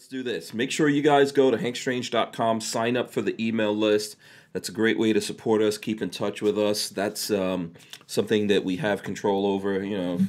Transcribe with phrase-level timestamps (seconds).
[0.00, 0.54] let's do this.
[0.54, 4.16] Make sure you guys go to hankstrange.com, sign up for the email list.
[4.54, 6.88] That's a great way to support us, keep in touch with us.
[6.88, 7.74] That's um,
[8.06, 9.84] something that we have control over.
[9.84, 10.20] You know,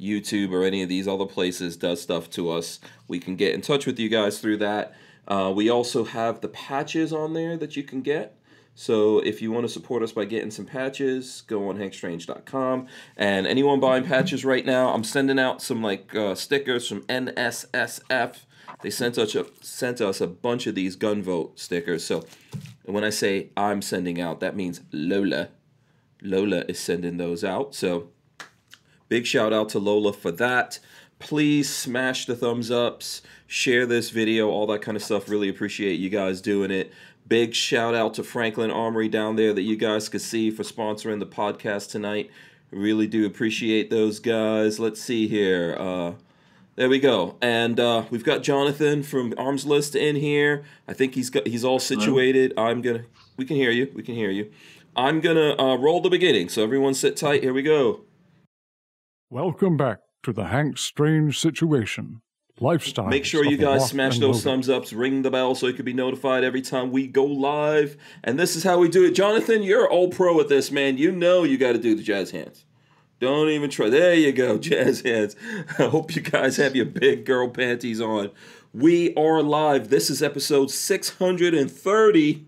[0.00, 3.60] YouTube or any of these other places does stuff to us, we can get in
[3.60, 4.94] touch with you guys through that.
[5.28, 8.38] Uh, we also have the patches on there that you can get.
[8.74, 12.86] So if you want to support us by getting some patches, go on hankstrange.com.
[13.18, 18.36] And anyone buying patches right now, I'm sending out some like uh, stickers from NSSF.
[18.82, 22.04] They sent us a, sent us a bunch of these gun vote stickers.
[22.04, 22.24] So
[22.84, 25.48] when I say I'm sending out, that means Lola.
[26.22, 27.74] Lola is sending those out.
[27.74, 28.08] So
[29.08, 30.78] big shout out to Lola for that.
[31.18, 35.28] Please smash the thumbs ups, share this video, all that kind of stuff.
[35.28, 36.92] Really appreciate you guys doing it.
[37.28, 41.20] Big shout out to Franklin Armory down there that you guys could see for sponsoring
[41.20, 42.30] the podcast tonight.
[42.70, 44.80] Really do appreciate those guys.
[44.80, 45.76] Let's see here.
[45.78, 46.12] Uh,
[46.80, 47.36] there we go.
[47.42, 50.64] And uh, we've got Jonathan from Armslist in here.
[50.88, 52.54] I think he's got he's all situated.
[52.56, 53.04] I'm gonna.
[53.36, 53.92] We can hear you.
[53.94, 54.50] We can hear you.
[54.96, 56.48] I'm gonna uh, roll the beginning.
[56.48, 57.42] So everyone sit tight.
[57.42, 58.06] Here we go.
[59.28, 62.22] Welcome back to the Hank Strange situation.
[62.58, 63.08] Lifestyle.
[63.08, 65.92] Make sure you guys smash those thumbs ups, ring the bell so you can be
[65.92, 67.98] notified every time we go live.
[68.24, 69.10] And this is how we do it.
[69.10, 70.96] Jonathan, you're all pro at this, man.
[70.96, 72.64] You know you got to do the jazz hands.
[73.20, 73.90] Don't even try.
[73.90, 75.36] There you go, jazz hands.
[75.78, 78.30] I hope you guys have your big girl panties on.
[78.72, 79.90] We are live.
[79.90, 82.46] This is episode 630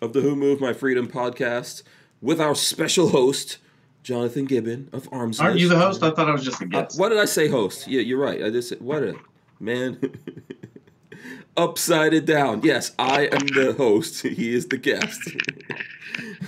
[0.00, 1.82] of the Who Moved My Freedom podcast
[2.22, 3.58] with our special host,
[4.02, 5.38] Jonathan Gibbon of Arms.
[5.38, 6.02] Aren't you the host?
[6.02, 6.98] I thought I was just a Uh, guest.
[6.98, 7.86] what did I say, host?
[7.86, 8.42] Yeah, you're right.
[8.42, 9.14] I just said, what a
[9.60, 9.98] man.
[11.58, 12.62] Upside it down.
[12.64, 14.22] Yes, I am the host.
[14.26, 15.20] He is the guest.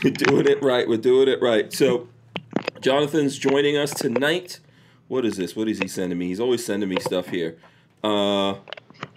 [0.02, 0.88] We're doing it right.
[0.88, 1.70] We're doing it right.
[1.72, 2.08] So,
[2.84, 4.60] Jonathan's joining us tonight.
[5.08, 5.56] What is this?
[5.56, 6.26] What is he sending me?
[6.26, 7.56] He's always sending me stuff here.
[8.02, 8.56] Uh,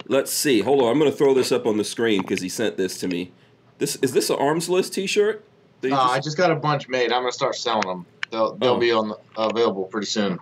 [0.07, 0.61] let's see.
[0.61, 0.87] Hold on.
[0.91, 3.33] I'm going to throw this up on the screen because he sent this to me.
[3.79, 5.43] This is this an arms list T-shirt?
[5.83, 7.11] Uh, just- I just got a bunch made.
[7.11, 8.05] I'm gonna start selling them.
[8.31, 8.79] They'll they'll Oh.
[8.79, 10.39] be on the, available pretty soon.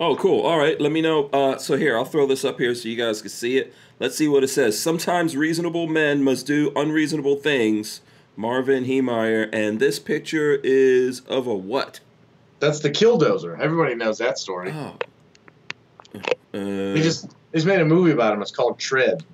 [0.00, 0.42] Oh, cool.
[0.46, 0.80] All right.
[0.80, 1.26] Let me know.
[1.32, 3.74] Uh, so here, I'll throw this up here so you guys can see it.
[3.98, 4.78] Let's see what it says.
[4.78, 8.00] Sometimes reasonable men must do unreasonable things.
[8.36, 11.98] Marvin Heemeyer, and this picture is of a what?
[12.60, 13.58] That's the Killdozer.
[13.58, 14.72] Everybody knows that story.
[14.72, 14.94] Oh.
[16.52, 18.42] He Uh, just he's made a movie about him.
[18.42, 19.24] It's called Tread.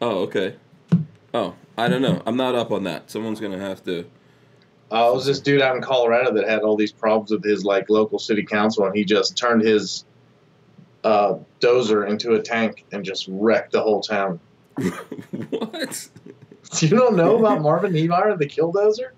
[0.00, 0.54] oh, okay.
[1.32, 2.22] Oh, I don't know.
[2.26, 3.10] I'm not up on that.
[3.10, 4.00] Someone's gonna have to.
[4.92, 7.64] Uh, it was this dude out in Colorado that had all these problems with his
[7.64, 10.04] like local city council, and he just turned his
[11.04, 14.38] uh, dozer into a tank and just wrecked the whole town.
[15.50, 16.08] what?
[16.78, 19.10] You don't know about Marvin Heemeyer, the Killdozer?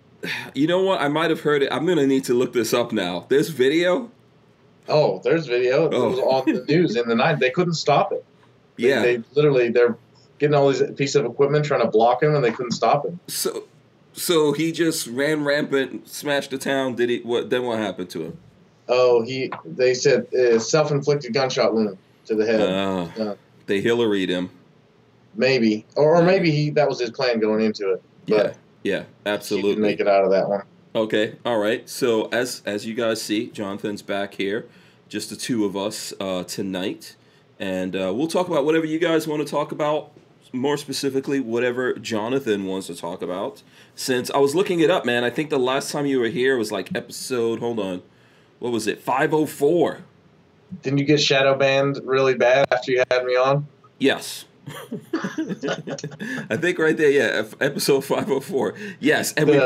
[0.54, 1.00] You know what?
[1.00, 1.72] I might have heard it.
[1.72, 3.26] I'm gonna need to look this up now.
[3.28, 4.10] This video.
[4.88, 5.86] Oh, there's video.
[5.86, 6.10] It Oh.
[6.10, 7.38] was on the news in the night.
[7.40, 8.24] They couldn't stop it.
[8.76, 9.02] They, Yeah.
[9.02, 9.96] they literally they're
[10.38, 13.18] getting all these piece of equipment trying to block him, and they couldn't stop him.
[13.28, 13.64] So,
[14.12, 16.94] so he just ran rampant, smashed the town.
[16.94, 17.18] Did he?
[17.20, 17.50] What?
[17.50, 18.38] Then what happened to him?
[18.88, 21.96] Oh, he they said uh, self-inflicted gunshot wound
[22.26, 23.34] to the head, Uh, Yeah.
[23.66, 24.50] They Hillaried him.
[25.36, 28.02] maybe, or, or maybe he that was his plan going into it.
[28.28, 28.52] But yeah,
[28.90, 29.82] didn't absolutely.
[29.82, 30.62] make it out of that one.
[30.94, 31.88] Okay, all right.
[31.88, 34.66] So as as you guys see, Jonathan's back here,
[35.08, 37.16] just the two of us uh, tonight,
[37.58, 40.12] and uh, we'll talk about whatever you guys want to talk about.
[40.54, 43.62] More specifically, whatever Jonathan wants to talk about.
[43.94, 46.58] Since I was looking it up, man, I think the last time you were here
[46.58, 47.60] was like episode.
[47.60, 48.02] Hold on,
[48.58, 49.00] what was it?
[49.00, 50.00] Five oh four.
[50.82, 53.66] Didn't you get shadow banned really bad after you had me on?
[53.98, 54.44] Yes.
[56.48, 58.74] I think right there, yeah, episode 504.
[59.00, 59.32] Yes.
[59.34, 59.60] And we,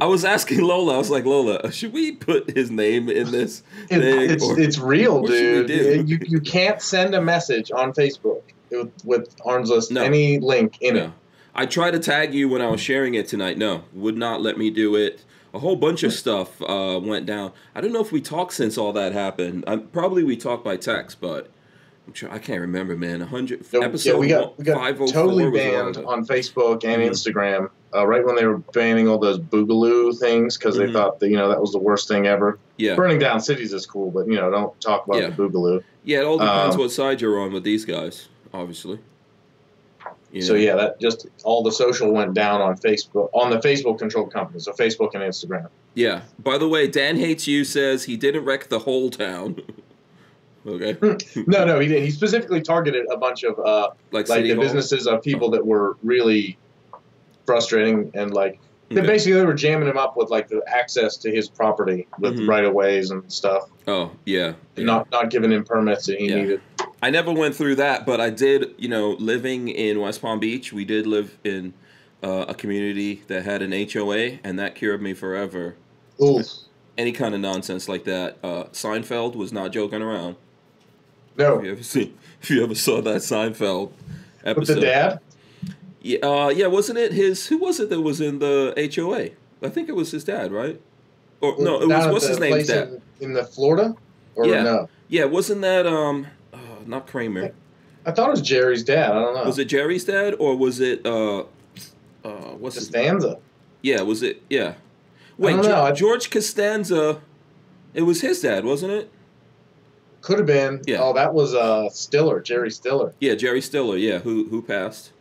[0.00, 3.62] I was asking Lola, I was like, Lola, should we put his name in this
[3.90, 6.08] It, it's or- it's real, dude.
[6.08, 10.02] You you can't send a message on Facebook with, with Armslist No.
[10.02, 11.04] any link in no.
[11.04, 11.10] it.
[11.54, 13.56] I tried to tag you when I was sharing it tonight.
[13.56, 15.24] No, would not let me do it.
[15.54, 17.52] A whole bunch of stuff uh, went down.
[17.74, 19.64] I don't know if we talked since all that happened.
[19.66, 21.48] I, probably we talked by text, but
[22.30, 23.20] I can't remember, man.
[23.20, 27.02] 100 So, episode yeah, we got we got totally a while banned on Facebook and
[27.02, 27.10] Mhm.
[27.10, 30.86] Instagram uh, right when they were banning all those boogaloo things because Mhm.
[30.86, 32.58] they thought that you know that was the worst thing ever.
[32.76, 35.30] Yeah, Burning down cities is cool, but you know don't talk about Yeah.
[35.30, 35.82] the boogaloo.
[36.04, 36.20] yeah.
[36.20, 38.98] It all depends Um, what side you're on with these guys, obviously.
[40.32, 43.98] You So yeah, that just all the social went down on Facebook on the Facebook
[43.98, 45.68] controlled companies, so Facebook and Instagram.
[45.94, 46.22] Yeah.
[46.38, 49.56] By the way, Dan hates you says he didn't wreck the whole town.
[50.66, 50.96] okay.
[51.46, 52.04] No, no, he didn't.
[52.04, 54.62] He specifically targeted a bunch of uh, Like, like the Hall?
[54.62, 56.58] businesses of people that were really
[57.46, 58.58] frustrating and like
[58.88, 59.06] they Okay.
[59.06, 62.48] basically they were jamming him up with like the access to his property with Mhm.
[62.48, 64.54] right of ways and stuff, Oh yeah.
[64.76, 64.84] yeah.
[64.84, 66.34] not not giving him permits that he Yeah.
[66.42, 66.60] needed.
[67.02, 68.74] I never went through that, but I did.
[68.78, 71.74] You know, living in West Palm Beach, we did live in
[72.22, 75.74] uh, a community that had an HOA, and that cured me forever.
[76.22, 76.42] Ooh,
[76.96, 78.38] Any kind of nonsense like that.
[78.42, 80.36] Uh, Seinfeld was not joking around.
[81.38, 83.92] No, If you ever seen, if you ever saw that Seinfeld
[84.44, 85.20] episode, with the dad.
[86.00, 87.46] Yeah, uh, yeah, wasn't it his?
[87.48, 89.30] Who was it that was in the HOA?
[89.66, 90.80] I think it was his dad, right?
[91.40, 92.88] Or no, it was what's his name's dad?
[92.88, 93.94] in, in the Florida,
[94.34, 94.62] or Yeah.
[94.62, 94.88] no?
[95.08, 97.52] Yeah, wasn't that um, uh, not Kramer?
[98.04, 99.10] I thought it was Jerry's dad.
[99.10, 99.44] I don't know.
[99.44, 101.40] Was it Jerry's dad or was it uh,
[102.24, 103.38] uh, what's his Costanza?
[103.82, 104.42] Yeah, was it?
[104.48, 104.74] Yeah.
[105.38, 107.20] Wait, know, George Costanza.
[107.94, 109.10] It was his dad, wasn't it?
[110.26, 110.82] Could have been.
[110.88, 110.98] Yeah.
[111.02, 113.14] Oh, that was uh Stiller, Jerry Stiller.
[113.20, 113.96] Yeah, Jerry Stiller.
[113.96, 115.12] Yeah, who who passed?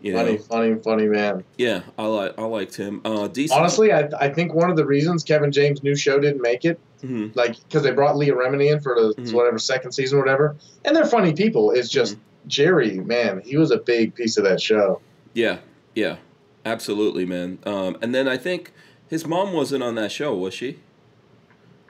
[0.00, 1.42] You know, Funny, funny, funny man.
[1.58, 3.00] yeah, I like I liked him.
[3.04, 3.50] Uh, DC.
[3.52, 6.78] Honestly, I, I think one of the reasons Kevin James' new show didn't make it,
[7.04, 7.34] Mhm.
[7.36, 9.32] like, because they brought Leah Remini in for the Mhm.
[9.32, 10.54] whatever second season, or whatever,
[10.84, 11.72] and they're funny people.
[11.72, 12.48] It's just Mm-hmm.
[12.48, 15.00] Jerry, man, he was a big piece of that show.
[15.34, 15.58] Yeah,
[15.94, 16.16] yeah,
[16.64, 17.58] absolutely, man.
[17.64, 18.72] Um, and then I think
[19.08, 20.78] his mom wasn't on that show, was she?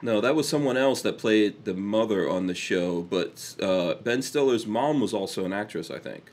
[0.03, 3.01] No, that was someone else that played the mother on the show.
[3.03, 6.29] But uh, Ben Stiller's mom was also an actress, I think.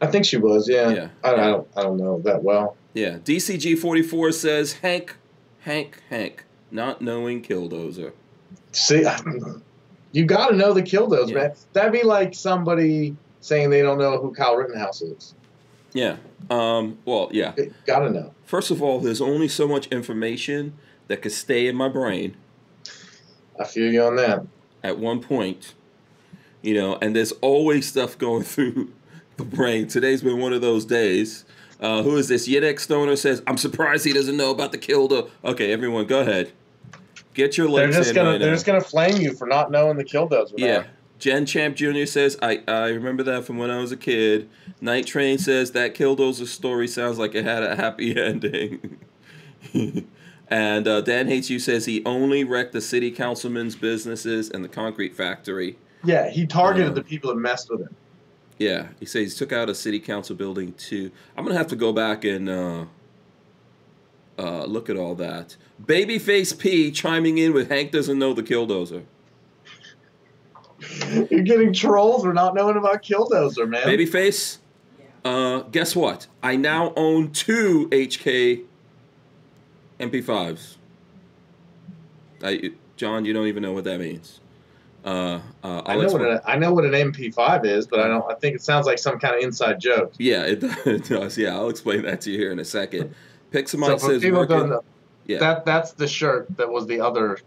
[0.00, 0.88] I think she was, yeah.
[0.90, 1.08] Yeah.
[1.22, 2.76] I, I don't, I don't know that well.
[2.94, 3.18] Yeah.
[3.18, 5.16] DCG forty four says Hank,
[5.60, 8.12] Hank, Hank, not knowing Killdozer.
[8.72, 9.04] See,
[10.12, 11.34] you got to know the Kildos, Yeah.
[11.34, 11.52] man.
[11.74, 15.34] That'd be like somebody saying they don't know who Kyle Rittenhouse is.
[15.92, 16.16] Yeah.
[16.48, 16.98] Um.
[17.04, 17.52] Well, yeah.
[17.84, 18.32] Got to know.
[18.46, 20.72] First of all, there's only so much information
[21.08, 22.34] that could stay in my brain
[23.58, 24.46] I feel you on that.
[24.82, 25.74] at one point,
[26.62, 28.92] you know, and there's always stuff going through
[29.36, 29.86] the brain.
[29.88, 31.44] Today's been one of those days.
[31.80, 32.48] Uh, who is this?
[32.48, 35.28] Yedek Stoner says, I'm surprised he doesn't know about the Kilda.
[35.44, 36.50] Okay, everyone, go ahead.
[37.34, 38.54] Get your They're just in gonna, right they're now.
[38.54, 40.52] just gonna flame you for not knowing the Kildos.
[40.56, 40.84] Yeah.
[41.20, 42.04] Jen Champ Jr.
[42.04, 44.48] says, I, I remember that from when I was a kid.
[44.80, 48.98] Night Train says, that Kildo's story sounds like it had a happy ending.
[50.50, 54.68] and uh, Dan Hates You says he only wrecked the city councilman's businesses and the
[54.68, 55.78] concrete factory.
[56.04, 57.94] Yeah, he targeted Uh, the people that messed with him.
[58.58, 61.10] Yeah, he says he took out a city council building too.
[61.36, 62.84] I'm gonna have to go back and uh,
[64.38, 65.56] uh, look at all that.
[65.84, 69.04] Babyface P chiming in with Hank doesn't know the Killdozer.
[71.30, 73.82] You're getting trolls for not knowing about Killdozer, man.
[73.86, 74.58] Babyface,
[75.24, 76.26] uh, guess what?
[76.42, 78.64] I now own two HK
[80.00, 80.76] MP5s.
[82.42, 84.40] I, John, you don't even know what that means.
[85.04, 88.30] Uh, uh, I know what an, I know what an MP5 is, but I don't.
[88.30, 90.12] I think it sounds like some kind of inside joke.
[90.18, 91.38] Yeah, it, it does.
[91.38, 93.14] Yeah, I'll explain that to you here in a second.
[93.52, 94.70] Pixamite So says people who don't working.
[94.70, 94.84] know,
[95.26, 95.38] Yeah.
[95.38, 97.38] that that's the shirt that was the other.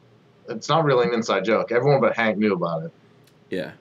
[0.50, 1.72] It's not really an inside joke.
[1.72, 2.92] Everyone but Hank knew about it.
[3.50, 3.72] Yeah.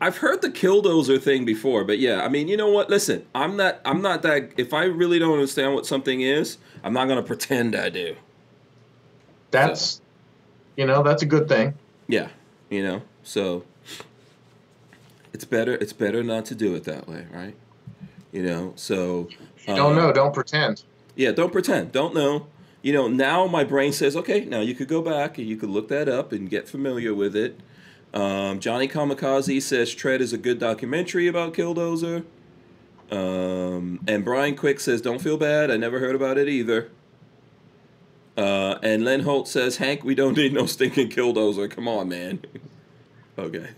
[0.00, 2.88] I've heard the killdozer thing before, but yeah, I mean, you know what?
[2.88, 6.92] Listen, I'm not I'm not that if I really don't understand what something is, I'm
[6.92, 8.16] not going to pretend I do.
[9.50, 10.00] That's,
[10.76, 11.74] you know, that's a good thing.
[12.06, 12.28] Yeah,
[12.70, 13.02] you know.
[13.22, 13.64] So
[15.32, 17.54] it's better it's better not to do it that way, right?
[18.32, 18.72] You know.
[18.76, 19.28] So
[19.66, 20.82] don't uh, know, don't pretend.
[21.16, 21.92] Yeah, don't pretend.
[21.92, 22.46] Don't know.
[22.80, 25.68] You know, now my brain says, okay, now you could go back and you could
[25.68, 27.58] look that up and get familiar with it.
[28.14, 32.24] Um, Johnny Kamikaze says Tread is a good documentary about Killdozer.
[33.10, 35.70] Um, and Brian Quick says, don't feel bad.
[35.70, 36.90] I never heard about it either.
[38.36, 41.70] Uh, and Len Holt says, Hank, we don't need no stinking Killdozer.
[41.70, 42.40] Come on, man.
[43.38, 43.70] okay.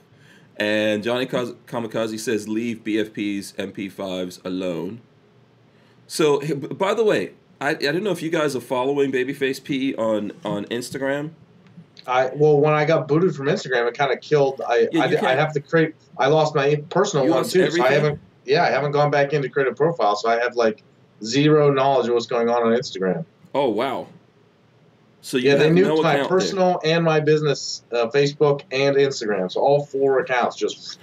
[0.57, 5.01] And Johnny Kaz- Kamikaze says, leave BFP's MP5s alone.
[6.07, 9.95] So, by the way, I, I don't know if you guys are following Babyface P
[9.95, 11.31] on on Instagram.
[12.07, 14.61] I well, when I got booted from Instagram, it kind of killed.
[14.67, 15.95] I Yeah, I, I have to create.
[16.19, 18.21] I lost my personal You one too, so I haven't.
[18.51, 20.83] Yeah, I haven't gone back in to create a profile, so I have like
[21.23, 23.25] zero knowledge of what's going on on Instagram.
[23.55, 24.09] Oh wow!
[25.21, 26.39] So you Yeah, they knew no my account there.
[26.39, 30.99] personal and my business uh, Facebook and Instagram, so all four accounts just.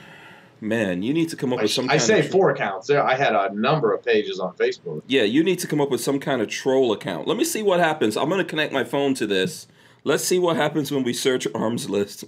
[0.59, 1.89] Man, you need to come up I, with some.
[1.89, 2.87] I say of, four accounts.
[2.87, 5.03] There, I had a number of pages on Facebook.
[5.07, 7.29] Yeah, you need to come up with some kind of troll account.
[7.29, 8.17] Let me see what happens.
[8.17, 9.67] I'm gonna connect my phone to this.
[10.03, 12.25] Let's see what happens when we search arms list.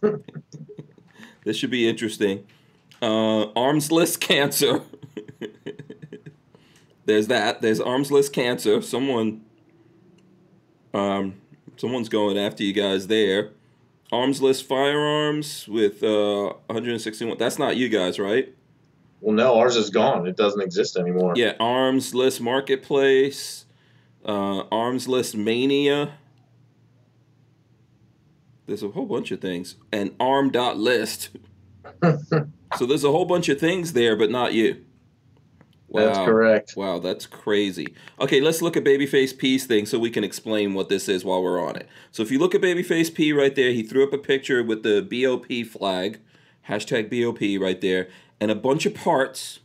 [1.44, 2.46] this should be interesting.
[3.02, 4.82] Uh, arms list cancer.
[7.06, 7.62] There's that.
[7.62, 8.82] There's arms list cancer.
[8.82, 9.44] Someone,
[10.92, 11.34] um,
[11.76, 13.50] someone's going after you guys there.
[14.12, 17.38] Arms list firearms with uh 161.
[17.38, 18.54] That's not you guys, right?
[19.20, 20.26] Well, no, ours is gone.
[20.26, 21.34] It doesn't exist anymore.
[21.36, 23.66] Yeah, Arms List Marketplace,
[24.24, 26.14] uh, Arms List Mania.
[28.66, 29.74] There's a whole bunch of things.
[29.92, 31.30] And Arm.list.
[32.78, 34.84] so there's a whole bunch of things there, but not you.
[35.92, 36.74] That's correct.
[36.76, 37.94] Wow, that's crazy.
[38.20, 41.42] Okay, let's look at Babyface P's thing so we can explain what this is while
[41.42, 41.88] we're on it.
[42.12, 44.84] So if you look at Babyface P right there, he threw up a picture with
[44.84, 46.20] the BOP flag,
[46.68, 48.08] hashtag BOP right there,
[48.40, 49.60] and a bunch of parts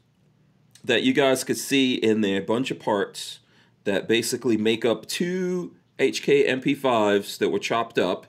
[0.84, 3.40] that you guys could see in there, a bunch of parts
[3.84, 8.28] that basically make up two HK MP5s that were chopped up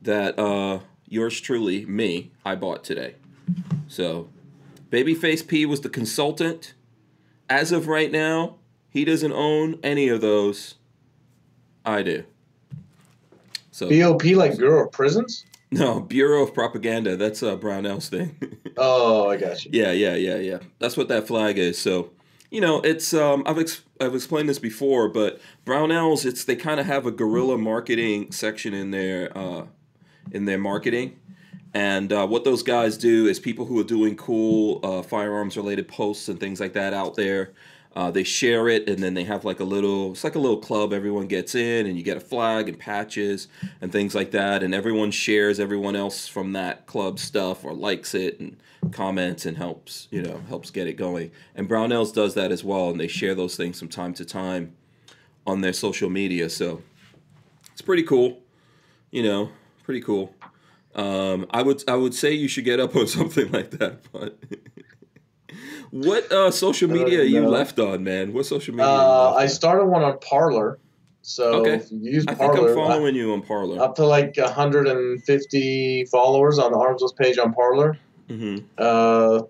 [0.00, 3.16] that uh, yours truly, me, I bought today.
[3.88, 4.28] So
[4.90, 6.74] Babyface P was the consultant
[7.50, 8.56] as of right now,
[8.88, 10.76] he doesn't own any of those.
[11.84, 12.24] I do.
[13.72, 15.44] So BOP like Bureau of Prisons?
[15.72, 17.16] No, Bureau of Propaganda.
[17.16, 18.36] That's uh, Brownell's thing.
[18.76, 19.70] oh, I got you.
[19.74, 20.58] Yeah, yeah, yeah, yeah.
[20.78, 21.78] That's what that flag is.
[21.78, 22.10] So,
[22.50, 26.80] you know, it's um, I've ex- I've explained this before, but Brownells, it's they kind
[26.80, 29.66] of have a guerrilla marketing section in their uh,
[30.32, 31.18] in their marketing.
[31.72, 35.86] And uh, what those guys do is people who are doing cool uh, firearms related
[35.88, 37.52] posts and things like that out there.
[37.94, 40.58] Uh, they share it and then they have like a little, it's like a little
[40.58, 40.92] club.
[40.92, 43.48] Everyone gets in and you get a flag and patches
[43.80, 44.62] and things like that.
[44.62, 48.56] And everyone shares everyone else from that club stuff or likes it and
[48.92, 51.32] comments and helps, you know, helps get it going.
[51.56, 52.90] And Brownells does that as well.
[52.90, 54.74] And they share those things from time to time
[55.46, 56.48] on their social media.
[56.48, 56.82] So
[57.72, 58.38] it's pretty cool,
[59.10, 59.50] you know,
[59.82, 60.32] pretty cool.
[60.94, 64.38] Um, I would I would say you should get up on something like that, but
[65.90, 68.32] what uh, social media uh, you left on, man?
[68.32, 68.90] What social media?
[68.90, 70.78] Uh, I started one on Parler.
[71.22, 71.84] So okay.
[71.90, 73.80] use I think I'm following I, you on Parler.
[73.80, 77.98] Up to like 150 followers on the Armslist page on Parler.
[78.28, 78.64] Mm-hmm.
[78.78, 79.42] Uh,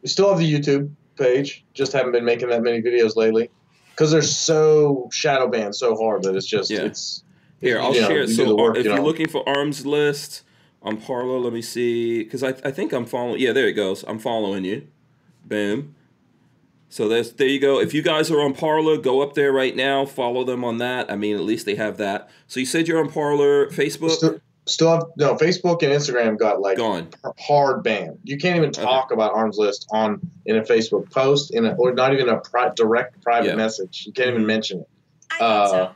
[0.00, 3.50] we still have the YouTube page, just haven't been making that many videos lately
[3.90, 6.80] because they're so shadow banned so hard that it's just yeah.
[6.80, 7.22] it's.
[7.60, 8.26] Here, I'll share.
[8.26, 10.42] Know, so, if you are looking for Armslist,
[10.82, 11.38] on Parler.
[11.38, 13.40] Let me see, because I, I think I'm following.
[13.40, 14.04] Yeah, there it goes.
[14.04, 14.88] I'm following you.
[15.44, 15.94] Boom.
[16.88, 17.80] So there's there you go.
[17.80, 20.04] If you guys are on Parler, go up there right now.
[20.04, 21.10] Follow them on that.
[21.10, 22.28] I mean, at least they have that.
[22.46, 24.10] So you said you're on Parler, Facebook.
[24.10, 27.08] Still, still have no Facebook and Instagram got like gone
[27.38, 28.18] hard ban.
[28.24, 29.14] You can't even talk okay.
[29.14, 33.22] about Armslist on in a Facebook post in a, or not even a pri- direct
[33.22, 33.54] private yeah.
[33.54, 34.04] message.
[34.06, 34.88] You can't even mention it.
[35.30, 35.92] I Uh, so.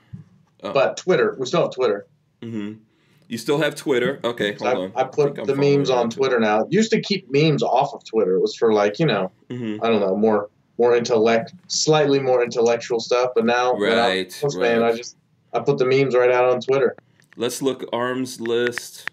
[0.62, 0.72] oh.
[0.72, 2.06] But Twitter, we still have Twitter.
[2.40, 2.80] Mm-hmm.
[3.28, 4.20] You still have Twitter?
[4.22, 4.92] Okay, hold I, on.
[4.94, 6.66] I put I the memes on Twitter now.
[6.70, 8.34] Used to keep memes off of Twitter.
[8.36, 9.84] It was for like you know, mm-hmm.
[9.84, 13.30] I don't know, more more intellect, slightly more intellectual stuff.
[13.34, 14.76] But now, right, post, right.
[14.76, 15.16] man, I just
[15.52, 16.94] I put the memes right out on Twitter.
[17.36, 19.10] Let's look arms list.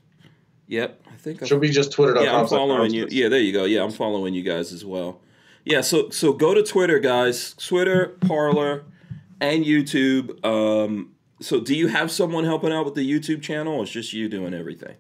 [0.68, 2.22] Yep, I think I should be just Twitter.
[2.22, 3.08] Yeah, I'm following you.
[3.10, 3.66] Yeah, there you go.
[3.66, 5.22] Yeah, I'm following you guys as well.
[5.66, 7.56] Yeah, so so go to Twitter, guys.
[7.56, 8.84] Twitter, Parler,
[9.42, 10.44] and YouTube.
[10.46, 11.13] Um,
[11.44, 14.30] so, do you have someone helping out with the YouTube channel, or is just you
[14.30, 14.96] doing everything?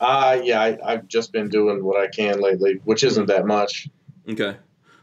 [0.00, 3.88] Uh, yeah, I, have just been doing what I can lately, which isn't that much.
[4.28, 4.56] Okay.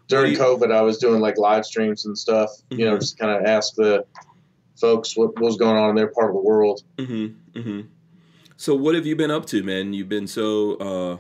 [0.08, 2.50] During you, COVID, I was doing like live streams and stuff.
[2.50, 2.80] Mm-hmm.
[2.80, 3.00] You know, mm-hmm.
[3.00, 4.06] just kind of ask the
[4.76, 6.84] folks what, what, was going on in their part of the world.
[6.98, 7.60] Mm-hmm.
[7.60, 7.82] Mm-hmm.
[8.58, 9.94] So, what have you been up to, man?
[9.94, 11.18] You've been so uh,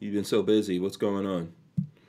[0.00, 0.80] you've been so busy.
[0.80, 1.52] What's going on?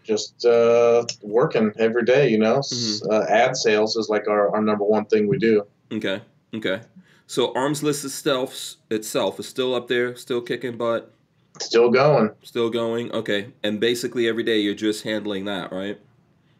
[0.03, 2.29] Just uh, working every day.
[2.29, 3.11] You know, mm-hmm.
[3.11, 5.63] uh, ad sales is like our, our number one thing we do.
[5.91, 6.21] Okay.
[6.53, 6.81] Okay.
[7.27, 11.13] So Armslist itself itself is still up there, still kicking butt.
[11.59, 12.31] Still going.
[12.43, 13.11] Still going.
[13.13, 13.53] Okay.
[13.63, 15.99] And basically every day you're just handling that, right?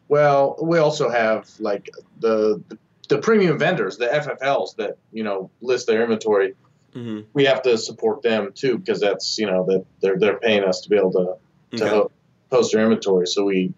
[0.08, 5.50] Well, we also have like the the, the premium vendors, the FFLs that you know
[5.60, 6.54] list their inventory.
[6.94, 7.20] Mm-hmm.
[7.32, 10.80] We have to support them too because that's you know that they're they're paying us
[10.82, 12.14] to be able to to okay.
[12.50, 13.26] post their inventory.
[13.26, 13.72] So we,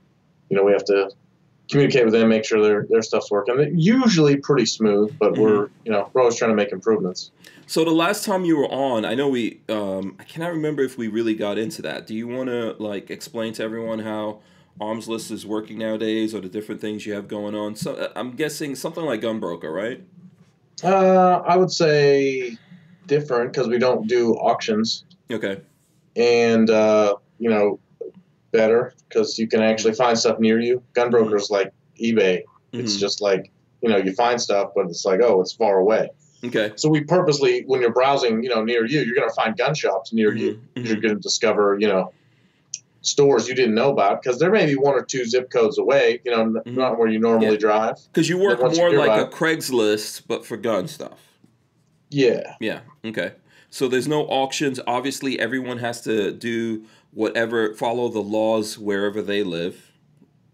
[0.49, 1.11] you know, we have to
[1.71, 3.57] communicate with them, make sure their their stuff's working.
[3.57, 5.43] They're usually pretty smooth, but mm-hmm.
[5.43, 7.31] we're you know we're always trying to make improvements.
[7.67, 10.99] So the last time you were on, I know we um, I cannot remember if
[10.99, 12.07] we really got into that.
[12.07, 14.41] Do you want to like explain to everyone how
[14.81, 17.77] Armslist is working nowadays, or the different things you have going on?
[17.77, 20.03] So uh, I'm guessing something like Gunbroker, right?
[20.83, 22.59] Uh, I would say
[23.07, 25.05] different because we don't do auctions.
[25.31, 25.61] Okay.
[26.17, 27.79] And uh, you know,
[28.55, 30.83] better because you can actually find stuff near you.
[30.95, 31.55] Gunbroker's mm-hmm.
[31.55, 32.43] like eBay.
[32.43, 32.81] Mm-hmm.
[32.81, 33.51] It's just like
[33.83, 36.09] you know you find stuff, but it's like oh, it's far away.
[36.45, 36.73] Okay.
[36.77, 39.75] So we purposely, when you're browsing, you know, near you, you're going to find gun
[39.75, 40.39] shops near mm-hmm.
[40.39, 40.61] you.
[40.75, 40.87] Mm-hmm.
[40.87, 42.13] You're going to discover, you know,
[43.01, 46.21] stores you didn't know about because there may be one or two zip codes away.
[46.25, 46.75] You know, mm-hmm.
[46.75, 47.57] not where you normally yeah.
[47.57, 47.97] drive.
[48.13, 51.19] Because you work more you like a Craigslist, but for gun stuff.
[52.11, 52.57] Yeah.
[52.61, 52.81] Yeah.
[53.05, 53.33] Okay.
[53.71, 54.79] So there's no auctions.
[54.87, 56.85] Obviously, everyone has to do
[57.15, 59.91] whatever follow the laws wherever they live.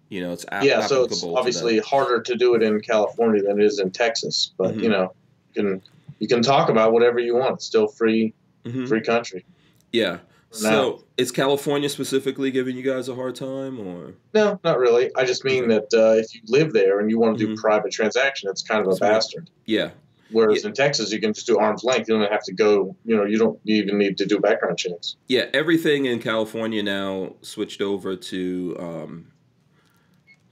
[0.09, 0.81] You know, it's yeah.
[0.81, 4.73] So it's obviously harder to do it in California than it is in Texas, but
[4.73, 4.81] mm-hmm.
[4.81, 5.13] you know,
[5.55, 5.83] you can
[6.19, 7.55] you can talk about whatever you want.
[7.55, 8.87] It's still free, mm-hmm.
[8.87, 9.45] free country.
[9.93, 10.19] Yeah.
[10.53, 14.59] So, is California specifically giving you guys a hard time, or no?
[14.65, 15.15] Not really.
[15.15, 17.57] I just mean that uh, if you live there and you want to do Mhm.
[17.59, 19.11] private transaction, it's kind of a That's right.
[19.13, 19.51] bastard.
[19.67, 19.91] yeah,
[20.33, 22.09] Whereas in Texas, you can just do arm's length.
[22.09, 22.97] You don't have to go.
[23.05, 25.17] You know, you don't even need to do background checks.
[25.29, 25.47] yeah?
[25.53, 29.27] Everything in California now switched over to um,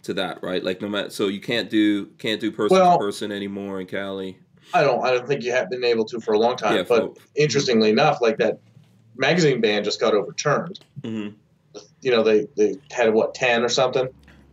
[0.02, 0.62] to that, right?
[0.62, 3.86] Like no matter, so you can't do can't do person Well- to person anymore in
[3.86, 4.38] Cali.
[4.74, 5.02] I don't.
[5.02, 6.76] I don't think you have been able to for a long time.
[6.76, 8.58] Yeah, but for- interestingly enough, like that
[9.16, 10.80] magazine ban just got overturned.
[11.02, 11.28] hmm
[12.02, 14.08] You know, they they had what ten or something.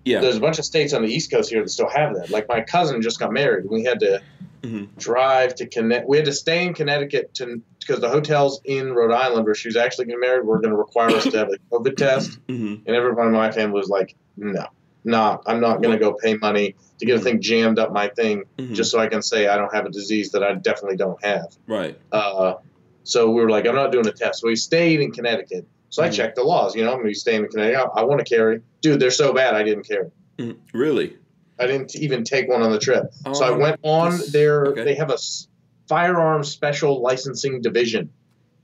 [0.06, 2.30] Yeah, There's a bunch of states on the East Coast here that still have that.
[2.30, 3.64] Like my cousin just got married.
[3.64, 4.22] and We had to
[4.66, 6.08] hmm drive to Connecticut.
[6.10, 9.68] We had to stay in Connecticut to because the hotels in Rhode Island where she
[9.68, 12.40] was actually getting married were going to require us to have a COVID test.
[12.50, 14.66] hmm And everyone in my family was like, "No,
[15.04, 15.44] not.
[15.46, 18.44] I'm not going to go pay money to get a thing jammed up my thing
[18.60, 21.24] hmm just so I can say I don't have a disease that I definitely don't
[21.24, 22.00] have." right.
[22.12, 22.54] Uh,
[23.04, 25.68] so we were like, "I'm not doing a test." So we stayed in Connecticut.
[25.90, 26.14] So I Mhm.
[26.14, 26.76] checked the laws.
[26.76, 27.90] You know, I'm going to be staying in Connecticut.
[27.96, 28.62] I, I want to carry.
[28.82, 29.54] Dude, they're so bad.
[29.56, 30.10] I didn't carry.
[30.74, 31.18] Really?
[31.60, 33.06] I didn't even take one on the trip.
[33.34, 34.66] So I Um, went on their.
[34.68, 34.84] okay.
[34.84, 35.18] They have a
[35.88, 38.10] firearms special licensing division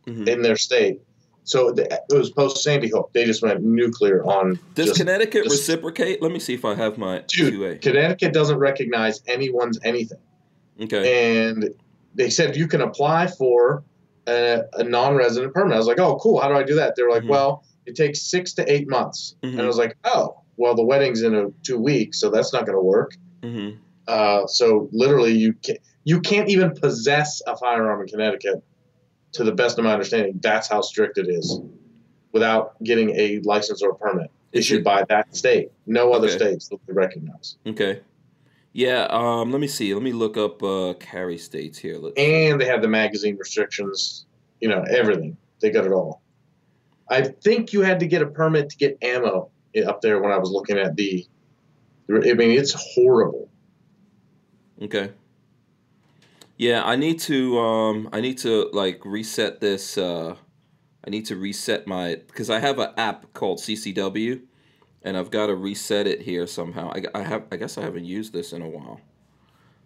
[0.07, 0.27] Mhm.
[0.27, 0.99] in their state.
[1.43, 3.11] So the, it was post Sandy Hook.
[3.13, 4.59] They just went nuclear on.
[4.75, 6.21] Does just, Connecticut just- reciprocate?
[6.21, 7.81] Let me see if I have my Dude, 2A.
[7.81, 10.19] Connecticut doesn't recognize anyone's anything,
[10.81, 11.37] Okay.
[11.39, 11.73] and
[12.13, 13.83] they said you can apply for
[14.27, 15.73] a, a non-resident permit.
[15.73, 16.39] I was like, oh, cool.
[16.39, 16.95] How do I do that?
[16.95, 17.29] They were like, Mhm.
[17.29, 19.53] well, it takes six to eight months, Mhm.
[19.53, 22.65] and I was like, oh, well, the wedding's in a, two weeks, so that's not
[22.67, 23.11] going to work.
[23.43, 23.71] hmm
[24.07, 28.63] Uh, so literally, you can you can't even possess a firearm in Connecticut.
[29.33, 31.61] To the best of my understanding, that's how strict it is,
[32.33, 35.69] without getting a license or a permit issued by that state.
[35.85, 36.37] No other Okay.
[36.37, 38.01] states that they recognize, Okay.
[38.73, 39.07] Yeah.
[39.09, 39.51] Um.
[39.51, 39.93] Let me see.
[39.93, 41.97] Let me look up uh, carry states here.
[41.97, 44.25] Let's, and they have the magazine restrictions.
[44.59, 45.37] You know everything.
[45.61, 46.21] They got it all.
[47.09, 49.49] I think you had to get a permit to get ammo
[49.85, 51.25] up there when I was looking at the.
[52.09, 53.49] I mean, it's horrible.
[54.81, 55.11] Okay.
[56.57, 60.35] Yeah, I need to um I need to like reset this uh
[61.05, 64.41] I need to reset my because I have an app called CCW
[65.03, 66.91] and I've got to reset it here somehow.
[66.93, 68.99] I, I have I guess I haven't used this in a while.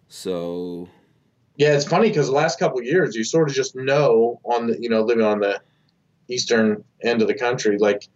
[0.08, 0.88] So,
[1.56, 4.68] Yeah, it's funny because the last couple of years, you sort of just know on
[4.68, 5.60] the, you know, living on the
[6.28, 8.08] eastern end of the country, like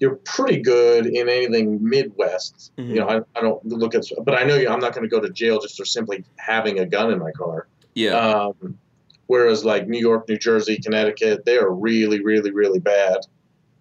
[0.00, 2.72] you're pretty good in anything Midwest.
[2.78, 2.88] Mhm.
[2.88, 5.10] You know, I, I don't look at, but I know you, I'm not going to
[5.10, 7.66] go to jail just for simply having a gun in my car.
[7.94, 8.12] yeah.
[8.16, 8.78] Um,
[9.26, 13.18] whereas like New York, New Jersey, Connecticut, they are really, really, really bad.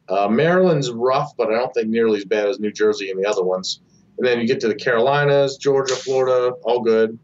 [0.09, 3.29] Uh, Maryland's rough, but I don't think nearly as bad as New Jersey and the
[3.29, 3.79] other ones.
[4.17, 7.19] And then you get to the Carolinas, Georgia, Florida, all good.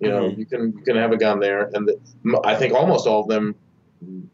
[0.00, 0.38] You know, Mhm.
[0.38, 3.28] you can you can have a gun there, and the, I think almost all of
[3.28, 3.54] them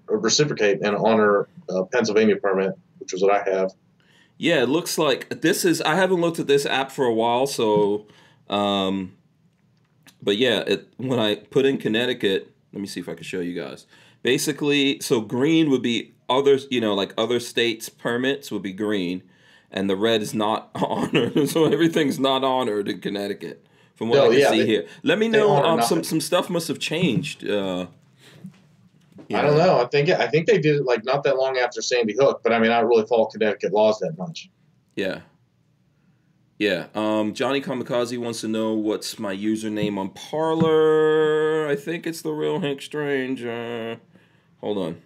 [0.07, 3.73] reciprocate and honor a Pennsylvania permit, which is what I have.
[4.37, 5.81] Yeah, it looks like this is.
[5.83, 8.07] I haven't looked at this app for a while, so,
[8.51, 9.17] um,
[10.23, 13.41] but yeah, it when I put in Connecticut, let me see if I can show
[13.41, 13.87] you guys.
[14.23, 19.23] Basically, so green would be others, you know, like other states' permits would be green,
[19.71, 21.49] and the red is not honored.
[21.49, 24.87] So everything's not honored in Connecticut, from what No, I can yeah, see they- here.
[25.05, 25.57] Let me know.
[25.65, 27.47] Um, some some stuff must have changed.
[27.49, 27.87] Uh,
[29.35, 29.81] you I don't know.
[29.81, 32.53] I think I think they did it like not that long after Sandy Hook, but
[32.53, 34.51] I mean, I don't really follow Connecticut laws that much.
[34.97, 35.21] Yeah.
[36.59, 36.87] Yeah.
[36.95, 41.67] Um, Johnny Kamikaze wants to know what's my username on Parler.
[41.69, 43.45] I think it's the real Hank Strange.
[43.45, 43.97] Uh,
[44.61, 45.03] hold on.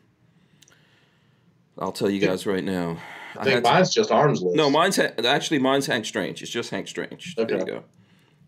[1.78, 2.98] I'll tell you guys right now.
[3.36, 4.56] I think to- mine's just arms list.
[4.56, 6.42] no, mine's ha- actually mine's Hank Strange.
[6.42, 7.34] It's just Hank Strange.
[7.36, 7.84] There you go.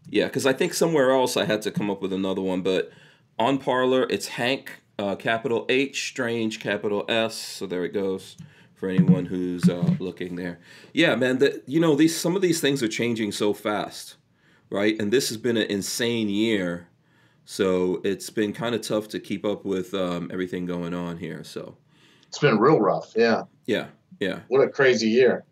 [0.09, 2.91] Yeah, because I think somewhere else I had to come up with another one, but
[3.39, 7.35] on Parler it's Hank, uh, capital H, Strange, capital S.
[7.35, 8.37] So there it goes
[8.75, 10.61] for anyone who's uh, looking there.
[10.93, 11.39] Yeah, man.
[11.39, 14.17] That you know these some of these things are changing so fast,
[14.71, 14.99] right?
[15.01, 16.89] And this has been an insane year,
[17.45, 21.43] so it's been kind of tough to keep up with um, everything going on here.
[21.45, 21.77] So
[22.29, 23.13] It's been real rough.
[23.17, 23.45] Yeah.
[23.67, 23.87] yeah,
[24.21, 25.45] yeah, What a crazy year.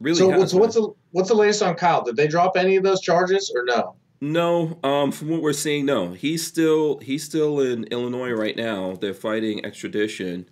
[0.00, 0.18] really.
[0.18, 2.02] so, has, so what's the what's the latest on Kyle?
[2.04, 3.96] Did they drop any of those charges or no?
[4.32, 6.12] No, um, from what we're seeing, no.
[6.12, 8.96] He's still he's still in Illinois right now.
[9.00, 10.48] They're fighting extradition.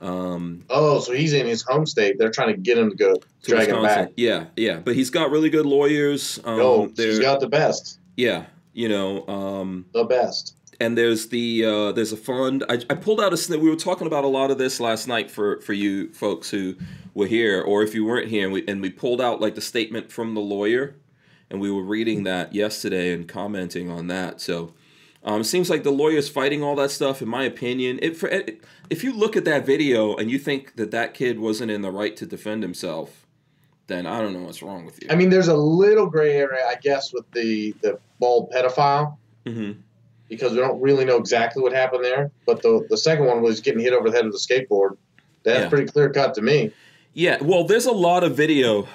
[0.00, 2.18] Um, Oh, so he's in his home state.
[2.18, 4.12] They're trying to get him to go to drag him back.
[4.16, 4.78] Yeah, yeah.
[4.78, 6.38] But he's got really good lawyers.
[6.44, 7.98] Um, oh, he's got the best.
[8.16, 9.26] yeah, you know.
[9.28, 10.56] Um, The best.
[10.80, 12.64] and there's the uh, there's a fund.
[12.68, 13.60] I, I pulled out a snip.
[13.60, 16.74] We were talking about a lot of this last night for for you folks who
[17.14, 19.60] were here, or if you weren't here, and we and we pulled out like the
[19.62, 20.96] statement from the lawyer,
[21.54, 24.40] and we were reading that yesterday and commenting on that.
[24.40, 24.74] So
[25.26, 27.22] Um, it seems like the lawyer's fighting all that stuff.
[27.22, 30.90] In my opinion, it, it, if you look at that video and you think that
[30.90, 33.24] that kid wasn't in the right to defend himself,
[33.86, 35.08] then I don't know what's wrong with you.
[35.10, 39.16] I mean, there's a little gray area, I guess, with the the bald pedophile.
[39.46, 39.80] Mm-hmm.
[40.28, 43.60] Because we don't really know exactly what happened there, but the the second one was
[43.60, 44.96] getting hit over the head with a skateboard.
[45.44, 45.68] That's Yeah.
[45.70, 46.72] pretty clear cut to me.
[47.14, 48.88] Yeah, well, there's a lot of video,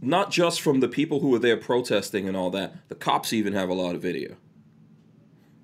[0.00, 2.88] not just from the people who were there protesting and all that.
[2.88, 4.36] The cops even have a lot of video.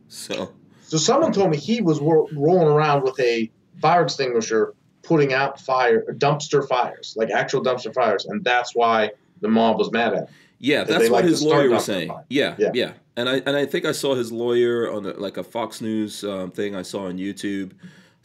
[0.08, 5.32] So, So someone told me he was ro- rolling around with a fire extinguisher, putting
[5.32, 10.14] out fire dumpster fires, like actual dumpster fires, and that's why the mob was mad
[10.14, 10.18] at.
[10.20, 10.26] Him.
[10.58, 12.12] yeah, that's what like his lawyer was saying.
[12.28, 12.92] Yeah, yeah, Yeah.
[13.16, 16.24] And I and I think I saw his lawyer on a, like a Fox News
[16.24, 17.72] um, thing I saw on YouTube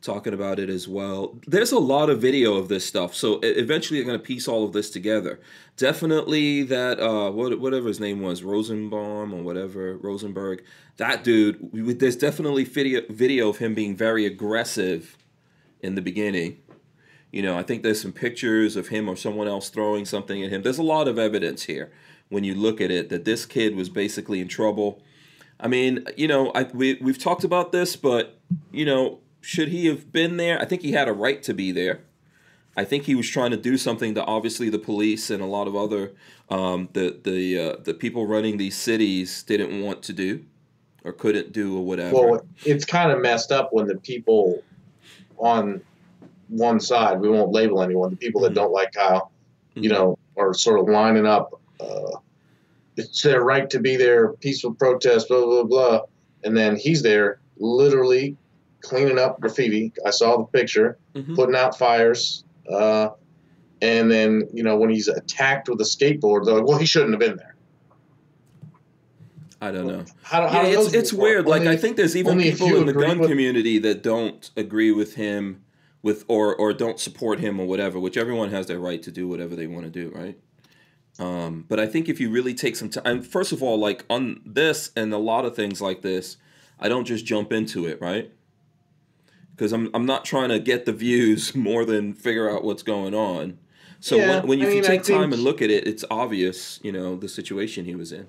[0.02, 1.38] talking about it as well.
[1.46, 4.64] There's a lot of video of this stuff, so eventually I'm going to piece all
[4.64, 5.40] of this together.
[5.78, 10.64] Definitely that uh, what, whatever his name was, Rosenbaum or whatever Rosenberg.
[10.98, 15.18] That dude, there's definitely video video of him being very aggressive
[15.82, 16.58] in the beginning.
[17.32, 20.50] You know, I think there's some pictures of him or someone else throwing something at
[20.50, 20.64] him.
[20.64, 21.92] There's a lot of evidence here
[22.30, 25.02] when you look at it that this kid was basically in trouble.
[25.60, 28.40] I mean, you know, I, we we've talked about this, but
[28.72, 30.60] you know, should he have been there?
[30.60, 32.02] I think he had a right to be there.
[32.76, 35.68] I think he was trying to do something that obviously the police and a lot
[35.68, 36.14] of other
[36.50, 40.46] um, the the uh, the people running these cities didn't want to do
[41.04, 42.16] or couldn't do or whatever.
[42.16, 44.64] Well, it's kind of messed up when the people
[45.38, 45.82] on
[46.48, 48.56] one side, we won't label anyone, the people that Mhm.
[48.56, 49.32] don't like Kyle,
[49.76, 49.94] you Mhm.
[49.94, 51.52] know, are sort of lining up.
[51.80, 52.18] Uh,
[52.98, 56.02] it's their right to be there, peaceful protest, blah, blah, blah.
[56.44, 58.36] And then he's there literally
[58.82, 59.92] cleaning up graffiti.
[60.06, 61.36] I saw the picture, Mhm.
[61.36, 62.44] putting out fires.
[62.72, 63.10] Uh,
[63.82, 67.12] and then, you know, when he's attacked with a skateboard, they're like, well, he shouldn't
[67.12, 67.56] have been there.
[69.62, 70.06] I don't know.
[70.22, 71.46] How, how yeah, it's it's weird.
[71.46, 75.16] Like I think there's even people in the gun with- community that don't agree with
[75.16, 75.64] him
[76.02, 79.28] with or or don't support him or whatever, which everyone has their right to do
[79.28, 80.38] whatever they want to do, right?
[81.20, 84.40] Um, but I think if you really take some time, first of all, like on
[84.46, 86.38] this and a lot of things like this,
[86.80, 88.32] I don't just jump into it, right?
[89.60, 93.14] Because I'm I'm not trying to get the views more than figure out what's going
[93.14, 93.58] on.
[94.00, 95.86] So Yeah, when, when you, I you mean, I take time and look at it,
[95.86, 98.28] it's obvious, you know, the situation he was in.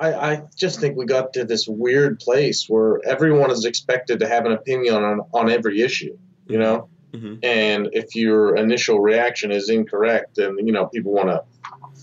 [0.00, 4.28] I, I just think we got to this weird place where everyone is expected to
[4.28, 6.88] have an opinion on, on every issue, you know?
[7.14, 7.38] Mhm.
[7.44, 11.44] And if your initial reaction is incorrect, then, you know, people want to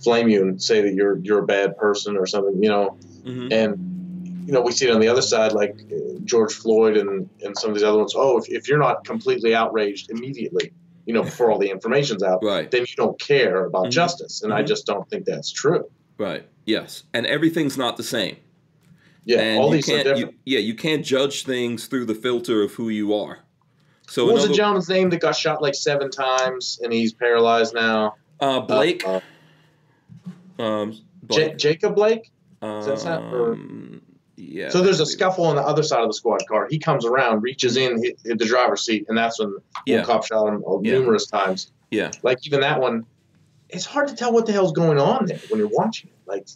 [0.01, 2.97] flame you and say that you're you're a bad person or something, you know?
[3.25, 3.92] hmm And,
[4.45, 7.57] you know, we see it on the other side, like uh, George Floyd and, and
[7.57, 8.13] some of these other ones.
[8.15, 10.71] Oh, if, if you're not completely outraged immediately,
[11.05, 12.69] you know, before all the information's out, Right.
[12.69, 13.91] then you don't care about Mhm.
[13.91, 14.41] justice.
[14.43, 14.67] And I Mhm.
[14.67, 15.89] just don't think that's true.
[16.17, 16.45] Right.
[16.65, 17.03] Yes.
[17.13, 18.37] And everything's not the same.
[19.25, 20.33] Yeah, and all you these are can't, different.
[20.45, 23.39] you, yeah, you can't judge things through the filter of who you are.
[24.07, 27.73] So what was the gentleman's name that got shot like seven times and he's paralyzed
[27.73, 28.15] now?
[28.41, 29.21] uh, Blake, Uh,
[30.59, 32.29] um, Blake, Jacob Blake.
[32.61, 33.57] um, that not- or-
[34.49, 34.69] yeah.
[34.69, 36.67] so there's a scuffle on the other side of the squad car.
[36.69, 39.55] He comes around, reaches in, hit, hit the driver's seat, and that's when
[39.87, 40.93] one cop shot him uh, Yeah.
[40.93, 41.71] numerous times.
[41.91, 42.11] Yeah.
[42.23, 43.05] Like even that one,
[43.69, 46.29] it's hard to tell what the hell's going on there when you're watching it.
[46.29, 46.47] Like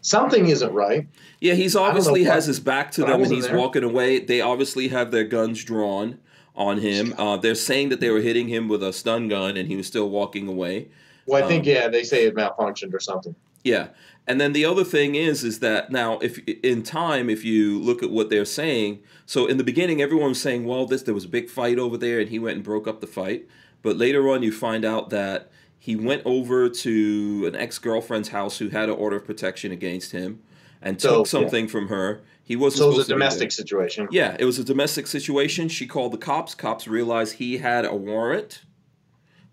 [0.00, 1.06] something isn't right.
[1.40, 3.56] Yeah, he's obviously what- has his back to them and he's there.
[3.56, 4.18] walking away.
[4.20, 6.18] They obviously have their guns drawn
[6.54, 7.14] on him.
[7.18, 9.86] Uh, they're saying that they were hitting him with a stun gun and he was
[9.86, 10.88] still walking away.
[11.26, 13.34] Well, I think Um, yeah, they say it malfunctioned or something.
[13.64, 13.88] Yeah.
[14.26, 18.02] And then the other thing is is that now if in time if you look
[18.02, 21.24] at what they're saying, so in the beginning everyone was saying, well, this there was
[21.24, 23.48] a big fight over there and he went and broke up the fight.
[23.82, 28.68] But later on you find out that he went over to an ex-girlfriend's house who
[28.68, 30.40] had an order of protection against him
[30.80, 31.30] and So, took yeah.
[31.30, 32.22] something from her.
[32.44, 33.18] He wasn't So it was a to be there.
[33.18, 34.08] domestic situation.
[34.12, 35.68] Yeah, it was a domestic situation.
[35.68, 36.54] She called the cops.
[36.54, 38.62] Cops realized he had a warrant.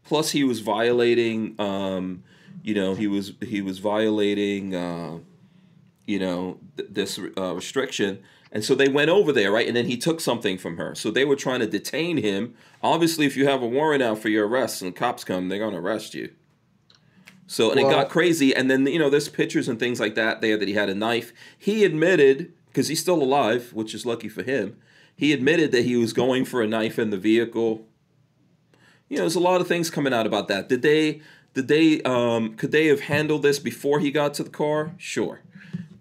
[0.04, 1.56] Plus, he was violating.
[1.60, 2.24] Um,
[2.64, 4.76] you know, he was he was violating.
[4.76, 5.20] Uh,
[6.10, 8.20] you know th- this uh, restriction,
[8.52, 9.68] and so they went over there, right?
[9.68, 10.96] And then he took something from her.
[10.96, 12.56] So they were trying to detain him.
[12.82, 15.80] Obviously, if you have a warrant out for your arrest and cops come, they're gonna
[15.80, 16.32] arrest you.
[17.46, 20.42] So and it got crazy, and then you know there's pictures and things like that
[20.42, 21.32] there that he had a knife.
[21.56, 24.78] He admitted because he's still alive, which is lucky for him.
[25.16, 27.86] He admitted that he was going for a knife in the vehicle.
[29.10, 30.70] You know, there's a lot of things coming out about that.
[30.70, 31.22] Did they?
[31.60, 32.02] Did they?
[32.04, 34.94] Um, could they have handled this before he got to the car?
[34.98, 35.42] Sure.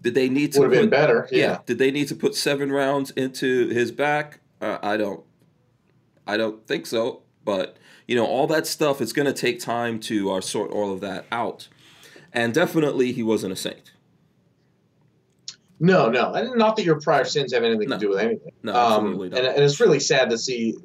[0.02, 1.28] Did they need to Would have been put- better.
[1.32, 1.58] Yeah.
[1.66, 4.38] Did they need to put seven rounds into his back?
[4.60, 5.24] Uh, I don't.
[6.28, 7.22] I don't think so.
[7.44, 9.00] But you know, all that stuff.
[9.00, 11.66] It's going to take time to uh, sort all of that out.
[12.32, 13.90] And definitely, he wasn't a saint.
[15.80, 17.96] No, no, and not that your prior sins have anything No.
[17.96, 18.52] to do with anything.
[18.62, 19.38] No, Um, absolutely not.
[19.40, 20.76] and, and it's really sad to see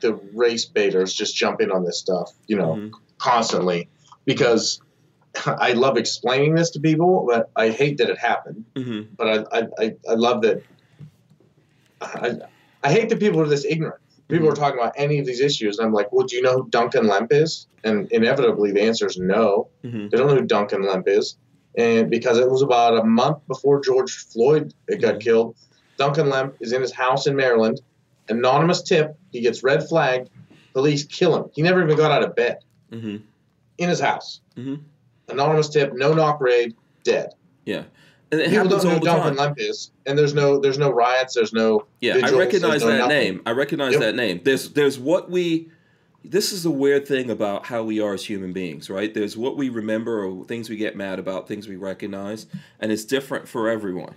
[0.00, 2.90] the race baiters just jump in on this stuff, you know, Mhm.
[3.18, 3.88] constantly,
[4.28, 4.80] because
[5.46, 8.64] I love explaining this to people, but I hate that it happened.
[8.76, 10.62] hmm But I, I, I, love that.
[12.00, 12.34] I,
[12.82, 14.00] I hate that people are this ignorant.
[14.28, 14.52] People Mhm.
[14.52, 16.68] are talking about any of these issues, and I'm like, well, do you know who
[16.68, 17.66] Duncan Lemp is?
[17.82, 19.68] And inevitably, the answer is no.
[19.82, 21.36] hmm They don't know who Duncan Lemp is,
[21.76, 25.20] and because it was about a month before George Floyd got Mhm.
[25.20, 25.56] killed,
[25.96, 27.80] Duncan Lemp is in his house in Maryland.
[28.28, 29.16] Anonymous tip.
[29.32, 30.28] He gets red flagged.
[30.74, 31.44] Police kill him.
[31.54, 32.58] He never even got out of bed.
[33.78, 34.40] In his house.
[34.56, 34.76] hmm
[35.28, 35.92] Anonymous tip.
[35.94, 36.74] No knock raid.
[37.04, 37.30] Dead.
[37.64, 37.84] Yeah,
[38.32, 39.36] and it People don't know all who the time.
[39.36, 39.58] Lemp
[40.06, 41.34] and there's no there's no riots.
[41.34, 43.18] There's no Yeah, vigils, I recognize no that nothing.
[43.18, 43.42] name.
[43.44, 44.00] I recognize Yep.
[44.00, 44.40] that name.
[44.44, 45.70] There's there's what we.
[46.24, 49.12] This is the weird thing about how we are as human beings, right?
[49.14, 52.46] There's what we remember or things we get mad about, things we recognize,
[52.80, 54.14] and it's different for everyone.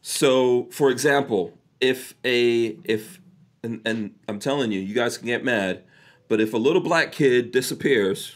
[0.00, 3.20] So, for example, if a if
[3.62, 5.82] and, and I'm telling you, you guys can get mad,
[6.28, 8.32] but if a little black kid disappears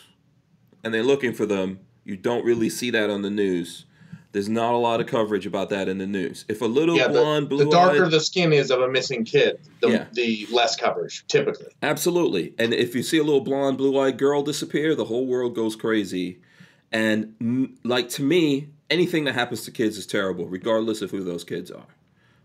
[0.82, 3.84] and they're looking for them, you don't really see that on the news.
[4.32, 6.46] There's not a lot of coverage about that in the news.
[6.48, 9.24] If a little Yeah, blonde, blue, eyed the darker the skin is of a missing
[9.24, 10.06] kid, the, Yeah.
[10.12, 11.68] the less coverage typically.
[11.82, 12.54] Absolutely.
[12.58, 15.76] And if you see a little blonde, blue eyed girl disappear, the whole world goes
[15.76, 16.38] crazy.
[16.90, 21.22] And mm, like to me, anything that happens to kids is terrible, regardless of who
[21.22, 21.86] those kids are.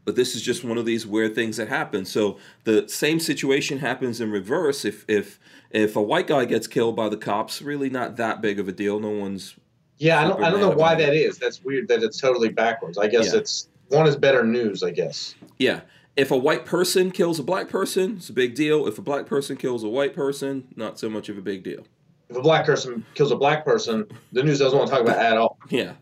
[0.07, 2.05] But this is just one of these weird things that happen.
[2.05, 4.85] So the same situation happens in reverse.
[4.85, 5.37] If if
[5.69, 8.71] if a white guy gets killed by the cops, really not that big of a
[8.71, 9.01] deal.
[9.01, 9.55] No one's
[9.97, 11.37] Yeah, I don't, I don't know why that is.
[11.37, 12.97] That's weird that it's totally backwards.
[12.97, 13.39] I guess Yeah.
[13.39, 14.81] it's one is better news.
[14.81, 15.35] I guess.
[15.59, 15.81] yeah.
[16.15, 18.87] If a white person kills a black person, it's a big deal.
[18.87, 21.85] If a black person kills a white person, not so much of a big deal.
[22.29, 25.17] If a black person kills a black person, the news doesn't want to talk about
[25.17, 25.57] it at all.
[25.69, 25.95] Yeah.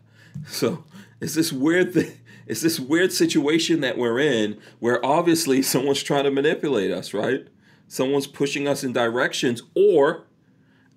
[0.46, 0.84] So
[1.20, 2.12] it's this weird thing.
[2.46, 7.46] It's this weird situation that we're in where obviously someone's trying to manipulate us, right?
[7.88, 10.26] Someone's pushing us in directions or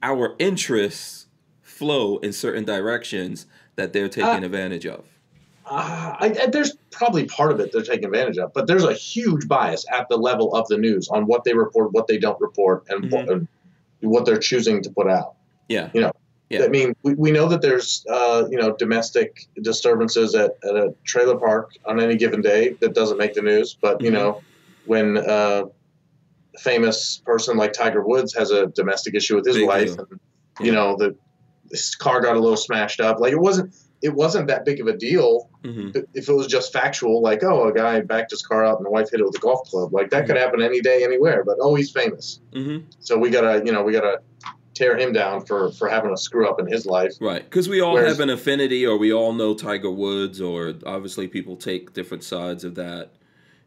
[0.02, 1.28] our interests
[1.62, 5.06] flow in certain directions that they're taking Uh, advantage of.
[5.66, 8.94] Uh, I, I, there's probably part of it they're taking advantage of, but there's a
[8.94, 12.40] huge bias at the level of the news on what they report, what they don't
[12.42, 13.48] report, and, what, and
[14.02, 15.36] what they're choosing to put out.
[15.68, 15.90] Yeah.
[15.94, 16.12] You know,
[16.50, 16.64] Yeah.
[16.64, 20.94] I mean, we, we know that there's uh, you know domestic disturbances at, at a
[21.06, 24.14] trailer park on any given day that doesn't make the news, but you Mhm.
[24.14, 24.44] know
[24.86, 25.64] when uh,
[26.56, 30.08] a famous person like Tiger Woods has a domestic issue with his Big wife, deal.
[30.10, 30.20] and
[30.60, 31.16] you know the
[31.70, 34.88] his car got a little smashed up, like it wasn't it wasn't that big of
[34.88, 38.64] a deal hmm if it was just factual, like oh a guy backed his car
[38.66, 40.82] out and the wife hit it with a golf club, like that could happen any
[40.82, 44.20] day anywhere, but oh he's famous, hmm so we gotta you know we gotta
[44.80, 47.14] tear him down for for having a screw up in his life.
[47.20, 47.44] Right.
[47.44, 51.28] Because we all Whereas- have an affinity or we all know Tiger Woods or obviously
[51.28, 53.12] people take different sides of that.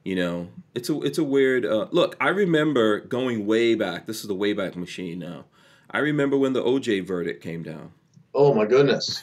[0.05, 2.17] You know, it's a it's a weird uh, look.
[2.21, 4.07] I remember going way back.
[4.07, 5.45] This is the way back machine now.
[5.91, 7.93] I remember when the OJ verdict came down.
[8.35, 9.23] Oh my goodness.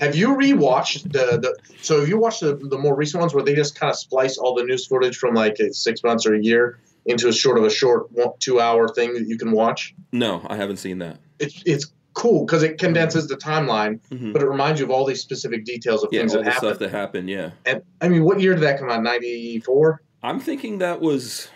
[0.00, 3.42] have you rewatched the, the so have you watched the, the more recent ones where
[3.42, 6.42] they just kind of splice all the news footage from like six months or a
[6.42, 8.08] year into a sort of a short
[8.40, 9.94] two hour thing that you can watch?
[10.12, 11.18] No, I haven't seen that.
[11.38, 14.32] It's it's cool because it condenses the timeline, Mhm.
[14.32, 16.50] but it reminds you of all these specific details of Yeah, things all that the
[16.52, 16.80] stuff happened.
[16.92, 17.30] that happened.
[17.30, 19.02] Yeah, And I mean, what year did that come out?
[19.02, 20.02] Ninety four.
[20.22, 21.48] I'm thinking that was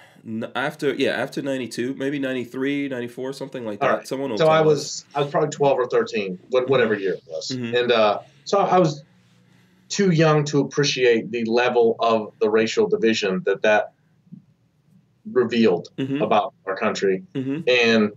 [0.57, 4.09] after yeah after 92 maybe 93 94 something like that right.
[4.09, 7.22] someone will So I was I was probably twelve or thirteen, what- whatever year it
[7.28, 7.78] was, Mhm.
[7.78, 9.02] and uh, so I was
[9.90, 13.92] too young to appreciate the level of the racial division that that
[15.32, 17.24] revealed Mhm, about our country.
[17.34, 17.68] mhm.
[17.68, 18.12] And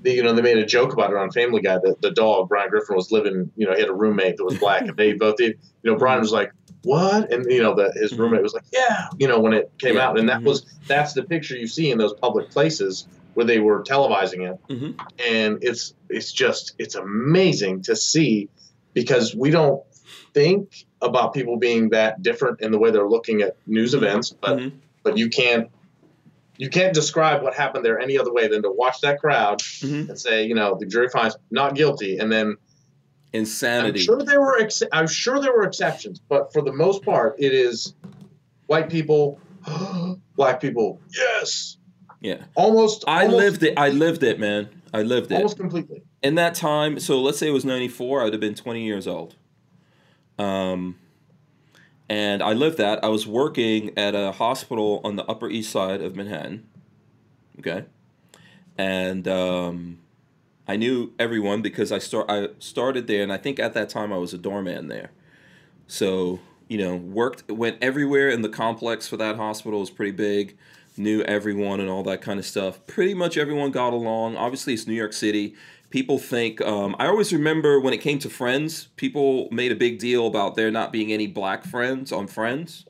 [0.00, 2.48] they, you know, they made a joke about it on Family Guy that the dog
[2.48, 3.50] Brian Griffin was living.
[3.56, 5.58] You know, he had a roommate that was black, and they both did.
[5.82, 6.50] You know, Brian was like,
[6.82, 8.18] "What?" And you know, that his Mhm.
[8.18, 10.08] roommate was like, "Yeah." You know, when it came Yeah.
[10.08, 10.46] out, and that Mhm.
[10.46, 14.58] was that's the picture you see in those public places where they were televising it,
[14.72, 14.94] Mhm.
[15.24, 18.48] and it's it's just it's amazing to see
[18.94, 19.82] because we don't
[20.34, 20.68] think
[21.00, 24.72] about people being that different in the way they're looking at news events, but Mhm.
[25.04, 25.68] but you can't
[26.58, 30.08] you can't describe what happened there any other way than to watch that crowd Mhm.
[30.10, 32.56] and say, you know, the jury finds not guilty, and then
[33.32, 34.00] insanity.
[34.00, 37.36] I'm sure there were ex- I'm sure there were exceptions, but for the most part,
[37.38, 37.94] it is
[38.66, 39.40] white people,
[40.36, 41.76] black people, yes,
[42.20, 43.04] yeah almost.
[43.06, 46.02] I almost, lived it I lived it man I lived it almost completely.
[46.22, 49.06] in that time, so let's say it was 94, I would have been 20 years
[49.06, 49.34] old.
[50.38, 50.98] Um,
[52.12, 53.02] and I lived that.
[53.02, 56.68] I was working at a hospital on the Upper East Side of Manhattan.
[57.58, 57.86] Okay.
[58.76, 59.98] And um,
[60.68, 64.12] I knew everyone because I start I started there, and I think at that time
[64.12, 65.10] I was a doorman there.
[65.86, 69.78] So you know, worked went everywhere in the complex for that hospital.
[69.78, 70.58] It was pretty big,
[70.98, 72.86] knew everyone and all that kind of stuff.
[72.86, 74.36] Pretty much everyone got along.
[74.36, 75.54] Obviously, it's New York City.
[75.92, 79.98] People think um, I always remember when it came to Friends, people made a big
[80.00, 82.86] deal about there not being any black friends on Friends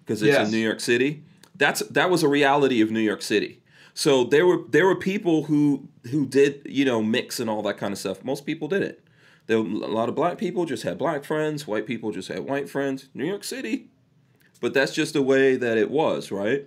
[0.00, 0.46] because it's Yes.
[0.48, 1.22] in New York City.
[1.54, 3.60] That's that was a reality of New York City.
[3.94, 7.78] So there were there were people who who did you know mix and all that
[7.78, 8.24] kind of stuff.
[8.24, 9.04] Most people did it
[9.48, 11.66] There were a lot of black people just had black friends.
[11.66, 13.08] White people just had white friends.
[13.14, 13.88] New York City,
[14.62, 16.66] but that's just the way that it was, right?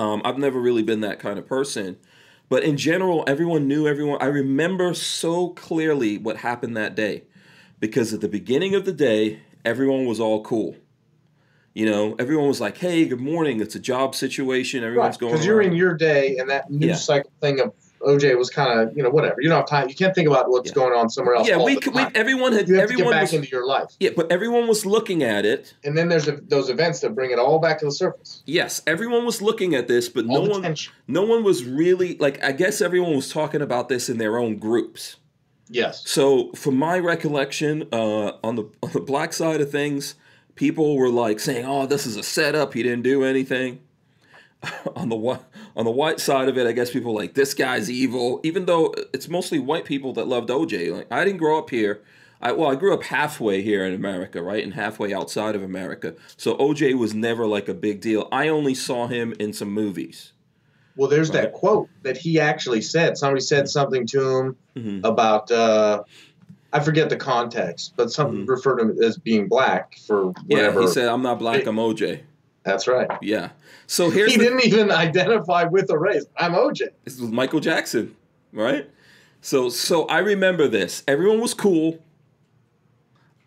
[0.00, 1.96] Um, I've never really been that kind of person,
[2.50, 4.18] but in general, everyone knew everyone.
[4.20, 7.22] I remember so clearly what happened that day,
[7.78, 10.76] because at the beginning of the day, everyone was all cool.
[11.72, 13.60] You know, everyone was like, "Hey, good morning.
[13.60, 14.82] It's a job situation.
[14.84, 16.94] Everyone's going." Because you're in your day, and that news Yeah.
[16.96, 19.36] cycle thing of OJ was kind of, you know, whatever.
[19.40, 19.88] You don't have time.
[19.88, 20.74] You can't think about what's Yeah.
[20.74, 21.46] going on somewhere else.
[21.48, 22.12] Yeah, all we, the could- we time.
[22.14, 24.66] everyone had you have to get everyone back was into your life, yeah, but everyone
[24.68, 25.74] was looking at it.
[25.84, 28.42] and then there's a, those events that bring it all back to the surface.
[28.46, 30.92] Yes, everyone was looking at this, but All no one tension.
[31.08, 34.56] no one was really like I guess everyone was talking about this in their own
[34.56, 35.16] groups.
[35.72, 36.02] Yes.
[36.04, 40.14] So, from my recollection, uh, on the on the black side of things,
[40.56, 42.74] people were like saying, "Oh, this is a setup.
[42.74, 43.80] He didn't do anything."
[44.96, 45.38] on the whi-
[45.76, 48.40] on the white side of it, I guess people like this guy's evil.
[48.42, 50.92] Even though it's mostly white people that loved OJ.
[50.92, 52.02] Like I didn't grow up here.
[52.42, 56.14] I well, I grew up halfway here in America, right, and halfway outside of America.
[56.36, 58.28] So OJ was never like a big deal.
[58.32, 60.32] I only saw him in some movies.
[60.96, 61.42] Well, there's Right.
[61.42, 63.16] that quote that he actually said.
[63.16, 65.04] Somebody said something to him Mhm.
[65.04, 66.02] about uh,
[66.72, 68.48] I forget the context, but some Mhm.
[68.48, 70.80] referred to him as being black for whatever.
[70.80, 71.66] Yeah, he said, "I'm not black.
[71.66, 72.20] I'm OJ."
[72.64, 73.10] That's right.
[73.22, 73.50] Yeah.
[73.90, 76.24] So here's He the didn't even identify with a race.
[76.36, 76.90] I'm OJ.
[77.02, 78.14] This was Michael Jackson,
[78.52, 78.88] right?
[79.40, 81.02] So so I remember this.
[81.08, 81.98] Everyone was cool.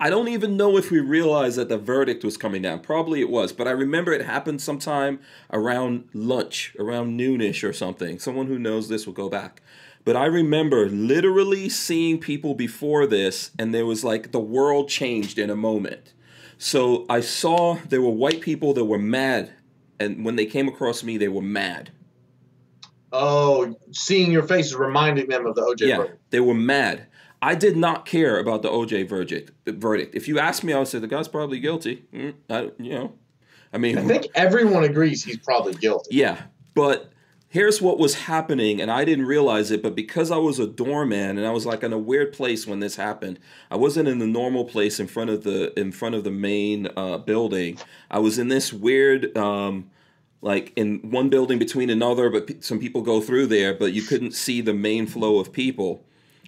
[0.01, 2.81] I don't even know if we realized that the verdict was coming down.
[2.81, 5.21] Probably it was, but I remember it happened sometime
[5.53, 8.19] around lunch, around noonish or something.
[8.19, 9.61] Someone who knows this will go back.
[10.03, 15.39] But I remember literally seeing people before this, and there was like the world changed
[15.39, 16.11] in a moment.
[16.57, 19.53] So I saw there were white people that were mad,
[20.03, 21.91] and when they came across me, they were mad.
[23.11, 26.19] Oh, seeing your face is reminding them of the OJ Yeah, verdict.
[26.31, 27.05] they were mad.
[27.41, 29.51] I did not care about the OJ verdict.
[29.67, 30.15] Verdict.
[30.15, 32.05] If you asked me, I would say the guy's probably guilty.
[32.13, 33.13] Mm, I, you know,
[33.71, 36.15] I mean, I think everyone agrees he's probably guilty.
[36.15, 36.43] yeah.
[36.73, 37.11] But
[37.49, 39.83] here's what was happening, and I didn't realize it.
[39.83, 42.79] But because I was a doorman and I was like in a weird place when
[42.79, 43.37] this happened,
[43.69, 46.87] I wasn't in the normal place in front of the in front of the main
[46.97, 47.77] uh, building.
[48.09, 49.37] I was in this weird.
[49.37, 49.91] Um,
[50.43, 54.01] like in one building between another, but pe- some people go through there, but you
[54.03, 56.03] couldn't see the main flow of people.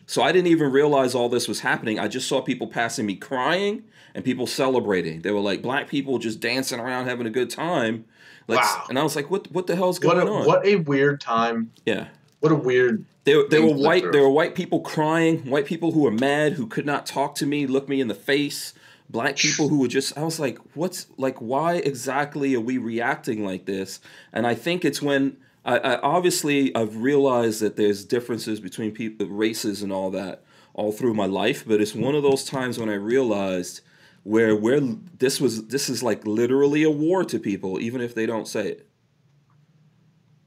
[0.06, 1.98] So I didn't even realize all this was happening.
[1.98, 5.22] I just saw people passing me crying and people celebrating.
[5.22, 8.06] They were like black people just dancing around having a good time.
[8.48, 8.86] Like, Wow.
[8.90, 10.46] And I was like, what what the hell's What going a, on?
[10.46, 11.72] what a weird time.
[11.86, 12.08] Yeah.
[12.42, 13.06] What a weird.
[13.24, 16.68] There, there were white there were white people crying, white people who were mad, who
[16.68, 18.75] could not talk to me, look me in the face.
[19.10, 23.46] Black people who were just I was like, what's like why exactly are we reacting
[23.46, 24.00] like this?
[24.34, 29.28] And I think it's when I, I obviously I've realized that there's differences between people
[29.28, 32.90] races and all that all through my life, but it's one of those times when
[32.90, 33.82] I realized
[34.24, 38.26] where where this was this is like literally a war to people, even if they
[38.26, 38.90] don't say it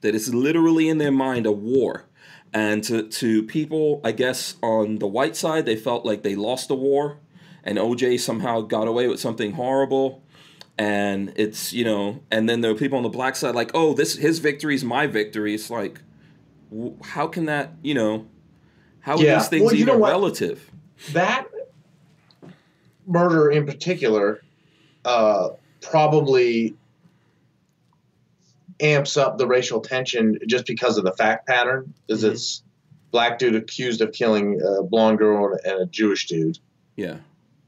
[0.00, 2.06] that it's literally in their mind a war.
[2.52, 6.68] And to, to people, I guess, on the white side, they felt like they lost
[6.68, 7.18] the war
[7.68, 10.22] and OJ somehow got away with something horrible.
[10.78, 13.92] And it's, you know, and then there are people on the black side like, oh,
[13.92, 15.54] this his victory is my victory.
[15.54, 16.00] It's like,
[17.02, 18.26] how can that, you know,
[19.00, 19.38] how are Yeah.
[19.38, 20.70] these things Well, even relative?
[21.12, 21.46] That
[23.06, 24.40] murder in particular
[25.04, 25.50] uh,
[25.82, 26.74] probably
[28.80, 31.92] amps up the racial tension just because of the fact pattern.
[32.08, 32.30] Is Mhm.
[32.32, 32.62] it's
[33.10, 36.58] black dude accused of killing a blonde girl and a Jewish dude.
[36.96, 37.16] Yeah.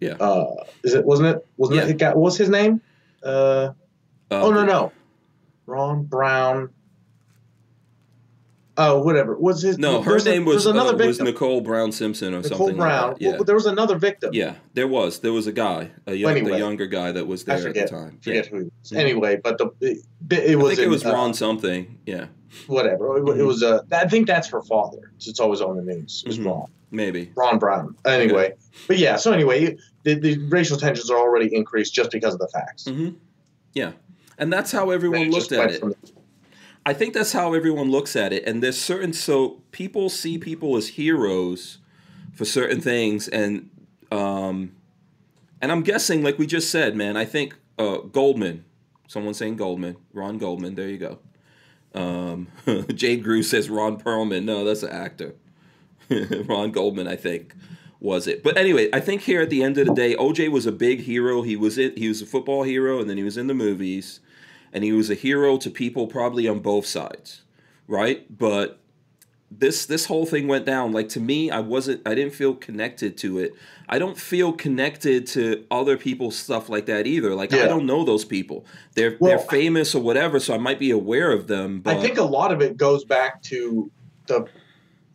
[0.02, 0.46] Uh,
[0.84, 1.04] is it?
[1.04, 1.46] Wasn't it?
[1.56, 1.86] Wasn't Yeah.
[1.86, 1.98] it?
[1.98, 2.80] Guy, what's his name?
[3.22, 3.72] Uh,
[4.30, 4.92] Uh, oh no no,
[5.66, 6.70] Ron Brown.
[8.76, 9.36] Oh whatever.
[9.36, 9.76] Was his?
[9.78, 11.20] No, her there's a- name was, another uh, was.
[11.20, 13.08] Nicole Brown Simpson or Nicole something Brown.
[13.10, 13.24] like that.
[13.24, 13.30] Yeah.
[13.32, 14.30] Well, there was another victim.
[14.32, 15.18] yeah, there was.
[15.18, 17.74] There was a guy, a young, Anyway, the younger guy that was there I at
[17.74, 18.18] the time.
[18.22, 18.50] Forget Yeah.
[18.58, 18.92] who was.
[18.92, 19.98] Anyway, but the it,
[20.30, 20.68] it I was.
[20.68, 21.98] think it in, was uh, Ron something.
[22.06, 22.26] Yeah,
[22.66, 23.18] whatever.
[23.18, 23.62] It, it was.
[23.62, 25.12] Uh, I think that's her father.
[25.18, 26.24] It's always on the news.
[26.26, 26.46] It's Mhm.
[26.46, 26.66] Ron.
[26.90, 27.30] maybe.
[27.36, 27.96] Ron Brown.
[28.04, 28.54] Anyway,
[28.88, 29.16] but yeah.
[29.16, 32.86] So anyway, the, the racial tensions are already increased just because of the facts.
[32.88, 33.10] hmm
[33.74, 33.92] Yeah,
[34.38, 35.82] and that's how everyone It looked at it.
[36.86, 38.44] I think that's how everyone looks at it.
[38.46, 41.78] And there's certain so people see people as heroes
[42.32, 43.68] for certain things, and
[44.10, 44.72] um,
[45.60, 47.16] and I'm guessing, like we just said, man.
[47.16, 48.64] I think uh, Goldman.
[49.08, 49.96] Someone saying Goldman.
[50.12, 50.74] Ron Goldman.
[50.76, 51.18] There you go.
[51.94, 52.48] Um,
[52.94, 54.44] Jade Grew says Ron Perlman.
[54.44, 55.34] No, that's an actor.
[56.46, 57.54] Ron Goldman, I think,
[58.00, 58.42] was it.
[58.42, 61.00] But anyway, I think here at the end of the day, OJ was a big
[61.00, 61.42] hero.
[61.42, 61.98] He was it.
[61.98, 64.20] He was a football hero, and then he was in the movies,
[64.72, 67.42] and he was a hero to people probably on both sides,
[67.86, 68.26] right?
[68.36, 68.79] But
[69.50, 73.16] this this whole thing went down like to me i wasn't i didn't feel connected
[73.16, 73.52] to it
[73.88, 77.64] i don't feel connected to other people's stuff like that either like yeah.
[77.64, 80.90] i don't know those people they're well, they're famous or whatever so i might be
[80.90, 83.90] aware of them but i think a lot of it goes back to
[84.26, 84.46] the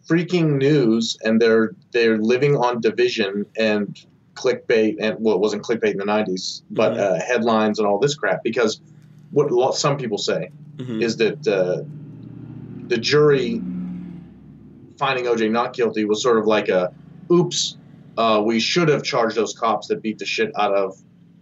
[0.05, 5.91] freaking news and they're they're living on division and clickbait and well it wasn't clickbait
[5.91, 7.15] in the 90s but mm-hmm.
[7.15, 8.81] uh, headlines and all this crap because
[9.31, 11.01] what some people say mm-hmm.
[11.01, 11.83] is that uh,
[12.87, 13.61] the jury
[14.97, 16.93] finding OJ not guilty was sort of like a,
[17.31, 17.77] oops,
[18.17, 20.97] uh, we should have charged those cops that beat the shit out of,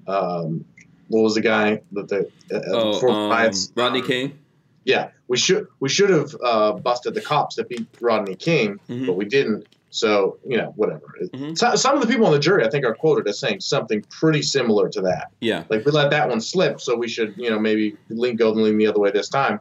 [0.07, 0.65] um,
[1.07, 4.39] what was the guy that the uh, oh, um, Rodney King.
[4.83, 9.05] Yeah, we should we should have uh, busted the cops that beat Rodney King, mm-hmm.
[9.05, 9.67] but we didn't.
[9.91, 11.15] So you know, whatever.
[11.21, 11.53] Mm-hmm.
[11.53, 14.01] So, some of the people on the jury, I think, are quoted as saying something
[14.09, 15.31] pretty similar to that.
[15.39, 18.51] Yeah, like we let that one slip, so we should, you know, maybe lean go
[18.51, 19.59] and lean the other way this time.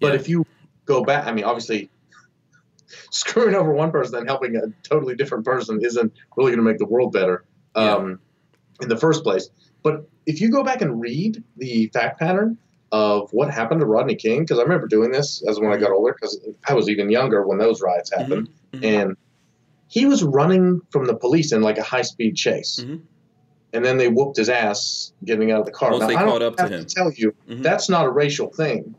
[0.00, 0.20] But yeah.
[0.20, 0.46] if you
[0.84, 1.90] go back, I mean, obviously,
[3.10, 6.78] screwing over one person and helping a totally different person isn't really going to make
[6.78, 8.20] the world better um,
[8.78, 8.84] yeah.
[8.84, 9.50] in the first place.
[9.82, 12.58] But if you go back and read the fact pattern
[12.92, 15.90] of what happened to Rodney King, because I remember doing this as when I got
[15.90, 16.38] older, because
[16.68, 18.22] I was even younger when those riots mm-hmm.
[18.22, 18.84] happened, mm-hmm.
[18.84, 19.16] and
[19.88, 22.80] he was running from the police in like a high speed chase.
[22.82, 22.96] Mm-hmm.
[23.74, 25.92] And then they whooped his ass getting out of the car.
[25.92, 26.84] Once now, they I caught up to him.
[26.84, 27.62] To tell you, mm-hmm.
[27.62, 28.94] that's not a racial thing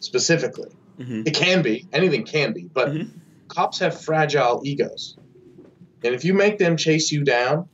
[0.00, 0.68] specifically.
[0.98, 1.22] Mm-hmm.
[1.24, 1.86] It can be.
[1.94, 2.64] Anything can be.
[2.64, 3.19] But mm-hmm
[3.50, 5.16] cops have fragile egos,
[6.02, 7.68] and if you make them chase you down,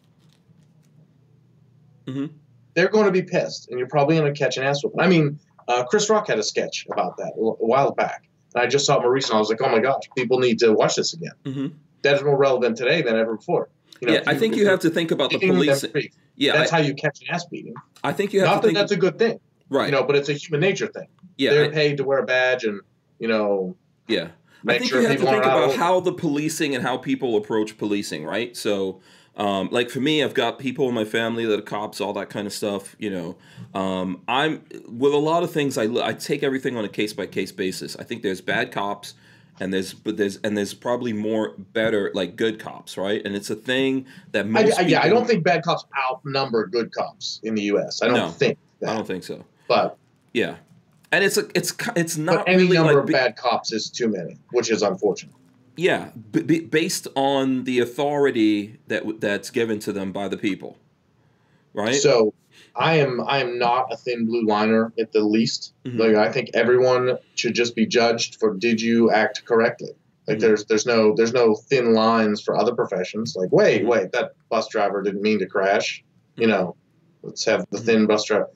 [2.06, 2.26] mm-hmm.
[2.74, 5.00] they're going to be pissed, and you're probably going to catch an ass whooping.
[5.00, 8.66] I mean, uh, Chris Rock had a sketch about that a while back, and I
[8.66, 9.36] just saw it more recently.
[9.36, 11.32] I was like, oh my gosh, people need to watch this again.
[11.44, 11.66] Mm-hmm.
[12.02, 13.68] That is more relevant today than ever before.
[14.00, 15.84] You know, yeah, I think you have to think about the police.
[16.36, 17.74] Yeah, that's I, how you catch an ass beating.
[18.04, 19.86] I think you have not to that that's a good thing, right?
[19.86, 21.08] You know, but it's a human nature thing.
[21.38, 22.80] Yeah, they're I, paid to wear a badge, and
[23.18, 23.76] you know.
[24.06, 24.28] Yeah,
[24.68, 27.78] I think sure you have to think about how the policing and how people approach
[27.78, 28.56] policing, right?
[28.56, 29.00] So,
[29.36, 32.30] um, like for me, I've got people in my family that are cops, all that
[32.30, 32.96] kind of stuff.
[32.98, 33.36] You know,
[33.78, 35.76] um, I'm with a lot of things.
[35.76, 37.96] I, I take everything on a case by case basis.
[37.96, 39.14] I think there's bad cops,
[39.60, 43.24] and there's but there's and there's probably more better like good cops, right?
[43.24, 46.66] And it's a thing that most I, I, yeah, I don't think bad cops outnumber
[46.66, 48.02] good cops in the U.S.
[48.02, 48.58] I don't no, think.
[48.80, 48.90] That.
[48.90, 49.44] I don't think so.
[49.68, 49.98] But
[50.32, 50.56] yeah,
[51.16, 53.88] and it's a, it's it's not but any really number like, of bad cops is
[53.88, 55.34] too many, which is unfortunate.
[55.74, 60.76] Yeah, b- based on the authority that that's given to them by the people,
[61.72, 61.94] right?
[61.94, 62.34] So,
[62.74, 65.72] I am I am not a thin blue liner at the least.
[65.84, 65.98] Mm-hmm.
[65.98, 69.92] Like I think everyone should just be judged for did you act correctly.
[70.28, 70.46] Like mm-hmm.
[70.46, 73.34] there's there's no there's no thin lines for other professions.
[73.34, 73.88] Like wait mm-hmm.
[73.88, 76.04] wait that bus driver didn't mean to crash.
[76.34, 76.50] You mm-hmm.
[76.50, 76.76] know,
[77.22, 78.50] let's have the thin bus driver.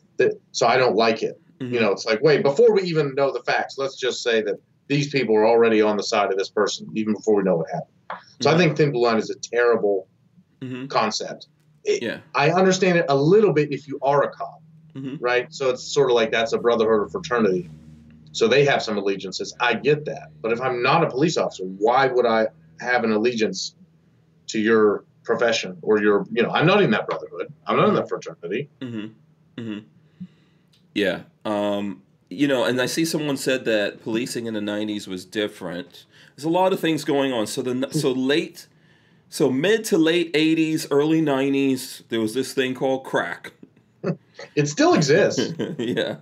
[0.53, 1.40] So I don't like it.
[1.61, 1.75] Mm-hmm.
[1.75, 4.57] You know, it's like, wait, before we even know the facts, let's just say that
[4.89, 7.71] these people are already on the side of this person, even before we know what
[7.71, 7.95] happened.
[8.41, 8.55] So mm-hmm.
[8.55, 10.09] I think thin blue line is a terrible
[10.61, 10.87] mm-hmm.
[10.87, 11.49] concept.
[11.85, 12.19] It, yeah.
[12.35, 14.63] I understand it a little bit if you are a cop,
[14.95, 15.23] mm-hmm.
[15.23, 15.53] right?
[15.53, 17.71] So it's sort of like that's a brotherhood or fraternity.
[18.33, 19.55] So they have some allegiances.
[19.61, 20.31] I get that.
[20.41, 22.49] But if I'm not a police officer, why would I
[22.81, 23.75] have an allegiance
[24.49, 27.53] to your profession or your, you know, I'm not in that brotherhood.
[27.67, 28.69] I'm not in that fraternity.
[28.81, 29.61] Mm-hmm.
[29.61, 29.79] Mm-hmm.
[30.95, 31.21] Yeah.
[31.45, 36.07] Um, you know, and I see someone said that policing in the '90s was different.
[36.37, 37.47] There's a lot of things going on.
[37.47, 38.67] So the so late,
[39.29, 43.53] so mid to late '80s, early '90s, there was this thing called crack.
[44.55, 45.53] It still exists.
[45.79, 46.17] yeah,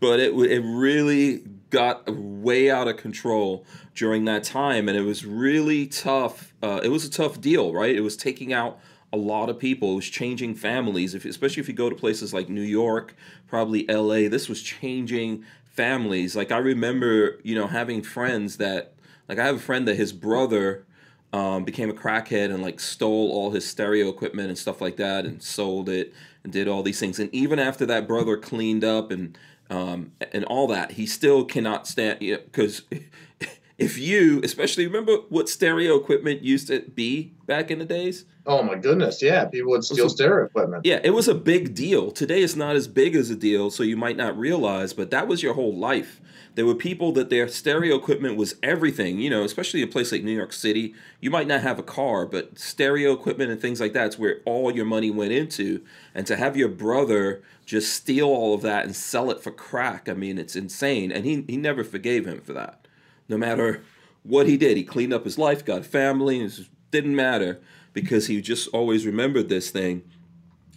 [0.00, 3.64] but it it really got way out of control
[3.94, 6.54] during that time, and it was really tough.
[6.62, 7.94] Uh, it was a tough deal, right?
[7.94, 8.78] It was taking out
[9.14, 9.94] a lot of people.
[9.94, 13.14] Was changing families, if, especially if you go to places like New York,
[13.46, 14.26] probably L.A.
[14.26, 16.34] This was changing families.
[16.34, 18.92] Like I remember, you know, having friends that,
[19.28, 20.84] like I have a friend that his brother
[21.32, 25.24] um, became a crackhead and like stole all his stereo equipment and stuff like that
[25.24, 26.12] and sold it
[26.42, 27.20] and did all these things.
[27.20, 29.38] And even after that brother cleaned up and
[29.70, 32.82] um, and all that, he still cannot stand because.
[32.90, 37.84] You know, if you, especially remember what stereo equipment used to be back in the
[37.84, 38.24] days?
[38.46, 40.84] Oh my goodness, yeah, people would steal stereo equipment.
[40.84, 42.10] Yeah, it was a big deal.
[42.10, 45.26] Today it's not as big as a deal, so you might not realize, but that
[45.26, 46.20] was your whole life.
[46.54, 50.12] There were people that their stereo equipment was everything, you know, especially in a place
[50.12, 50.94] like New York City.
[51.20, 54.70] You might not have a car, but stereo equipment and things like that's where all
[54.72, 55.84] your money went into.
[56.14, 60.08] And to have your brother just steal all of that and sell it for crack,
[60.08, 61.10] I mean, it's insane.
[61.10, 62.83] And he, he never forgave him for that.
[63.28, 63.82] No matter
[64.22, 67.60] what he did, he cleaned up his life, got family, and it didn't matter
[67.92, 70.02] because he just always remembered this thing.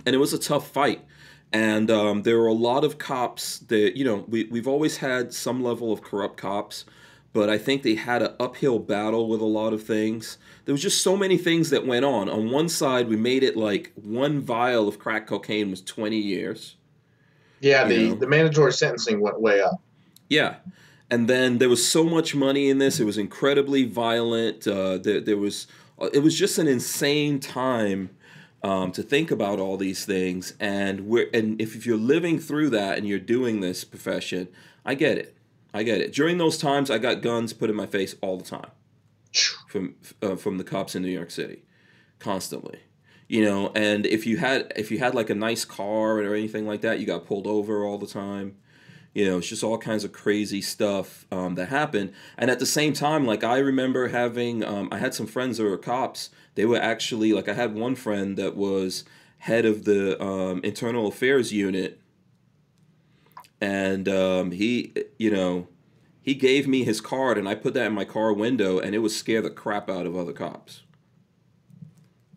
[0.05, 1.03] And it was a tough fight.
[1.51, 5.33] And um, there were a lot of cops that you know we, we've always had
[5.33, 6.85] some level of corrupt cops
[7.33, 10.37] but i think they had an uphill battle with a lot of things.
[10.65, 12.27] There was just so many things that went on.
[12.29, 16.75] On one side we made it like one vial of crack cocaine was 20 years.
[17.59, 19.81] Yeah the, the mandatory sentencing went way up.
[20.29, 20.55] Yeah
[21.09, 25.21] and then there was so much money in this it was incredibly violent uh, there,
[25.21, 25.67] there was
[26.13, 28.09] it was just an insane time
[28.63, 30.53] um, to think about all these things.
[30.59, 34.47] And we're and if, if you're living through that and you're doing this profession,
[34.85, 35.35] I get it.
[35.73, 36.13] I get it.
[36.13, 38.71] During those times, I got guns put in my face all the time
[39.67, 41.63] from uh, from the cops in New York City,
[42.19, 42.79] constantly.
[43.27, 46.65] You know, and if you had if you had like a nice car or anything
[46.65, 48.55] like that, you got pulled over all the time.
[49.17, 52.13] You know, it's just all kinds of crazy stuff um, that happened.
[52.37, 55.63] And at the same time, like I remember having, um, I had some friends that
[55.63, 56.29] were cops.
[56.53, 59.05] They were actually like I had one friend that was
[59.39, 61.99] head of the um, internal affairs unit,
[63.59, 65.67] and um, he, you know,
[66.21, 68.99] he gave me his card, and I put that in my car window, and it
[68.99, 70.83] would scare the crap out of other cops.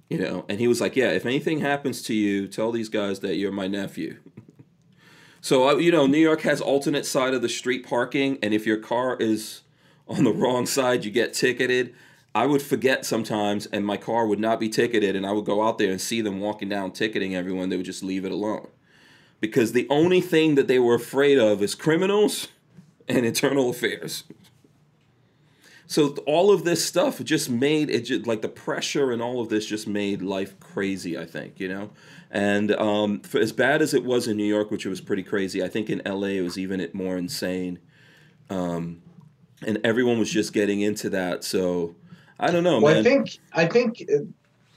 [0.08, 3.20] You know, and he was like, "Yeah, if anything happens to you, tell these guys
[3.20, 4.16] that you're my nephew."
[5.40, 8.76] So you know, New York has alternate side of the street parking, and if your
[8.76, 9.62] car is
[10.06, 11.94] on the wrong side, you get ticketed.
[12.34, 15.66] I would forget sometimes, and my car would not be ticketed, and I would go
[15.66, 17.70] out there and see them walking down ticketing everyone.
[17.70, 18.68] They would just leave it alone,
[19.40, 22.48] because the only thing that they were afraid of is criminals
[23.08, 24.24] and internal affairs.
[25.90, 29.48] So all of this stuff just made it just like the pressure and all of
[29.48, 31.18] this just made life crazy.
[31.18, 31.90] I think you know,
[32.30, 35.24] and um, for as bad as it was in New York, which it was pretty
[35.24, 37.80] crazy, I think in LA it was even more insane.
[38.50, 39.02] Um,
[39.66, 41.42] and everyone was just getting into that.
[41.42, 41.96] So
[42.38, 43.00] I don't know, well, man.
[43.00, 44.18] I think I think uh,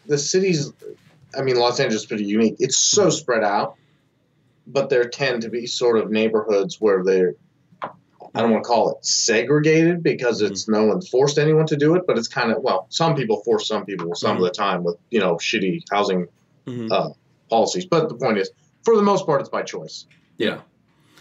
[0.07, 0.74] the cities.
[1.38, 2.55] I mean, Los Angeles is pretty unique.
[2.57, 3.76] It's so spread out,
[4.66, 7.36] but there tend to be sort of neighborhoods where they're.
[8.36, 10.74] I don't want to call it segregated because it's mm-hmm.
[10.74, 13.68] no one forced anyone to do it, but it's kind of well, some people force
[13.68, 14.44] some people some mm-hmm.
[14.44, 16.28] of the time with you know shitty housing
[16.66, 16.92] mm-hmm.
[16.92, 17.10] uh,
[17.50, 17.86] policies.
[17.86, 18.50] But the point is,
[18.84, 20.08] for the most part, it's by choice.
[20.38, 20.62] Yeah.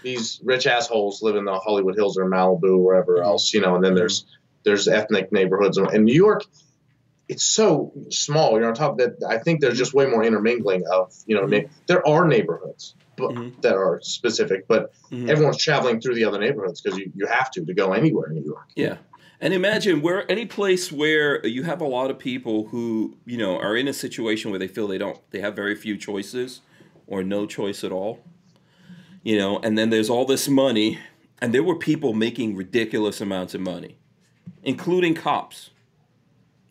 [0.02, 3.26] These rich assholes live in the Hollywood Hills or Malibu or wherever mm-hmm.
[3.26, 4.24] else, you know, and then there's
[4.64, 6.44] there's ethnic neighborhoods in New York.
[7.28, 8.58] It's so small.
[8.58, 9.26] You're on top of that.
[9.28, 11.46] I think there's just way more intermingling of you know.
[11.46, 11.72] Mm-hmm.
[11.86, 13.60] there are neighborhoods but, mm-hmm.
[13.60, 15.28] that are specific, but mm-hmm.
[15.28, 18.36] everyone's traveling through the other neighborhoods because you, you have to to go anywhere in
[18.36, 18.70] New York.
[18.74, 18.96] Yeah,
[19.42, 23.58] and imagine where any place where you have a lot of people who, you know,
[23.58, 26.60] are in a situation where they feel they don't they have very few choices
[27.08, 28.20] or no choice at all.
[29.24, 30.98] You know, and then there's all this money
[31.40, 33.98] and there were people making ridiculous amounts of money,
[34.62, 35.70] including cops.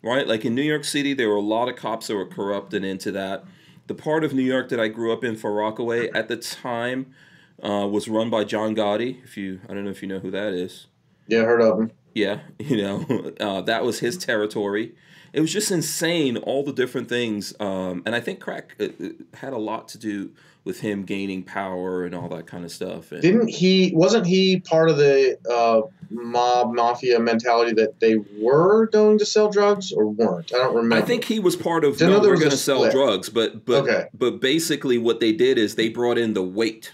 [0.02, 0.26] Right?
[0.26, 2.84] Like in New York City, there were a lot of cops that were corrupt and
[2.84, 3.44] into that.
[3.86, 7.14] The part of New York that I grew up in, Far Rockaway, at the time
[7.62, 9.22] uh, was run by John Gotti.
[9.24, 10.86] If you, I don't know if you know who that is.
[11.26, 11.92] Yeah, heard of him.
[12.14, 14.94] Yeah, you know, uh, that was his territory.
[15.32, 17.54] It was just insane, all the different things.
[17.58, 20.32] Um, and I think crack uh, uh, had a lot to do
[20.64, 23.10] with him gaining power and all that kind of stuff.
[23.12, 23.92] And Didn't he?
[23.94, 29.50] Wasn't he part of the uh, mob mafia mentality that they were going to sell
[29.50, 30.52] drugs or weren't?
[30.54, 30.96] I don't remember.
[30.96, 32.00] I think he was part of.
[32.00, 34.06] No, we're going to sell drugs, but but okay.
[34.14, 36.92] but basically, what they did is they brought in the weight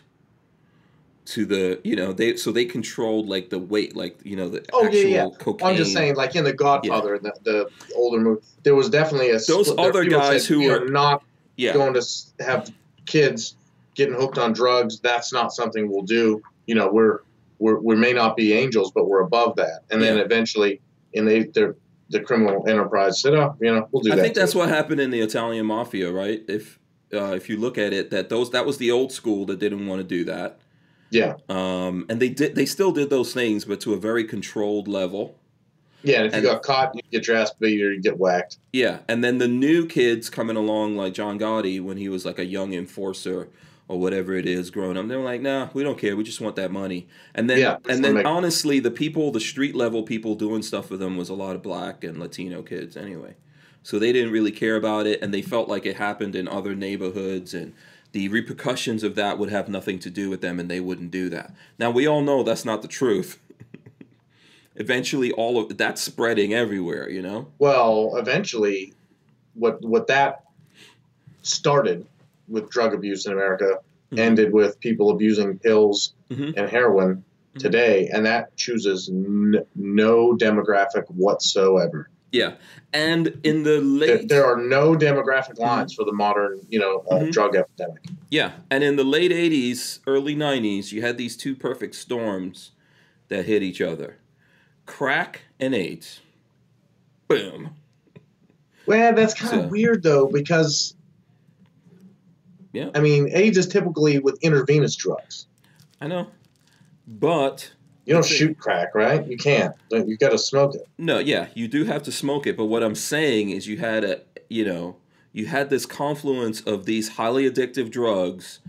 [1.26, 4.64] to the you know they so they controlled like the weight like you know the
[4.72, 5.28] oh actual yeah, yeah.
[5.38, 5.68] cocaine.
[5.68, 7.30] I'm just saying like in the Godfather yeah.
[7.44, 11.22] the, the older movie there was definitely a those other guys said, who are not
[11.56, 11.74] yeah.
[11.74, 12.02] going to
[12.40, 12.72] have
[13.04, 13.56] kids
[13.98, 17.20] getting hooked on drugs that's not something we'll do you know we're,
[17.58, 20.80] we're we may not be angels but we're above that and then eventually
[21.14, 21.76] and they they're
[22.10, 24.68] the criminal enterprise said oh you know we'll do I that I think that's what
[24.68, 26.78] happened in the Italian mafia right if
[27.12, 29.86] uh, if you look at it that those that was the old school that didn't
[29.86, 30.60] want to do that
[31.10, 31.34] yeah.
[31.48, 32.54] Um, and they did.
[32.54, 35.36] They still did those things, but to a very controlled level.
[36.02, 38.18] Yeah, and if and, you got caught, you get your ass beat or you get
[38.18, 38.58] whacked.
[38.72, 42.38] Yeah, and then the new kids coming along, like John Gotti, when he was like
[42.38, 43.48] a young enforcer,
[43.88, 45.08] or whatever it is growing up.
[45.08, 46.14] They're like, nah, we don't care.
[46.14, 47.08] We just want that money.
[47.34, 50.90] And then, Yeah, and then make- honestly, the people, the street level people doing stuff
[50.90, 53.34] with them was a lot of black and Latino kids anyway.
[53.82, 56.74] So they didn't really care about it, and they felt like it happened in other
[56.74, 57.72] neighborhoods, and
[58.12, 61.30] the repercussions of that would have nothing to do with them, and they wouldn't do
[61.30, 61.54] that.
[61.78, 63.38] Now we all know that's not the truth.
[64.76, 67.08] Eventually, all of that's spreading everywhere.
[67.08, 67.48] You know.
[67.58, 68.92] Well, eventually,
[69.54, 70.44] what what that
[71.42, 72.06] started
[72.48, 73.78] with drug abuse in America
[74.12, 74.18] Mhm.
[74.18, 76.54] ended with people abusing pills Mhm.
[76.56, 77.22] and heroin
[77.54, 77.60] Mhm.
[77.60, 82.08] today, and that chooses n- no demographic whatsoever.
[82.32, 82.54] Yeah,
[82.92, 87.20] and in the late there are no demographic lines for the modern, you know, uh,
[87.20, 87.32] Mhm.
[87.32, 88.04] drug epidemic.
[88.30, 92.72] Yeah, and in the late '80s, early '90s, you had these two perfect storms
[93.28, 94.16] that hit each other:
[94.84, 96.20] crack and AIDS.
[97.28, 97.70] Boom.
[98.86, 100.94] Well, that's kind of weird though, because
[102.72, 102.90] Yeah.
[102.94, 105.46] I mean, AIDS is typically with intravenous drugs.
[106.00, 106.28] I know,
[107.06, 107.70] but
[108.06, 108.28] You don't it.
[108.28, 109.26] shoot crack, right?
[109.26, 109.74] You can't.
[109.90, 110.86] You've got to smoke it.
[110.98, 112.56] no, yeah, you do have to smoke it.
[112.56, 114.96] But what I'm saying is, you had a, you know,
[115.32, 118.60] you had this confluence of these highly addictive drugs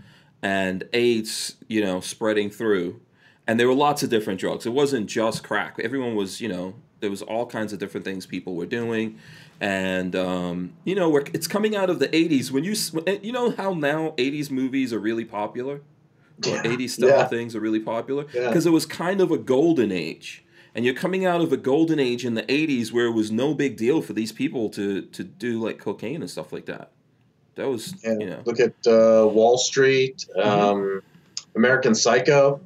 [0.42, 3.00] and AIDS, you know, spreading through,
[3.46, 4.64] and there were lots of different drugs.
[4.66, 5.78] It wasn't just crack.
[5.82, 9.18] Everyone was, you know, there was all kinds of different things people were doing,
[9.60, 12.50] and um, you know, it's coming out of the '80s.
[12.50, 12.74] When you,
[13.22, 15.82] you know, how now '80s movies are really popular, or
[16.52, 16.62] Yeah.
[16.64, 17.24] 80s style Yeah.
[17.28, 18.48] things are really popular Yeah.
[18.48, 20.44] because it was kind of a golden age.
[20.74, 23.54] And you're coming out of a golden age in the 80s where it was no
[23.54, 26.92] big deal for these people to to do like cocaine and stuff like that.
[27.56, 28.12] That was, Yeah.
[28.20, 31.02] you know, Look at uh, Wall Street, um,
[31.56, 32.60] American Psycho.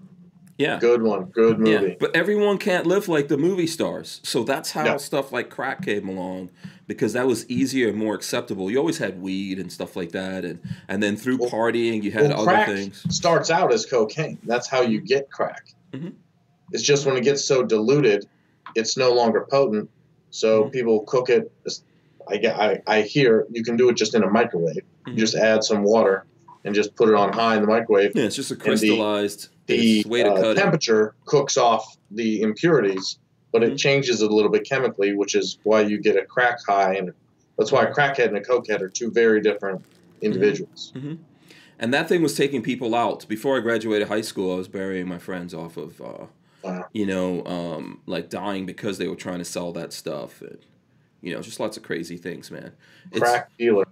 [0.58, 0.78] yeah.
[0.78, 1.24] Good one.
[1.32, 1.96] Good Yeah, movie.
[1.98, 4.20] but everyone can't live like the movie stars.
[4.22, 4.96] So that's how No.
[4.98, 6.50] stuff like crack came along
[6.86, 8.70] because that was easier and more acceptable.
[8.70, 12.10] You always had weed and stuff like that and and then through Well- partying you
[12.10, 13.04] had Well, other crack things.
[13.10, 14.38] starts out as cocaine.
[14.44, 15.68] That's how you get crack.
[15.92, 16.12] Mhm.
[16.72, 18.26] It's just when it gets so diluted,
[18.74, 19.88] it's no longer potent.
[20.30, 20.72] So Mhm.
[20.72, 21.50] people cook it.
[22.28, 24.82] I, get- I, I hear you can do it just in a microwave.
[25.06, 25.12] Mhm.
[25.12, 26.24] You just add some water
[26.64, 28.12] and just put it on high in the microwave.
[28.14, 30.60] Yeah, it's just a the- crystallized the it's way to uh, cut it.
[30.60, 33.18] temperature cooks off the impurities,
[33.54, 33.78] but it Mhm.
[33.78, 37.12] changes it a little bit chemically, which is why you get a crack high, and
[37.56, 39.80] that's why a crackhead and a cokehead are two very different
[40.20, 40.92] individuals.
[41.78, 43.26] And that thing was taking people out.
[43.28, 46.26] Before I graduated high school, I was burying my friends off of, uh,
[46.64, 46.86] Wow.
[46.92, 50.42] you know, um, like dying because they were trying to sell that stuff.
[50.42, 50.58] And,
[51.22, 52.72] you know, just lots of crazy things, man.
[53.12, 53.86] It's, Crack dealer.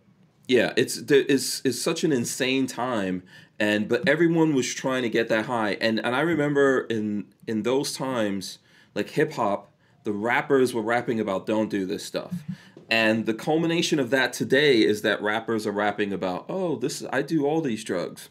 [0.48, 3.22] Yeah, it's is it's such an insane time,
[3.60, 7.62] and but everyone was trying to get that high, and and I remember in in
[7.62, 8.58] those times,
[8.94, 9.72] like hip hop,
[10.04, 12.32] the rappers were rapping about don't do this stuff,
[12.90, 17.22] and the culmination of that today is that rappers are rapping about oh this I
[17.22, 18.30] do all these drugs.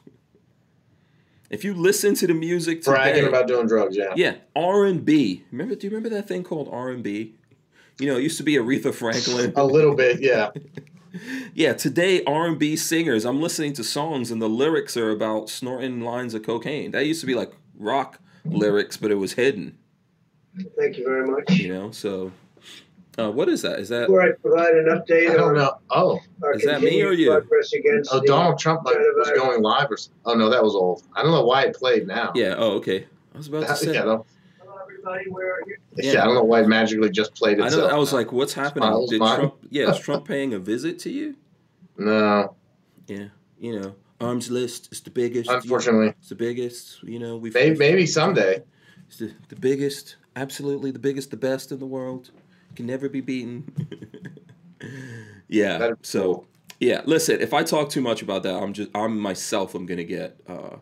[1.49, 4.13] If you listen to the music today, Bragging about doing drugs, yeah.
[4.15, 5.43] yeah, R and B.
[5.51, 5.75] Remember?
[5.75, 7.35] Do you remember that thing called R and B?
[7.99, 9.53] You know, it used to be Aretha Franklin.
[9.55, 10.49] A little bit, yeah.
[11.53, 16.33] Yeah, today R&B singers, I'm listening to songs and the lyrics are about snorting lines
[16.33, 16.91] of cocaine.
[16.91, 19.77] That used to be like rock lyrics, but it was hidden,
[20.77, 21.49] Thank you very much.
[21.51, 21.91] you know?
[21.91, 22.31] So
[23.17, 23.79] uh, what is that?
[23.79, 25.73] Is that Before I provide an update I don't on know.
[25.89, 26.19] Oh,
[26.53, 27.31] Is that me or you?
[27.31, 31.03] oh, Donald Trump like was going live or s- oh no, that was old.
[31.15, 32.31] I don't know why it played now.
[32.35, 33.07] Yeah, oh okay.
[33.33, 34.25] I was about to say yeah, Hello,
[34.83, 35.29] everybody.
[35.29, 35.77] Where are you?
[35.97, 36.11] yeah.
[36.13, 36.21] Yeah.
[36.21, 37.89] I don't know why it magically just played I itself.
[37.89, 38.89] know I was like what's happening?
[38.89, 39.35] Smiles, Did smile.
[39.37, 41.35] Trump Yeah, is Trump paying a visit to you?
[41.97, 42.55] no,
[43.07, 43.27] Yeah.
[43.59, 45.47] You know, Armslist is the biggest.
[45.47, 48.63] you know, unfortunately, it's the biggest, you know, we've maybe, maybe someday.
[49.07, 52.31] It's the, the biggest, absolutely the biggest, the best in the world.
[52.75, 53.65] Can never be beaten.
[55.47, 55.91] yeah.
[56.01, 56.45] So
[56.79, 57.41] yeah, listen.
[57.41, 59.75] If I talk too much about that, I'm just I'm myself.
[59.75, 60.37] I'm gonna get.
[60.47, 60.77] Uh,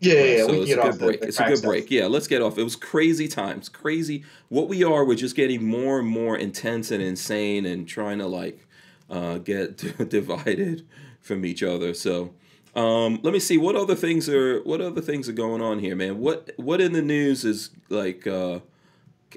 [0.00, 0.46] Yeah, yeah, yeah.
[0.46, 1.20] so we it's get a off the- break.
[1.20, 1.68] the it's a good stuff.
[1.70, 1.90] break.
[1.90, 2.58] Yeah, let's get off.
[2.58, 3.68] It was crazy times.
[3.68, 4.24] Crazy.
[4.48, 8.26] What we are, we're just getting more and more intense and insane, and trying to
[8.26, 8.66] like
[9.08, 9.76] uh, get
[10.08, 10.86] divided
[11.20, 11.94] from each other.
[11.94, 12.34] So.
[12.74, 15.94] Um, let me see what other things are what other things are going on here,
[15.94, 16.18] man.
[16.20, 18.60] What what in the news is like uh,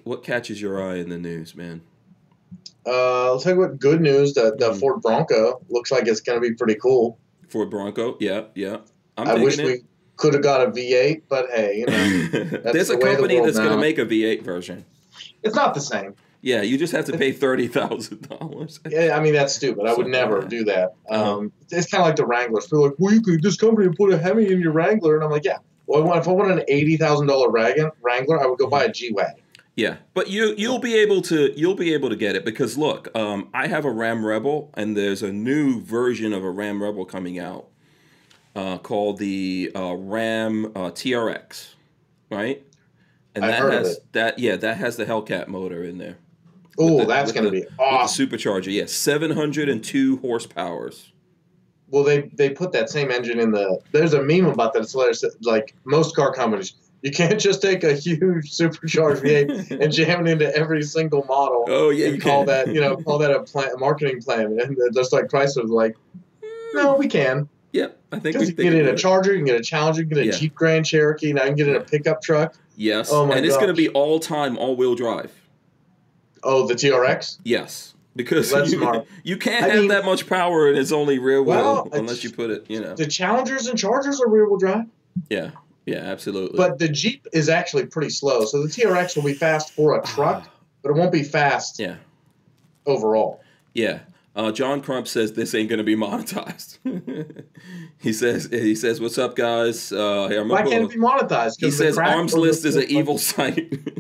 [0.04, 1.82] what catches your eye in the news, man?
[2.88, 4.34] Uh, let's talk about good news.
[4.34, 4.80] The the Mhm.
[4.80, 7.18] Ford Bronco looks like it's going to be pretty cool.
[7.50, 8.78] Ford Bronco, yeah, yeah.
[9.18, 9.84] I'm I wish digging we
[10.18, 11.92] could have got a V8, but hey, you know.
[12.74, 14.86] There's a the way of the company that's going to make a V8 version.
[15.44, 16.16] it's not the same.
[16.42, 18.80] Yeah, you just have to pay thirty thousand dollars.
[18.88, 19.88] Yeah, I mean that's stupid.
[19.88, 20.50] I would never that.
[20.50, 20.94] do that.
[21.10, 21.38] Uh-huh.
[21.40, 22.68] Um, It's kind of like the Wranglers.
[22.68, 25.32] They're like, well, you could this company put a Hemi in your Wrangler, and I'm
[25.32, 25.58] like, yeah.
[25.88, 29.12] Well, if I want an eighty thousand dollar Wrangler, I would go buy a G
[29.12, 29.42] wagon.
[29.76, 33.10] Yeah, but you you'll be able to you'll be able to get it because look,
[33.16, 37.04] um, I have a Ram Rebel and there's a new version of a Ram Rebel
[37.04, 37.68] coming out,
[38.56, 41.74] uh, called the uh, Ram uh, TRX,
[42.32, 42.66] right?
[43.36, 46.20] And I've that has that yeah that has the Hellcat motor in there.
[46.78, 48.28] Oh, that's going to be awesome.
[48.28, 51.12] supercharger, yeah, seven hundred and two horsepowers.
[51.90, 53.80] Well, they they put that same engine in the.
[53.92, 54.84] There's a meme about that.
[54.84, 55.24] It's hilarious.
[55.42, 56.74] Like most car companies,
[57.06, 61.66] you can't just take a huge supercharged V8 and jam it into every single model
[61.68, 62.48] Oh yeah, and you call can.
[62.48, 64.58] that you know call that a, plan, a marketing plan.
[64.60, 65.96] And just like Chrysler's like,
[66.74, 67.00] no, hmm.
[67.00, 68.98] we can Yeah, I think because we you can get in a.
[68.98, 70.38] Charger, you can get a Challenger, you can get a Yeah.
[70.40, 71.32] Jeep Grand Cherokee.
[71.32, 72.56] Now you can get in a pickup truck.
[72.76, 75.32] Yes, Oh my and it's going to be all time all wheel drive.
[76.44, 77.38] Oh, the TRX.
[77.44, 79.06] Yes, because That's you, smart.
[79.24, 82.24] you can't I have mean- that much power and it's only rear wheel Well, unless
[82.24, 82.96] you put it, you know.
[82.96, 84.86] The Challengers and Chargers are rear wheel drive.
[85.30, 85.52] Yeah,
[85.86, 86.58] yeah, absolutely.
[86.58, 88.46] But the Jeep is actually pretty slow.
[88.46, 90.48] So the TRX will be fast for a truck,
[90.82, 91.98] but it won't be fast yeah,
[92.86, 93.42] overall.
[93.74, 94.00] yeah.
[94.38, 96.80] Uh, John Crump says this ain't going to be monetized.
[98.00, 99.94] he says, he says, "What's up, guys?
[99.94, 101.62] Uh, I'm Why can't it be monetized?
[101.62, 103.74] He says Armslist is an evil site.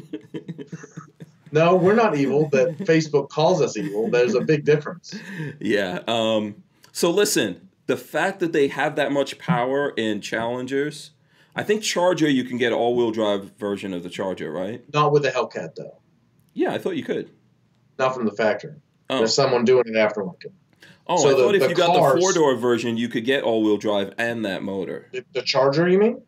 [1.55, 2.49] No, we're not evil.
[2.49, 4.09] That Facebook calls us evil.
[4.09, 5.17] There's a big difference.
[5.61, 6.01] yeah.
[6.05, 11.11] Um, so listen, the fact that they have that much power in Challengers,
[11.55, 14.83] I think Charger you can get an all-wheel drive version of the Charger, right?
[14.93, 15.99] Not with the Hellcat though.
[16.53, 17.29] Yeah, I thought you could.
[17.97, 18.75] Not from the factory.
[19.09, 20.51] Oh, There's someone doing it after aftermarket.
[21.07, 23.77] oh so I the- thought if you got the four-door version, you could get all-wheel
[23.77, 25.07] drive and that motor.
[25.13, 26.21] The, the Charger, you mean?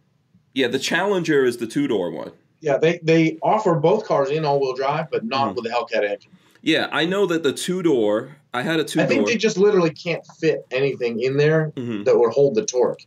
[0.54, 2.32] Yeah, the Challenger is the two-door one.
[2.62, 5.56] Yeah, they they offer both cars in all-wheel drive, but not Mhm.
[5.56, 6.32] with the Hellcat engine.
[6.64, 8.36] Yeah, I know that the two-door.
[8.54, 9.06] I had a two-door.
[9.06, 12.06] I think they just literally can't fit anything in there Mhm.
[12.06, 13.02] that would hold the torque.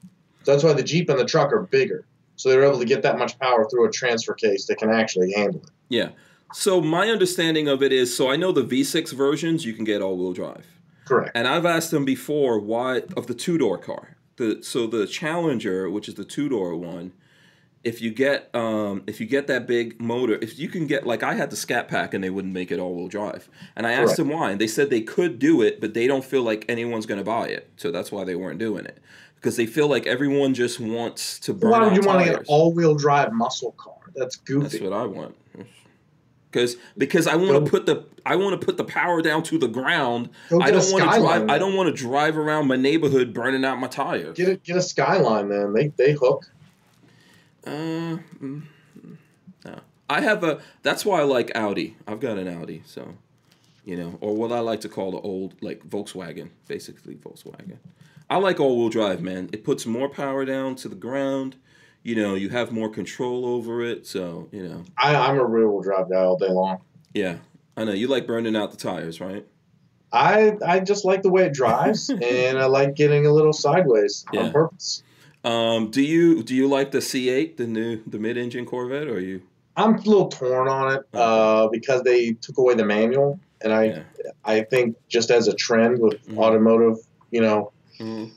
[0.45, 2.05] So that's why the Jeep and the truck are bigger.
[2.41, 5.33] So they're able to get that much power through a transfer case that can actually
[5.33, 5.71] handle it.
[5.89, 6.11] Yeah.
[6.55, 10.01] So my understanding of it is, so I know the V6 versions you can get
[10.01, 10.67] all-wheel drive.
[11.05, 11.33] Correct.
[11.35, 14.17] And I've asked them before why of the two door car.
[14.37, 17.13] The so the Challenger, which is the two door one,
[17.83, 21.23] if you get um, if you get that big motor, if you can get like
[21.23, 23.93] I had the Scat Pack and they wouldn't make it all wheel drive, and I
[23.93, 24.17] asked Correct.
[24.19, 27.07] them why, and they said they could do it, but they don't feel like anyone's
[27.07, 29.03] going to buy it, so that's why they weren't doing it
[29.41, 32.41] because they feel like everyone just wants to burn Why would you want to get
[32.41, 33.95] an all-wheel drive muscle car?
[34.15, 34.79] That's goofy.
[34.79, 35.35] That's what I want.
[36.51, 39.59] Because because I want to put the I want to put the power down to
[39.59, 40.31] the ground.
[40.61, 41.49] I don't want to drive.
[41.49, 44.37] I don't want to drive around my neighborhood burning out my tires.
[44.37, 45.73] Get a get a Skyline, man.
[45.73, 46.51] they they hook.
[47.65, 48.63] Uh, mm,
[49.65, 49.81] no.
[50.09, 50.61] I have a.
[50.83, 51.97] That's why I like Audi.
[52.09, 53.15] I've got an Audi, so
[53.85, 57.77] you know, or what I like to call the old like Volkswagen, basically Volkswagen.
[58.31, 59.51] I like all-wheel drive, man.
[59.53, 61.57] It puts more power down to the ground.
[62.05, 64.07] You know, you have more control over it.
[64.07, 66.79] So you know, I, I'm a rear-wheel drive guy all day long.
[67.13, 67.39] yeah.
[67.77, 69.47] I know you like burning out the tires, right?
[70.13, 74.27] I I just like the way it drives, and I like getting a little sideways
[74.33, 74.41] Yeah.
[74.41, 75.03] on purpose.
[75.45, 79.43] Um, do you do you like the C8, the new the mid-engine Corvette, or you?
[79.77, 83.85] I'm a little torn on it uh, because they took away the manual, and I
[83.85, 84.03] Yeah.
[84.45, 86.39] I think just as a trend with Mhm.
[86.39, 86.99] automotive,
[87.31, 88.31] you know, Mhm.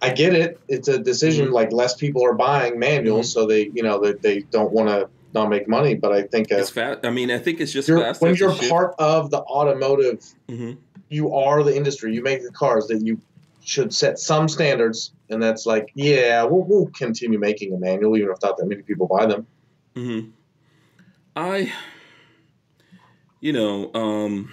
[0.00, 0.60] I get it.
[0.68, 1.48] It's a decision.
[1.48, 1.52] Mhm.
[1.52, 5.08] Like less people are buying manuals, so they you know they, they don't want to
[5.34, 5.94] not make money.
[5.94, 7.04] But I think uh, It's fast.
[7.04, 8.20] I mean, I think it's just you're, fast.
[8.22, 10.72] when you're part of the automotive, hmm
[11.10, 12.14] you are the industry.
[12.14, 13.18] You make the cars that you
[13.60, 18.30] should set some standards, and that's like, yeah, we'll, we'll continue making a manual, even
[18.30, 19.46] if not that many people buy them.
[19.94, 20.20] hmm
[21.34, 21.72] I,
[23.40, 24.52] you know, um,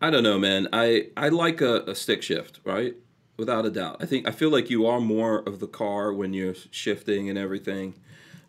[0.00, 0.68] I don't know, man.
[0.72, 2.94] I I like a, a stick shift, right?
[3.36, 3.98] Without a doubt.
[4.00, 7.38] I think I feel like you are more of the car when you're shifting and
[7.38, 7.94] everything.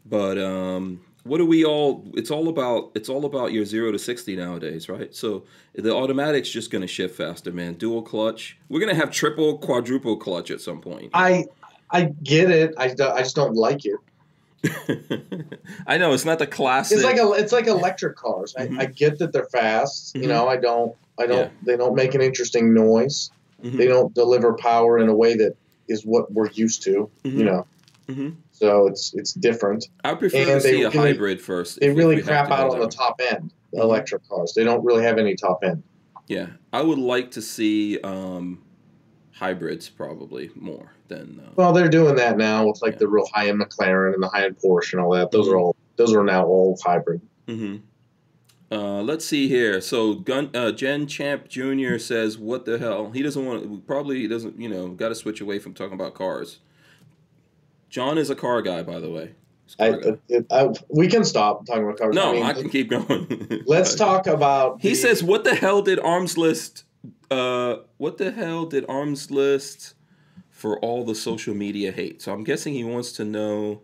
[0.05, 2.05] But um, what do we all?
[2.15, 2.91] It's all about.
[2.95, 5.13] It's all about your zero to sixty nowadays, right?
[5.13, 7.75] So the automatic's just gonna shift faster, man.
[7.75, 8.57] Dual clutch.
[8.69, 11.11] We're gonna have triple, quadruple clutch at some point.
[11.13, 11.45] I
[11.91, 12.73] I get it.
[12.77, 13.99] I, I just don't like it.
[15.87, 16.97] I know it's not the classic.
[16.97, 18.55] It's like a, it's like electric cars.
[18.57, 18.79] I, Mhm.
[18.79, 20.15] I get that they're fast.
[20.15, 20.21] Mhm.
[20.23, 21.49] You know, I don't I don't Yeah.
[21.63, 23.31] they don't make an interesting noise.
[23.63, 23.77] Mhm.
[23.77, 25.55] They don't deliver power in a way that
[25.87, 27.09] is what we're used to.
[27.23, 27.33] Mhm.
[27.37, 27.65] You know,
[28.09, 28.35] Mhm.
[28.51, 29.87] so it's it's different.
[30.03, 31.79] I prefer And to they see a really- hybrid first.
[31.79, 33.51] They really crap out on the top end.
[33.71, 33.83] The Mhm.
[33.83, 34.53] electric cars.
[34.55, 35.83] They don't really have any top end.
[36.27, 38.59] Yeah, I would like to see um,
[39.39, 41.41] hybrids probably more than.
[41.45, 42.99] Uh, Well, they're doing that now with like Yeah.
[42.99, 45.31] the real high end McLaren and the high end Porsche and all that.
[45.31, 45.53] Those Mhm.
[45.53, 47.21] are all those are now all hybrid.
[47.47, 47.77] hmm
[48.71, 49.81] uh, let's see here.
[49.81, 51.97] So, Gun uh, Jen Champ Jr.
[51.97, 53.81] says, "What the hell?" He doesn't want to.
[53.87, 54.59] Probably doesn't.
[54.61, 56.59] You know, got to switch away from talking about cars.
[57.89, 59.31] John is a car guy, by the way.
[59.79, 59.95] I,
[60.29, 62.13] it, I, we can stop talking about cars.
[62.15, 63.63] no, I mean, I can keep going.
[63.65, 64.79] let's talk about.
[64.81, 66.83] He the- says, "What the hell did Armslist?
[67.31, 69.93] Uh, what the hell did Armslist
[70.59, 72.21] for all the social media hate.
[72.21, 73.81] So I'm guessing he wants to know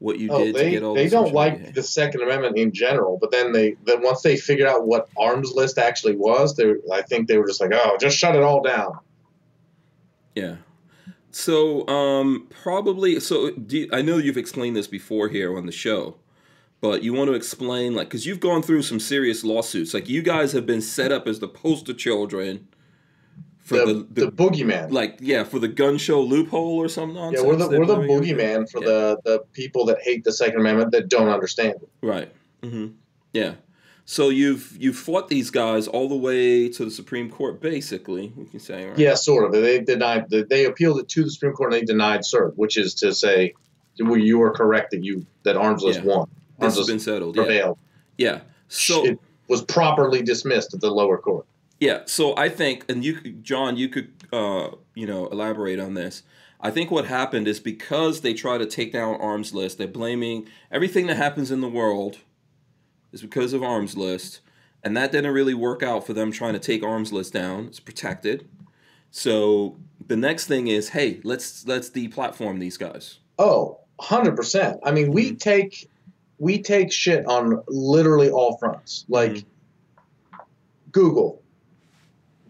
[0.00, 1.74] what you Oh, did to get all they the don't like hate.
[1.74, 5.78] the Second Amendment in general, but then they then once they figured out what Armslist
[5.78, 8.98] actually was, they I think they were just like, oh, just shut it all down.
[10.34, 10.56] Yeah.
[11.30, 16.16] So um probably so you, I know you've explained this before here on the show,
[16.80, 19.94] but you want to explain like cuz you've gone through some serious lawsuits.
[19.94, 22.68] Like you guys have been set up as the poster children
[23.70, 24.90] for The, the, the, the, boogeyman.
[24.90, 28.68] like yeah, for the gun show loophole or some yeah, we're the we're the boogeyman
[28.68, 28.86] for Yeah.
[28.88, 31.88] the the people that hate the Second Amendment that don't understand it.
[32.02, 32.32] Right.
[32.62, 32.94] Mhm.
[33.32, 33.54] Yeah.
[34.06, 38.44] So you've you've fought these guys all the way to the Supreme Court basically, we
[38.46, 38.98] can say, right?
[38.98, 39.52] Yeah, sort of.
[39.52, 40.28] They denied.
[40.30, 43.54] They appealed it to the Supreme Court and they denied cert, which is to say,
[44.00, 46.06] well, you were correct that you that Armslist Yeah.
[46.06, 46.28] won.
[46.58, 47.36] This Arms has been settled.
[47.36, 47.44] Yeah.
[47.44, 47.78] prevailed.
[48.18, 48.40] Yeah.
[48.66, 51.46] So it was properly dismissed at the lower court.
[51.80, 56.22] Yeah, so I think, and you, John, you could, uh, you know, elaborate on this.
[56.60, 61.06] I think what happened is because they try to take down Armslist, they're blaming everything
[61.06, 62.18] that happens in the world
[63.12, 64.40] is because of Armslist,
[64.82, 67.66] and that didn't really work out for them trying to take Armslist down.
[67.66, 68.46] It's protected.
[69.10, 73.18] So the next thing is, hey, let's let's deplatform these guys.
[73.38, 74.78] Oh, 100%.
[74.84, 75.88] I mean, we take
[76.38, 79.04] we take shit on literally all fronts.
[79.08, 79.44] Like
[80.92, 81.39] Google.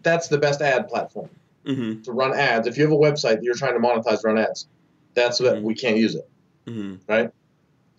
[0.03, 1.29] That's the best ad platform
[1.67, 2.03] Mm-hmm.
[2.03, 2.67] to run ads.
[2.67, 4.67] If you have a website that you're trying to monetize, run ads.
[5.15, 5.63] That's what Mhm.
[5.63, 6.29] we can't use it.
[6.67, 6.95] Mm-hmm.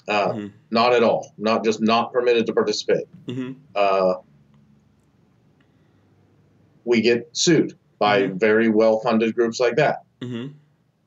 [0.07, 0.51] Uh, Mhm.
[0.71, 1.31] Not at all.
[1.37, 3.05] Not just not permitted to participate.
[3.27, 3.51] Mm-hmm.
[3.75, 4.15] Uh,
[6.85, 8.39] we get sued by Mhm.
[8.39, 10.03] very well funded groups like that.
[10.21, 10.53] Mm-hmm.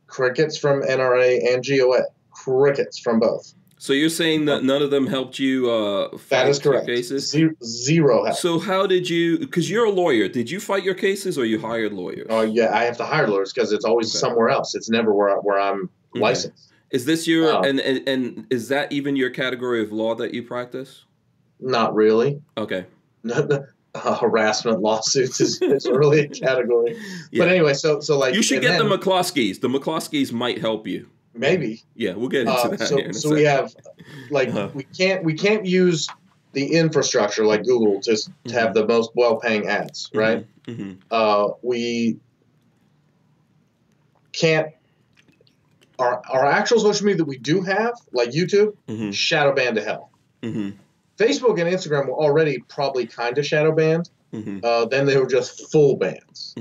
[0.07, 2.05] Crickets from NRA and GOA.
[2.31, 3.53] Crickets from both.
[3.85, 6.87] So you're saying that none of them helped you uh, That fight is your correct.
[6.87, 7.29] cases?
[7.31, 8.39] Zero, zero help.
[8.39, 9.39] So how did you?
[9.39, 10.27] Because you're a lawyer.
[10.27, 12.27] Did you fight your cases, or you hired lawyers?
[12.31, 14.21] Oh yeah, I have to hire lawyers because it's always Okay.
[14.21, 14.75] somewhere else.
[14.75, 16.21] It's never where where I'm Okay.
[16.23, 16.73] licensed.
[16.93, 17.61] Is this your Oh.
[17.61, 21.05] and, and and is that even your category of law that you practice?
[21.61, 22.41] Not really.
[22.57, 22.87] Okay.
[23.31, 26.97] uh, harassment lawsuits is, is really a category.
[27.31, 27.45] Yeah.
[27.45, 29.61] But anyway, so so like you should get then the McCloskeys.
[29.61, 31.07] The McCloskeys might help you.
[31.35, 31.83] Maybe.
[31.95, 32.81] Yeah, we'll get into Uh, that.
[32.81, 33.75] so in so we have
[34.31, 34.71] like Uh-huh.
[34.75, 36.09] we can't we can't use
[36.53, 40.47] the infrastructure like Google to s- to have the most well paying ads, right?
[40.67, 42.19] hmm Uh, we
[44.33, 44.69] can't.
[45.99, 49.83] Our, our actual social media that we do have, like YouTube, hmm shadow banned to
[49.85, 50.11] hell.
[50.43, 50.71] hmm
[51.19, 54.11] Facebook and Instagram were already probably kind of shadow banned.
[54.65, 56.55] Uh, then they were just full bans.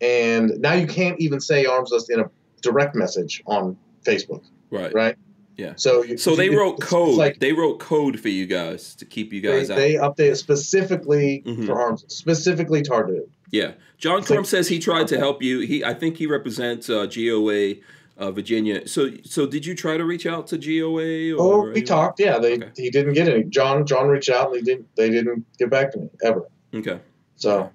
[0.00, 2.28] And now you can't even say Armslist in a
[2.64, 4.92] direct message on Facebook, Right.
[4.92, 5.16] right?
[5.56, 5.74] Yeah.
[5.76, 7.16] So you, So they you- wrote code.
[7.16, 9.76] Like they wrote code for you guys to keep you they, guys out.
[9.76, 11.66] they update it specifically Mhm.
[11.66, 13.28] for arms, specifically targeted.
[13.52, 15.60] Yeah, John It's like- says he tried to help you.
[15.60, 17.76] He, I think he represents uh, GOA
[18.18, 18.86] uh, Virginia.
[18.88, 21.32] So, so did you try to reach out to GOA?
[21.36, 22.18] Or Oh, we talked.
[22.20, 22.68] Yeah, they Okay.
[22.76, 23.44] he didn't get any.
[23.44, 26.48] John John reached out and they didn't they didn't get back to me ever.
[26.74, 26.98] Okay.
[27.36, 27.70] So,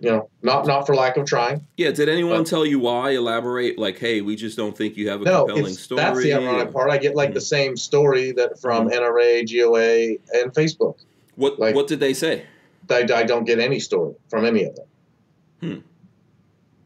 [0.00, 1.66] you know, not not for lack of trying.
[1.76, 1.90] Yeah.
[1.90, 3.10] Did anyone But- tell you why?
[3.12, 3.78] Elaborate.
[3.78, 6.00] Like, hey, we just don't think you have a No, compelling story.
[6.00, 6.90] that's the ironic or- part.
[6.90, 7.34] I get like Mhm.
[7.34, 10.96] the same story that from NRA, GOA, and Facebook.
[11.36, 12.42] What like- What did they say?
[12.90, 14.86] I, I don't get any story from any of them.
[15.60, 15.78] Hmm.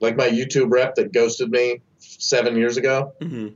[0.00, 3.12] Like my YouTube rep that ghosted me seven years ago.
[3.20, 3.48] hmm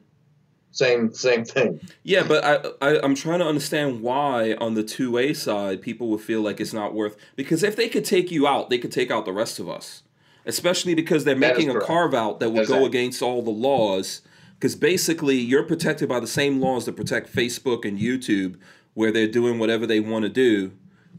[0.72, 1.80] Same same thing.
[2.02, 6.08] Yeah, but I, I I'm trying to understand why on the two way side people
[6.08, 8.90] would feel like it's not worth because if they could take you out, they could
[8.90, 10.02] take out the rest of us.
[10.44, 13.50] Especially because they're That making a carve out that would is go against all the
[13.50, 14.22] laws.
[14.54, 18.56] Because basically, you're protected by the same laws that protect Facebook and YouTube,
[18.94, 20.72] where they're doing whatever they want to do.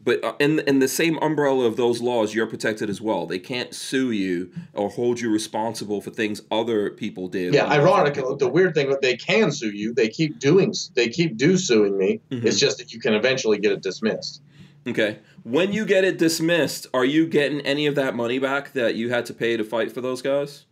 [0.03, 3.25] But uh, in in the same umbrella of those laws, you're protected as well.
[3.25, 7.53] They can't sue you or hold you responsible for things other people did.
[7.53, 8.13] Yeah, or other ironic.
[8.15, 8.51] The did.
[8.51, 9.93] weird thing, they can sue you.
[9.93, 10.73] They keep doing.
[10.95, 12.19] They keep do suing me.
[12.31, 12.43] Mhm.
[12.43, 14.41] It's just that you can eventually get it dismissed.
[14.85, 15.19] Okay.
[15.43, 19.09] When you get it dismissed, are you getting any of that money back that you
[19.09, 20.65] had to pay to fight for those guys?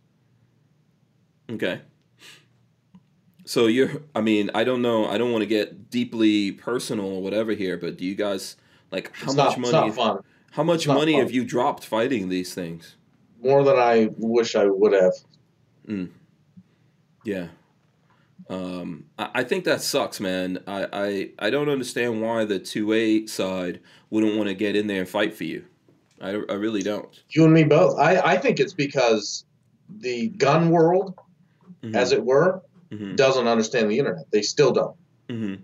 [1.50, 1.80] Okay.
[3.44, 7.22] So you're I mean, I don't know, I don't want to get deeply personal or
[7.22, 8.56] whatever here, but do you guys
[8.92, 10.22] like how It's much not, money
[10.52, 11.22] how much money fun.
[11.22, 12.96] have you dropped fighting these things?
[13.42, 15.14] More than I wish I would have.
[17.24, 17.48] Yeah.
[18.50, 20.62] Um, I, I think that sucks, man.
[20.66, 23.80] I, I, I don't understand why the 2A side
[24.10, 25.64] wouldn't want to get in there and fight for you.
[26.20, 27.08] I, I really don't.
[27.30, 27.98] You and me both.
[27.98, 29.44] I, I think it's because
[29.88, 31.14] the gun world,
[31.82, 31.96] Mhm.
[31.96, 32.62] as it were,
[32.92, 33.16] Mhm.
[33.16, 34.30] doesn't understand the internet.
[34.30, 34.96] They still don't.
[35.28, 35.60] Mhm.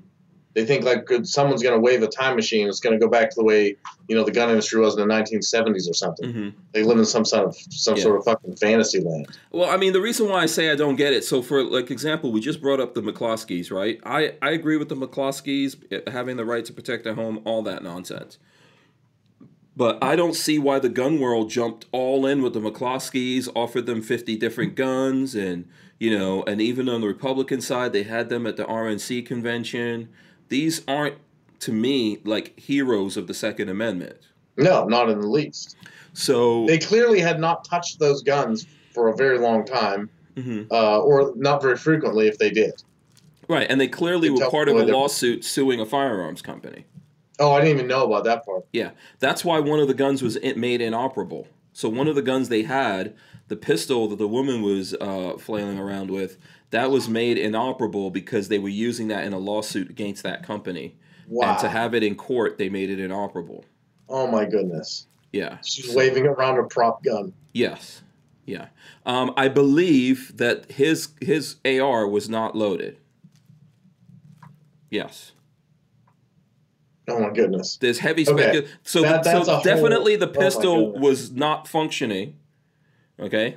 [0.58, 2.66] They think like someone's going to wave a time machine.
[2.66, 3.76] It's going to go back to the way
[4.08, 6.32] you know the gun industry was in the 1970s or something.
[6.32, 8.02] hmm They live in some sort of some Yeah.
[8.02, 9.28] sort of fucking fantasy land.
[9.52, 11.22] Well, I mean, the reason why I say I don't get it.
[11.22, 14.00] So, for like example, we just brought up the McCloskeys, right?
[14.04, 17.62] I I agree with the McCloskeys eh, having the right to protect their home, all
[17.62, 18.38] that nonsense.
[19.76, 23.86] But I don't see why the gun world jumped all in with the McCloskeys, offered
[23.86, 25.68] them fifty different guns, and
[26.00, 30.08] you know, and even on the Republican side, they had them at the RNC convention.
[30.48, 31.16] These aren't,
[31.60, 34.16] to me, like heroes of the Second Amendment.
[34.56, 35.76] No, not in the least.
[36.14, 40.66] So, They clearly had not touched those guns for a very long time, Mhm.
[40.70, 42.82] uh, or not very frequently if they did.
[43.48, 46.84] right, and they clearly were part of a lawsuit suing a firearms company.
[47.38, 48.66] Oh, I didn't even know about that part.
[48.74, 48.90] Yeah,
[49.20, 51.46] that's why one of the guns was made inoperable.
[51.72, 53.14] So one of the guns they had,
[53.46, 56.36] the pistol that the woman was uh, flailing around with,
[56.70, 60.96] that was made inoperable because they were using that in a lawsuit against that company.
[61.28, 61.50] Wow.
[61.52, 63.64] And to have it in court, they made it inoperable.
[64.08, 65.06] oh my goodness.
[65.32, 65.58] Yeah.
[65.64, 67.34] She's waving around a prop gun.
[67.52, 68.02] Yes.
[68.46, 68.68] Yeah.
[69.04, 72.96] Um, I believe that his his AR was not loaded.
[74.90, 75.32] Yes.
[77.08, 77.76] Oh my goodness.
[77.76, 78.66] There's heavy Okay.
[78.82, 81.02] So, That- that's so a whole- definitely the oh pistol goodness.
[81.02, 82.36] was not functioning.
[83.20, 83.56] Okay.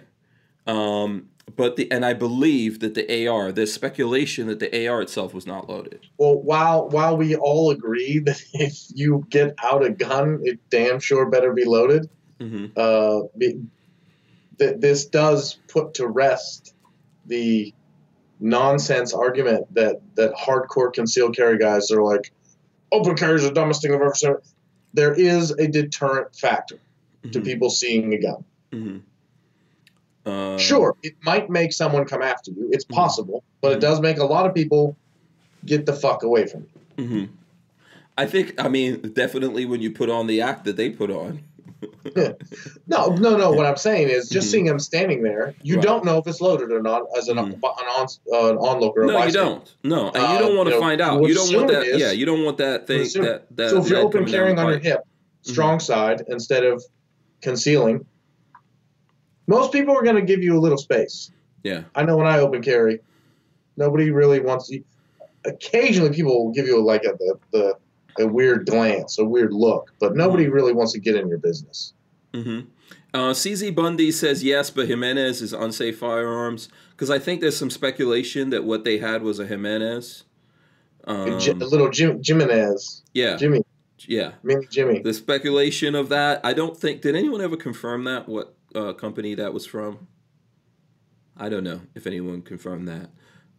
[0.67, 5.33] Um, but the and I believe that the AR, there's speculation that the AR itself
[5.33, 6.05] was not loaded.
[6.17, 10.99] Well, while while we all agree that if you get out a gun, it damn
[10.99, 12.09] sure better be loaded.
[12.39, 13.61] hmm Uh, be,
[14.59, 16.73] th- this does put to rest
[17.25, 17.73] the
[18.39, 22.31] nonsense argument that that hardcore concealed carry guys are like,
[22.91, 24.35] open carry is the dumbest thing I've ever seen.
[24.93, 26.79] There is a deterrent factor
[27.31, 27.43] to Mhm.
[27.45, 28.43] people seeing a gun.
[28.71, 28.97] hmm
[30.25, 32.69] Uh, Sure, it might make someone come after you.
[32.71, 32.95] It's Mhm.
[32.95, 34.95] possible, but it does make a lot of people
[35.65, 36.65] get the fuck away from
[36.97, 37.05] you.
[37.05, 37.23] hmm
[38.17, 38.53] I think.
[38.61, 41.41] I mean, definitely when you put on the act that they put on.
[42.87, 43.51] No, no, no.
[43.51, 44.51] What I'm saying is, just Mhm.
[44.51, 45.83] seeing him standing there, you Right.
[45.83, 47.53] don't know if it's loaded or not as an, Mhm.
[47.53, 49.05] an, on, uh, an onlooker.
[49.05, 49.73] No, you don't.
[49.83, 51.27] No, and Uh, you don't want you to know, find out.
[51.27, 51.83] You don't want that.
[51.87, 51.99] is.
[52.01, 53.07] Yeah, you don't want that thing.
[53.21, 53.69] That that.
[53.69, 55.51] So if you're open carrying on your hip, Mm-hmm.
[55.53, 56.83] strong side instead of
[57.41, 58.05] concealing,
[59.51, 61.31] most people are going to give you a little space.
[61.63, 61.83] Yeah.
[61.95, 62.99] I know when I open carry,
[63.77, 64.83] nobody really wants you.
[65.45, 67.77] Occasionally, people will give you like a the, the
[68.19, 70.53] a weird glance, a weird look, but nobody Mm-hmm.
[70.53, 71.93] really wants to get in your business.
[72.33, 72.67] Mm-hmm.
[73.13, 77.69] Uh, CZ Bundy says yes, but Jimenez is unsafe firearms because I think there's some
[77.69, 80.23] speculation that what they had was a Jimenez.
[81.05, 83.63] Um, J- little Jim, Jimenez, yeah, Jimmy,
[84.07, 84.33] yeah.
[84.43, 84.99] Mini Jimmy.
[84.99, 87.01] The speculation of that, I don't think.
[87.01, 88.29] Did anyone ever confirm that?
[88.29, 90.07] What uh, company that was from?
[91.37, 93.09] I don't know if anyone confirmed that.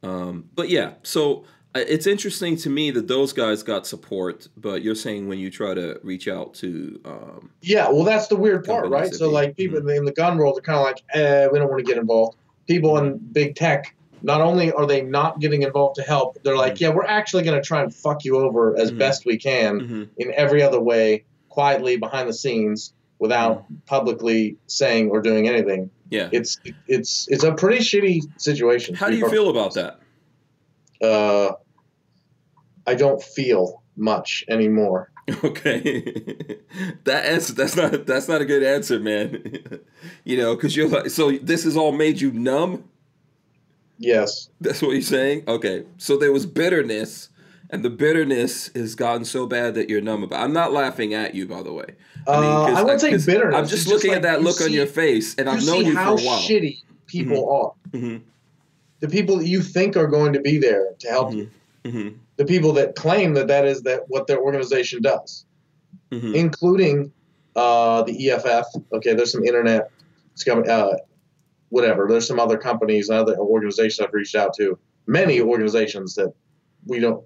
[0.02, 1.44] Um, but yeah, so
[1.74, 5.50] uh, it's interesting to me that those guys got support, but you're saying when you
[5.50, 9.12] try to reach out to, um, Yeah, well, that's the weird part, right?
[9.12, 11.70] So, be- like, people in the gun world are kind of like, eh, we don't
[11.70, 12.36] want to get involved.
[12.68, 16.80] People in big tech, not only are they not getting involved to help, they're like,
[16.80, 18.98] yeah, we're actually going to try and fuck you over as Mhm.
[18.98, 22.92] best we can mhm, in every other way, quietly behind the scenes,
[23.22, 25.88] without publicly saying or doing anything.
[26.10, 26.28] yeah.
[26.32, 26.58] It's
[26.88, 28.96] it's it's a pretty shitty situation.
[28.96, 30.00] How do you feel about that?
[31.00, 31.52] Uh,
[32.84, 35.08] I don't feel much anymore.
[35.44, 35.92] Okay,
[37.04, 39.78] that answer that's not that's not a good answer, man.
[40.24, 42.82] you know, because you're like, so this has all made you numb.
[43.98, 44.50] Yes.
[44.60, 45.44] That's what you're saying.
[45.46, 47.28] Okay, so there was bitterness,
[47.72, 50.40] and the bitterness has gotten so bad that you're numb about.
[50.40, 51.86] I'm not laughing at you, by the way.
[52.26, 53.56] Uh, 'cause- I wouldn't say 'cause bitterness.
[53.58, 55.86] I'm just looking like at that look on your face, and you I've known see
[55.86, 56.38] you for how a while.
[56.38, 57.98] shitty people are.
[57.98, 58.16] hmm
[59.00, 61.48] The people that you think are going to be there to help you.
[61.84, 65.44] hmm The people that claim that that is that what their organization does,
[66.12, 67.10] hmm including
[67.56, 68.64] uh, the EFF.
[68.94, 69.90] Okay, there's some internet,
[70.68, 70.94] uh,
[71.68, 72.06] whatever.
[72.08, 74.78] There's some other companies and other organizations I've reached out to.
[75.06, 76.32] Many organizations that
[76.86, 77.22] we don't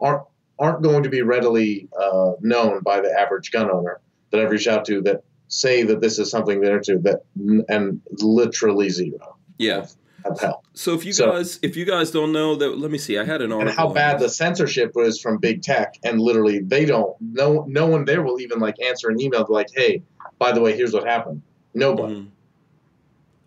[0.00, 0.22] aren't
[0.58, 4.68] aren't going to be readily uh, known by the average gun owner that I've reached
[4.68, 7.22] out to that say that this is something they're into that
[7.68, 9.86] and literally zero Yeah.
[10.24, 10.60] have help.
[10.74, 13.18] So if you So- guys if you guys don't know that, let me see.
[13.18, 13.68] I had an article.
[13.68, 17.86] and how bad the censorship was from big tech and literally they don't no no
[17.86, 20.02] one there will even like answer an email like hey
[20.38, 21.42] by the way here's what happened
[21.74, 22.26] nobody Mhm.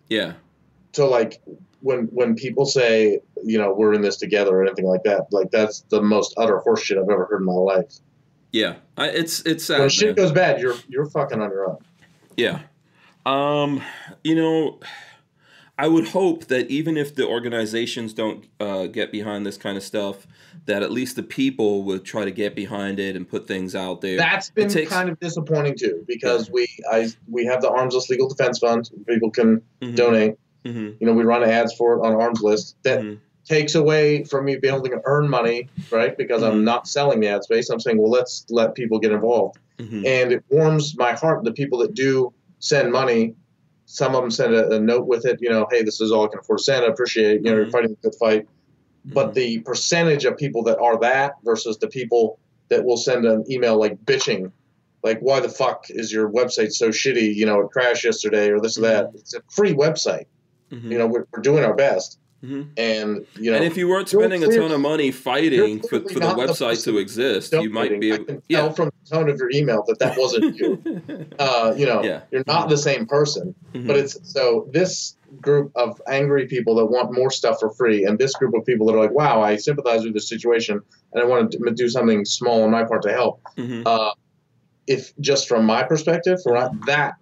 [0.08, 0.32] Yeah.
[0.92, 1.40] so like
[1.86, 5.50] when when people say you know we're in this together or anything like that like
[5.50, 7.92] that's the most utter horseshit i've ever heard in my life
[8.52, 8.74] Yeah.
[8.96, 9.80] I, it's it's sad.
[9.80, 10.14] when shit man.
[10.16, 11.78] goes bad you're you're fucking on your own
[12.36, 12.60] Yeah.
[13.24, 13.82] Um,
[14.22, 14.78] you know,
[15.78, 19.82] I would hope that even if the organizations don't uh, get behind this kind of
[19.82, 20.26] stuff,
[20.66, 24.00] that at least the people would try to get behind it and put things out
[24.00, 24.16] there.
[24.16, 28.28] That's been takes- kind of disappointing too, because we I we have the Armslist Legal
[28.28, 28.88] Defense Fund.
[29.08, 29.60] People can
[29.94, 30.36] donate.
[30.72, 32.76] Hmm You know, we run ads for it on Armslist.
[32.84, 33.18] That Mhm.
[33.48, 36.16] takes away from me being able to earn money, right?
[36.16, 36.48] Because Mhm.
[36.50, 37.68] I'm not selling the ad space.
[37.70, 39.58] I'm saying, well, let's let people get involved.
[39.78, 41.44] hmm and it warms my heart.
[41.44, 43.34] The people that do send money,
[43.84, 45.38] some of them send a, a note with it.
[45.40, 46.84] You know, hey, this is all I can afford to send.
[46.84, 47.42] I appreciate.
[47.42, 47.72] You know, you're Mhm.
[47.72, 48.46] fighting a good fight.
[49.04, 49.34] But Mhm.
[49.34, 52.40] the percentage of people that are that versus the people
[52.70, 54.50] that will send an email like bitching,
[55.04, 57.34] like why the fuck is your website so shitty?
[57.34, 59.10] You know, it crashed yesterday or this or that.
[59.14, 60.24] It's a free website.
[60.70, 60.90] Mhm.
[60.90, 62.68] You know, we're, we're doing our best, Mhm.
[62.76, 66.14] and you know, and if you weren't spending a ton of money fighting for, for
[66.14, 68.24] the not the website to exist, you might be I able.
[68.26, 68.58] can Yeah.
[68.60, 70.82] tell from the tone of your email that that wasn't you.
[71.38, 72.20] Uh, you know, Yeah.
[72.30, 73.54] you're not the same person.
[73.74, 73.86] Mhm.
[73.86, 78.18] But it's so this group of angry people that want more stuff for free, and
[78.18, 80.80] this group of people that are like, "Wow, I sympathize with this situation,
[81.12, 83.82] and I want to do something small on my part to help." Mhm.
[83.86, 84.12] Uh,
[84.86, 87.14] if just from my perspective, right, that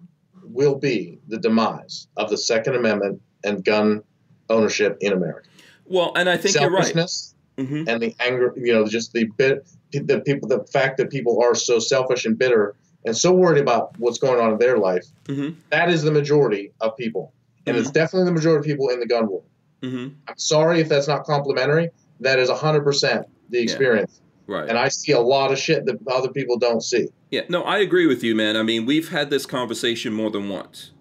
[0.43, 4.03] will be the demise of the Second Amendment and gun
[4.49, 5.47] ownership in America.
[5.85, 6.85] Well, and I think you're right.
[6.85, 11.09] Selfishness hmm and the anger, you know, just the bit, the people, the fact that
[11.09, 12.75] people are so selfish and bitter
[13.05, 15.05] and so worried about what's going on in their life.
[15.27, 17.33] hmm That is the majority of people,
[17.65, 19.45] and it's definitely the majority of people in the gun world.
[19.81, 21.91] hmm I'm sorry if that's not complimentary.
[22.19, 24.21] That is 100% the experience.
[24.47, 24.69] Right.
[24.69, 27.07] And I see a lot of shit that other people don't see.
[27.31, 28.55] Yeah, no, I agree with you, man.
[28.55, 30.91] I mean, we've had this conversation more than once,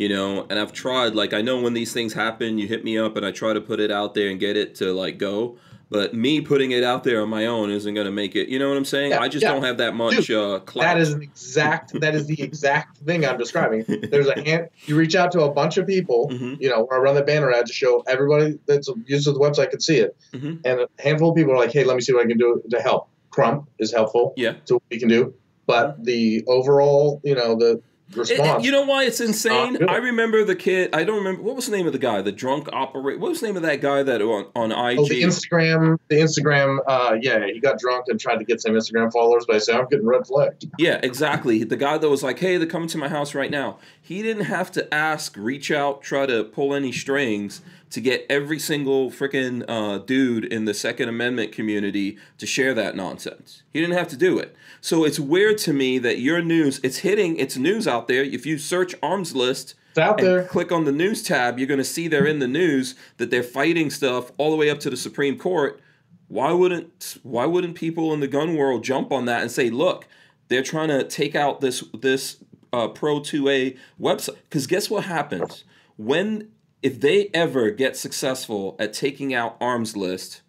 [0.00, 1.14] you know, and I've tried.
[1.14, 3.60] Like, I know when these things happen, you hit me up, and I try to
[3.60, 5.58] put it out there and get it to like go.
[5.90, 8.48] But me putting it out there on my own isn't going to make it.
[8.48, 9.10] You know what I'm saying?
[9.10, 9.52] Yeah, I just yeah.
[9.52, 10.84] don't have that much Dude, uh, clout.
[10.84, 12.00] That is an exact.
[12.00, 13.84] That is the exact thing I'm describing.
[14.10, 14.70] There's a hand.
[14.86, 16.30] You reach out to a bunch of people.
[16.30, 16.58] Mhm.
[16.58, 19.68] You know, or I run the banner ad to show everybody that's uses the website
[19.68, 20.16] can see it.
[20.32, 20.60] Mhm.
[20.64, 22.62] And a handful of people are like, "Hey, let me see what I can do
[22.70, 24.32] to help." Crump is helpful.
[24.38, 24.54] Yeah.
[24.64, 25.34] To what we can do,
[25.66, 27.82] but the overall, you know, the
[28.14, 28.62] response.
[28.62, 29.76] it- you know why it's insane?
[29.76, 29.88] good.
[29.90, 30.94] I remember the kid.
[30.94, 33.18] I don't remember what was the name of the guy, the drunk operator.
[33.18, 34.98] What was the name of that guy that on, on IG?
[34.98, 38.72] Oh, the Instagram, the Instagram, uh, yeah, he got drunk and tried to get some
[38.72, 40.66] Instagram followers, but I said, I'm getting red flagged.
[40.78, 41.64] Yeah, exactly.
[41.64, 44.44] The guy that was like, "Hey, they're coming to my house right now." He didn't
[44.46, 47.60] have to ask, reach out, try to pull any strings
[47.90, 52.94] to get every single freaking uh, dude in the Second Amendment community to share that
[52.94, 53.62] nonsense.
[53.72, 54.54] He didn't have to do it.
[54.80, 58.22] So it's weird to me that your news, it's hitting, it's news out there.
[58.22, 60.44] If you search Armslist It's out and there.
[60.44, 63.42] click on the news tab, you're going to see they're in the news that they're
[63.42, 65.80] fighting stuff all the way up to the Supreme Court.
[66.28, 70.06] Why wouldn't why wouldn't people in the gun world jump on that and say, look,
[70.46, 72.36] they're trying to take out this this
[72.72, 74.36] uh, Pro 2A website?
[74.48, 75.64] Because guess what happens
[75.96, 76.52] when
[76.82, 80.42] if they ever get successful at taking out Armslist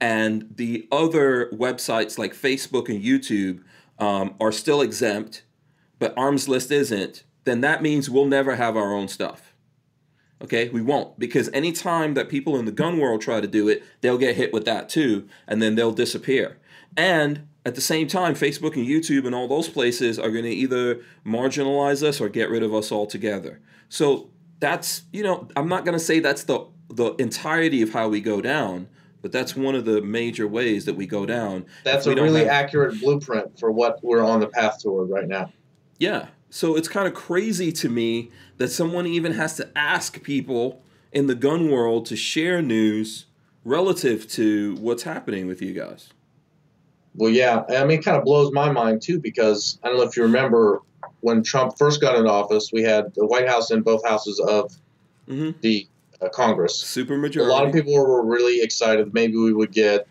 [0.00, 3.62] and the other websites like Facebook and YouTube
[3.98, 5.44] um, are still exempt,
[5.98, 9.54] but Armslist isn't, then that means we'll never have our own stuff.
[10.40, 13.82] Okay, we won't because anytime that people in the gun world try to do it,
[14.02, 16.58] they'll get hit with that too, and then they'll disappear.
[16.96, 20.50] And at the same time, Facebook and YouTube and all those places are going to
[20.50, 23.60] either marginalize us or get rid of us altogether.
[23.88, 24.30] So
[24.60, 28.20] that's you know, I'm not going to say that's the the entirety of how we
[28.20, 28.88] go down,
[29.22, 31.66] but that's one of the major ways that we go down.
[31.84, 35.52] That's a really have- accurate blueprint for what we're on the path toward right now.
[35.98, 36.28] Yeah.
[36.50, 40.82] So it's kind of crazy to me that someone even has to ask people
[41.12, 43.26] in the gun world to share news
[43.64, 46.08] relative to what's happening with you guys.
[47.14, 50.04] Well, yeah, I mean, it kind of blows my mind too because I don't know
[50.04, 50.82] if you remember
[51.28, 54.72] when Trump first got in office, we had the White House and both houses of
[55.28, 55.86] hmm the
[56.22, 56.74] uh, Congress.
[56.80, 57.48] Super majority.
[57.50, 59.12] A lot of people were really excited.
[59.14, 60.08] Maybe we would get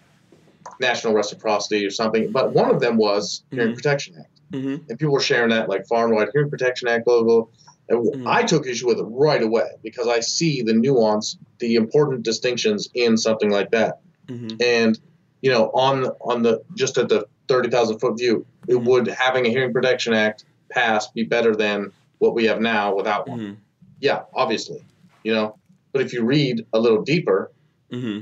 [0.80, 3.76] national reciprocity or something, but one of them was Hearing Mhm.
[3.76, 6.30] Protection Act, hmm and people were sharing that like far and wide.
[6.34, 7.46] Hearing Protection Act, blah blah.
[7.90, 8.24] And Mhm.
[8.28, 12.88] I took issue with it right away because I see the nuance, the important distinctions
[12.94, 14.00] in something like that.
[14.30, 15.00] hmm and
[15.42, 15.96] you know on
[16.32, 18.86] on the just at the 30,000 foot view it Mhm.
[18.86, 23.28] would having a hearing protection act pass be better than what we have now without
[23.28, 23.40] one.
[23.40, 23.54] Hmm
[24.00, 24.86] yeah obviously
[25.24, 25.58] you know?
[25.92, 27.52] But if you read a little deeper
[27.92, 28.20] hmm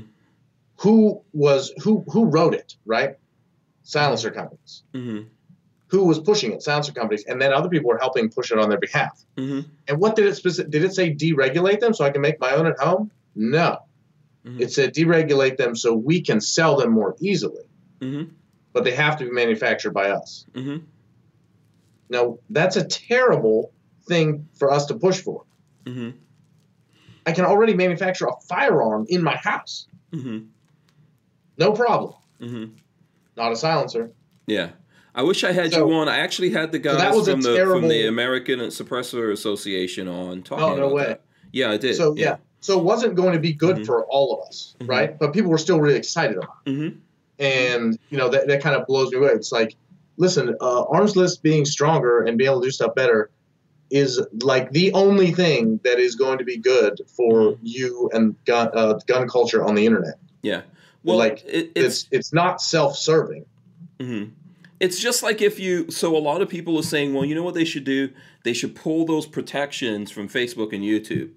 [0.80, 3.16] who was who who wrote it right?
[3.82, 4.82] Silencer companies.
[4.94, 5.22] Hmm
[5.88, 6.62] who was pushing it?
[6.62, 7.24] Silencer companies.
[7.28, 9.22] And then other people were helping push it on their behalf.
[9.36, 12.40] Hmm and what did it specific did it say deregulate them so i can make
[12.40, 13.10] my own at home?
[13.34, 13.78] No.
[14.46, 14.60] Mhm.
[14.60, 17.64] it said deregulate them so we can sell them more easily.
[18.72, 20.46] But they have to be manufactured by us.
[20.54, 20.78] hmm
[22.08, 23.72] Now, that's a terrible
[24.08, 25.44] thing for us to push for.
[25.86, 26.10] hmm
[27.28, 29.88] I can already manufacture a firearm in my house.
[30.12, 30.46] Mm-hmm.
[31.58, 32.14] No problem.
[32.40, 32.64] Mm-hmm.
[33.36, 34.12] Not a silencer.
[34.46, 34.70] Yeah.
[35.14, 36.08] I wish I had So- you on.
[36.08, 40.64] I actually had the guys a from the from the American Suppressor Association on talking
[40.64, 41.04] Oh, no way.
[41.06, 41.22] that.
[41.52, 41.96] Yeah, I did.
[41.96, 42.36] So yeah.
[42.60, 43.86] So it wasn't going to be good Mhm.
[43.86, 44.88] for all of us, Mhm.
[44.88, 45.18] right?
[45.18, 46.70] But people were still really excited about it.
[46.70, 46.98] Mm-hmm.
[47.38, 49.30] And you know, that, that kind of blows me away.
[49.30, 49.74] It's like,
[50.16, 53.30] listen, uh, Armslist being stronger and being able to do stuff better
[53.90, 58.68] is like the only thing that is going to be good for you and gun,
[58.74, 60.14] uh, gun culture on the internet.
[60.42, 60.62] Yeah.
[61.04, 63.46] Well, Like, it, It's it's it's not self-serving.
[64.00, 64.24] hmm
[64.80, 65.90] It's just like if you.
[65.90, 68.10] So a lot of people are saying, well, you know what they should do?
[68.42, 71.30] They should pull those protections from Facebook and YouTube.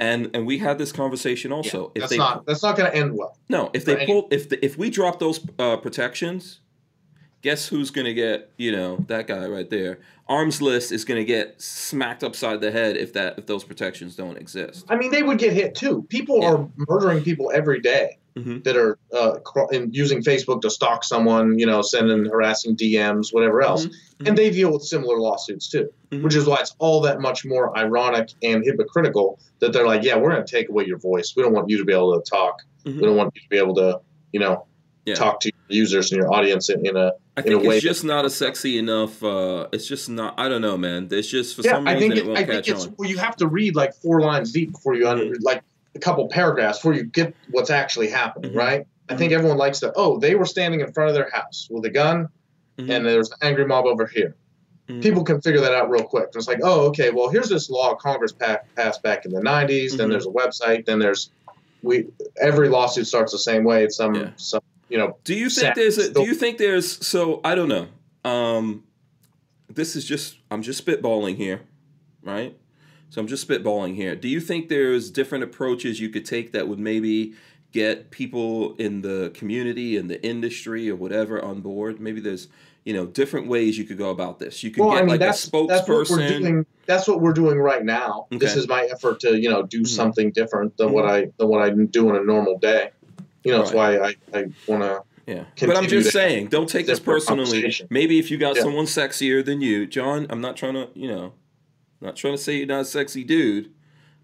[0.00, 1.92] And and we had this conversation also.
[1.94, 3.36] if that's they not that's not going to end well.
[3.48, 6.60] no, if they pull if the, if we drop those uh, protections,
[7.42, 10.00] guess who's going to get you know that guy right there?
[10.28, 14.36] Armslist is going to get smacked upside the head if that if those protections don't
[14.36, 14.84] exist.
[14.88, 16.04] I mean, they would get hit too.
[16.08, 16.52] People Yeah.
[16.54, 18.62] are murdering people every day Mhm.
[18.64, 19.38] that are uh,
[19.90, 23.86] using Facebook to stalk someone, you know, sending harassing DMs, whatever else.
[23.86, 24.28] Mhm.
[24.28, 26.22] And they deal with similar lawsuits too, Mhm.
[26.22, 30.16] which is why it's all that much more ironic and hypocritical that they're like, yeah,
[30.16, 31.34] we're going to take away your voice.
[31.36, 32.62] We don't want you to be able to talk.
[32.84, 32.96] Mhm.
[32.96, 34.00] We don't want you to be able to,
[34.32, 34.66] you know,
[35.06, 35.14] Yeah.
[35.14, 37.12] talk to your users and your audience in, in a.
[37.38, 39.22] I think it's just not a sexy enough.
[39.22, 40.34] Uh, it's just not.
[40.38, 41.08] I don't know, man.
[41.10, 42.86] It's just for yeah, some I reason think it, it, won't I think catch it's
[42.86, 42.94] on.
[42.98, 45.36] well, you have to read like four lines deep before you under Mhm.
[45.42, 45.62] like
[45.94, 48.56] a couple paragraphs before you get what's actually happening, Mhm.
[48.56, 48.86] right?
[49.08, 49.92] I think everyone likes to.
[49.96, 52.28] Oh, they were standing in front of their house with a gun,
[52.78, 52.90] Mhm.
[52.90, 54.34] and there's an angry mob over here.
[54.88, 55.02] Mhm.
[55.02, 56.28] People can figure that out real quick.
[56.34, 59.96] It's like, oh, okay, well, here's this law Congress passed back in the '90s.
[59.96, 60.84] Then there's a website.
[60.86, 61.30] Then there's
[61.82, 62.06] we.
[62.40, 63.84] Every lawsuit starts the same way.
[63.84, 64.30] It's some Yeah.
[64.36, 65.16] some you know.
[65.24, 66.12] Do you think there's a?
[66.12, 67.06] Do you think there's?
[67.06, 67.86] So I don't know.
[68.24, 68.84] Um,
[69.68, 71.62] this is just I'm just spitballing here,
[72.22, 72.56] right?
[73.10, 74.14] So I'm just spitballing here.
[74.14, 77.34] Do you think there's different approaches you could take that would maybe
[77.72, 82.00] get people in the community and the industry or whatever on board?
[82.00, 82.48] Maybe there's
[82.84, 84.62] you know different ways you could go about this.
[84.62, 85.68] You could Well, get I mean, like that's a spokesperson.
[85.68, 86.66] that's what we're doing.
[86.86, 88.26] That's what we're doing right now.
[88.30, 89.86] This is my effort to you know do Mhm.
[89.88, 92.90] something different than what I than what I do on a normal day.
[93.44, 95.02] You know, that's why I I want to.
[95.26, 97.74] Yeah, but I'm just saying, don't take this personally.
[97.90, 98.62] Maybe if you got Yeah.
[98.62, 101.34] someone sexier than you, John, I'm not trying to, you know,
[102.00, 103.70] not trying to say you're not a sexy dude,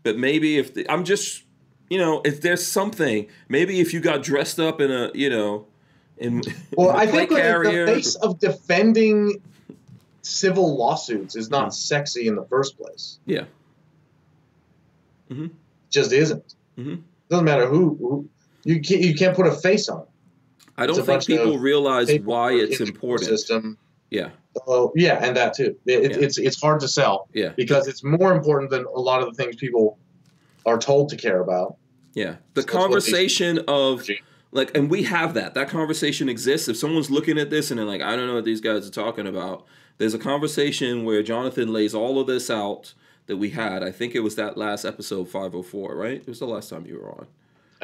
[0.03, 1.43] but maybe if the, I'm just,
[1.91, 5.67] you know, if there's something, maybe if you got dressed up in a, you know,
[6.17, 6.41] in
[6.77, 9.43] Well, in I think like, the face of defending
[10.23, 11.73] civil lawsuits is not Mhm.
[11.75, 13.19] sexy in the first place.
[13.27, 13.45] yeah,
[15.31, 15.51] Mhm.
[15.91, 16.55] Just isn't.
[16.79, 17.03] Mhm.
[17.29, 18.29] Doesn't matter who, who
[18.65, 20.03] you can't you can't put a face on.
[20.03, 20.09] it.
[20.77, 23.29] I don't think people realize why it's important.
[23.29, 23.79] System.
[24.11, 24.31] Yeah,
[24.67, 25.77] Oh yeah, and that too.
[25.87, 26.19] It, Yeah.
[26.25, 29.43] It's it's hard to sell yeah, because it's more important than a lot of the
[29.43, 29.99] things people
[30.67, 31.77] are told to care about.
[32.15, 32.37] yeah.
[32.55, 34.09] The So that's what they- conversation of
[34.53, 37.87] like and we have that that conversation exists if someone's looking at this and they're
[37.87, 39.67] like i don't know what these guys are talking about
[39.99, 42.95] there's a conversation where jonathan lays all of this out
[43.27, 46.47] that we had i think it was that last episode 504 right it was the
[46.47, 47.27] last time you were on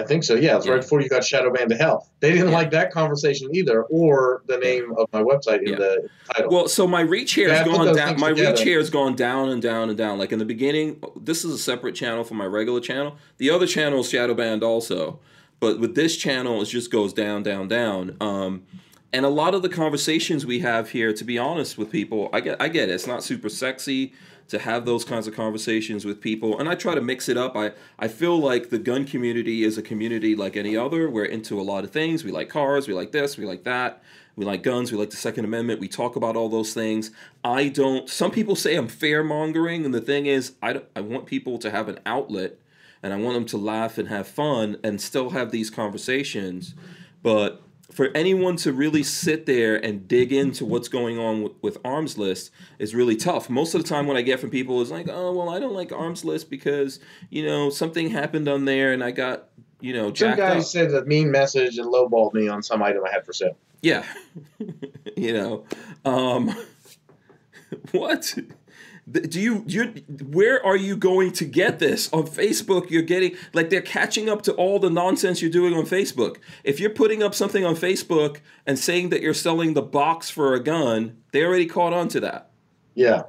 [0.01, 0.35] I think so.
[0.35, 0.73] Yeah, it's Yeah.
[0.73, 2.09] right before you got shadow banned to hell.
[2.21, 2.55] They didn't Yeah.
[2.55, 5.77] like that conversation either, or the name of my website in Yeah.
[5.77, 6.51] the title.
[6.51, 8.51] well so my reach here has gone down my together.
[8.53, 11.53] reach here has gone down and down and down like in the beginning this is
[11.53, 15.19] a separate channel from my regular channel the other channel is shadow banned also
[15.59, 18.63] but with this channel it just goes down down down um
[19.13, 22.41] and a lot of the conversations we have here to be honest with people i
[22.41, 24.13] get i get it it's not super sexy
[24.51, 26.59] to have those kinds of conversations with people.
[26.59, 27.57] And i try to mix it up.
[27.57, 31.09] I i feel like the gun community is a community like any other.
[31.09, 32.25] We're into a lot of things.
[32.25, 32.87] We like cars.
[32.87, 33.37] We like this.
[33.37, 34.03] We like that.
[34.37, 34.93] We like guns.
[34.93, 35.81] We like the second amendment.
[35.81, 37.11] We talk about all those things.
[37.45, 41.27] I don't some people say i'm fair mongering and the thing is i i want
[41.27, 42.59] people to have an outlet
[43.03, 46.75] and I want them to laugh and have fun and still have these conversations.
[47.23, 51.79] But for anyone to really sit there and dig into what's going on with, with
[51.85, 53.51] Armslist is really tough.
[53.51, 55.75] Most of the time, what I get from people is like, "Oh, well, I don't
[55.75, 57.01] like Armslist because
[57.31, 59.49] you know something happened on there and I got
[59.81, 62.83] you know Some jacked guy up." said a mean message and lowballed me on some
[62.83, 63.57] item I had for sale.
[63.83, 64.05] Yeah,
[65.17, 65.65] you know,
[66.05, 66.55] um,
[67.93, 68.37] what?
[69.11, 69.95] Do you you
[70.29, 72.91] where are you going to get this on Facebook?
[72.91, 76.37] You're getting like they're catching up to all the nonsense you're doing on Facebook.
[76.65, 80.55] If you're putting up something on Facebook and saying that you're selling the box for
[80.55, 82.51] a gun, they already caught on to that.
[82.95, 83.25] Yeah.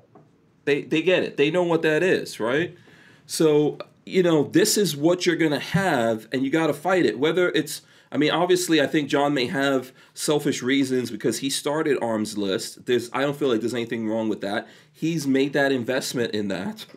[0.65, 1.37] They they get it.
[1.37, 2.77] They know what that is, right?
[3.25, 7.05] So, you know, this is what you're going to have and you got to fight
[7.05, 7.17] it.
[7.17, 7.81] Whether it's
[8.11, 12.85] I mean, obviously I think John may have selfish reasons because he started Armslist.
[12.85, 14.67] There's I don't feel like there's anything wrong with that.
[14.91, 16.85] He's made that investment in that.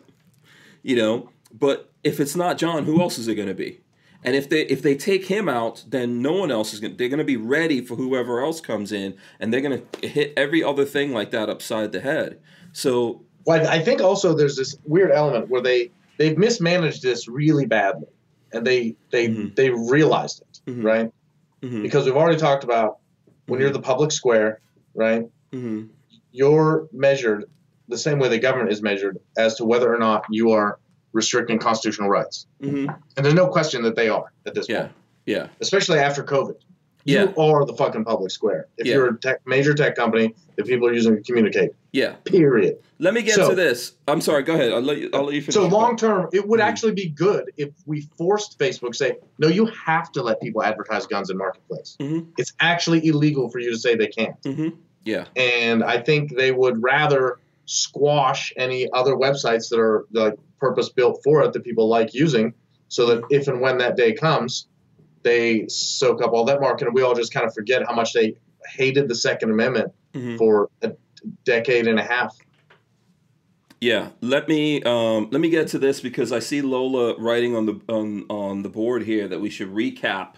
[0.83, 3.81] You know, But if it's not John, who else is it going to be?
[4.25, 6.97] And if they if they take him out, then no one else is going.
[6.97, 10.33] They're going to be ready for whoever else comes in, and they're going to hit
[10.35, 12.39] every other thing like that upside the head.
[12.71, 17.67] So, well, I think also there's this weird element where they they've mismanaged this really
[17.67, 18.07] badly,
[18.51, 19.53] and they they mm-hmm.
[19.53, 20.85] they realized it, mm-hmm.
[20.85, 21.11] right?
[21.61, 21.81] Mm-hmm.
[21.81, 22.97] Because we've already talked about
[23.47, 23.77] when you're mm-hmm.
[23.77, 24.59] the public square,
[24.93, 25.23] right?
[25.51, 25.87] Mm-hmm.
[26.31, 27.45] You're measured
[27.87, 30.79] the same way the government is measured as to whether or not you are
[31.13, 32.47] restricting constitutional rights.
[32.61, 32.89] Mm-hmm.
[33.15, 34.81] And there's no question that they are at this yeah.
[34.81, 34.91] point.
[35.25, 35.47] Yeah.
[35.61, 36.55] Especially after COVID.
[37.05, 37.25] Yeah.
[37.25, 38.67] You are the fucking public square.
[38.77, 38.95] If yeah.
[38.95, 41.71] you're a tech, major tech company that people are using to communicate.
[41.91, 42.13] Yeah.
[42.25, 42.79] Period.
[42.97, 43.93] Let me get so, to this.
[44.07, 44.41] I'm sorry.
[44.41, 44.73] Go ahead.
[44.73, 45.11] I'll let you.
[45.13, 45.53] I'll let you finish.
[45.53, 46.67] So long term, it would mm-hmm.
[46.67, 50.63] actually be good if we forced Facebook to say, no, you have to let people
[50.63, 51.95] advertise guns in marketplace.
[51.99, 52.31] Mm-hmm.
[52.37, 54.41] It's actually illegal for you to say they can't.
[54.41, 54.69] Mm-hmm.
[55.03, 55.25] Yeah.
[55.35, 61.21] And I think they would rather squash any other websites that are like purpose built
[61.23, 62.53] for it that people like using,
[62.87, 64.67] so that if and when that day comes,
[65.25, 68.13] they soak up all that market, and we all just kind of forget how much
[68.13, 68.35] they
[68.77, 70.37] hated the Second Amendment mm-hmm.
[70.37, 70.93] for a
[71.43, 72.37] decade and a half.
[73.81, 77.65] Yeah, let me um, let me get to this because I see Lola writing on
[77.65, 80.35] the on on the board here that we should recap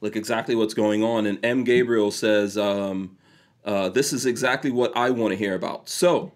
[0.00, 1.64] like exactly what's going on, and M.
[1.64, 3.18] Gabriel says um,
[3.64, 5.88] uh, this is exactly what I want to hear about.
[5.88, 6.32] So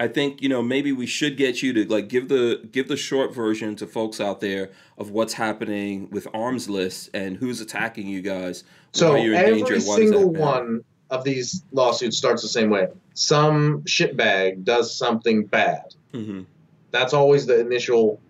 [0.00, 2.96] I think you know maybe we should get you to like give the give the
[2.96, 8.20] short version to folks out there of what's happening with Armslist and who's attacking you
[8.20, 8.64] guys.
[8.92, 12.88] So every single one of these lawsuits starts the same way.
[13.14, 15.94] Some shitbag does something bad.
[16.12, 16.42] Mm-hmm.
[16.90, 18.20] That's always the initial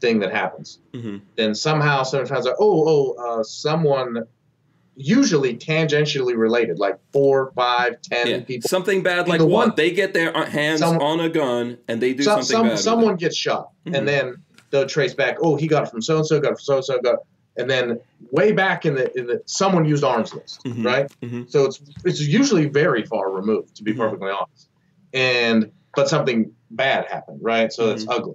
[0.00, 0.78] thing that happens.
[0.92, 1.18] Mm-hmm.
[1.36, 2.84] Then somehow someone finds out, oh,
[3.18, 4.26] oh, uh, someone
[4.96, 8.40] usually tangentially related, like four, five, ten yeah.
[8.40, 8.68] people.
[8.68, 9.68] Something bad, like the what?
[9.68, 12.56] One, they get their uh, hands someone, on a gun and they do some, something
[12.56, 12.78] some, bad.
[12.78, 13.94] Someone gets shot, mm-hmm.
[13.94, 14.36] and then
[14.70, 15.36] they'll trace back.
[15.40, 17.14] Oh, he got it from so and so, got it from so and so, got.
[17.14, 17.20] It.
[17.54, 18.00] And then
[18.30, 20.86] way back in the in the someone used Armslist, mm-hmm.
[20.86, 21.12] right?
[21.20, 21.42] Mm-hmm.
[21.48, 24.00] So it's it's usually very far removed, to be mm-hmm.
[24.00, 24.68] perfectly honest.
[25.12, 27.70] And but something bad happened, right?
[27.70, 28.12] So it's mm-hmm.
[28.12, 28.34] ugly.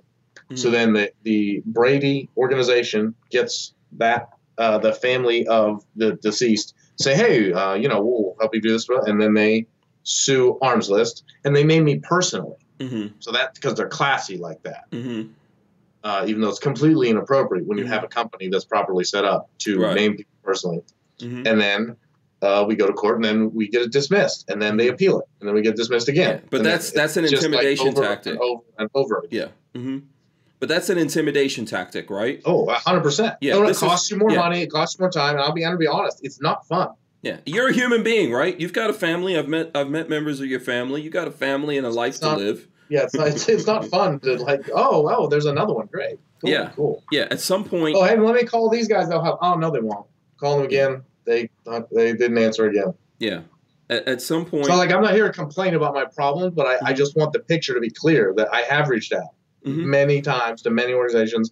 [0.56, 0.72] So mm-hmm.
[0.72, 7.54] then the the Brady organization gets that uh, the family of the deceased say, hey,
[7.54, 9.68] uh, you know, we'll help you do this, and then they
[10.04, 12.58] sue Armslist, and they name me personally.
[12.80, 13.16] Mm-hmm.
[13.20, 14.90] So that's because they're classy like that.
[14.92, 15.32] Mm-hmm.
[16.04, 17.94] Uh, even though it's completely inappropriate when you mm-hmm.
[17.94, 19.96] have a company that's properly set up to right.
[19.96, 20.82] name people personally,
[21.20, 21.46] mm-hmm.
[21.46, 21.98] and then
[22.42, 24.94] uh, we go to court and then we get it dismissed, and then they mm-hmm.
[24.94, 26.36] appeal it, and then we get dismissed again.
[26.36, 28.34] Yeah, but that's that's an intimidation like tactic.
[28.34, 29.26] And over and over.
[29.30, 29.48] Yeah.
[29.76, 30.00] Mm-hmm.
[30.60, 32.42] But that's an intimidation tactic, right?
[32.44, 33.38] Oh, 100%.
[33.42, 34.38] Yeah, it costs is, you more yeah.
[34.38, 36.42] money, it costs you more time, and I'll be, I'm going to be honest, it's
[36.42, 36.90] not fun.
[37.22, 38.60] Yeah, you're a human being, right?
[38.60, 39.38] You've got a family.
[39.38, 41.02] I've met I've met members of your family.
[41.02, 42.68] You got a family and a life it's to live.
[42.90, 44.70] Yeah, it's not, it's, it's not fun to like.
[44.74, 45.88] Oh, well, there's another one.
[45.88, 46.20] Great.
[46.40, 46.72] Cool, yeah.
[46.76, 47.04] Cool.
[47.12, 47.28] Yeah.
[47.32, 47.96] At some point.
[47.98, 49.10] Oh, hey, let me call these guys.
[49.10, 49.40] They'll help.
[49.42, 50.06] Oh no, they won't.
[50.40, 51.04] Call them again.
[51.26, 52.94] They uh, they didn't answer again.
[53.20, 53.42] Yeah.
[53.90, 54.68] At, at some point.
[54.68, 57.34] So like, I'm not here to complain about my problem, but I, I just want
[57.34, 59.34] the picture to be clear that I have reached out
[59.68, 59.90] mm-hmm.
[59.90, 61.52] many times to many organizations.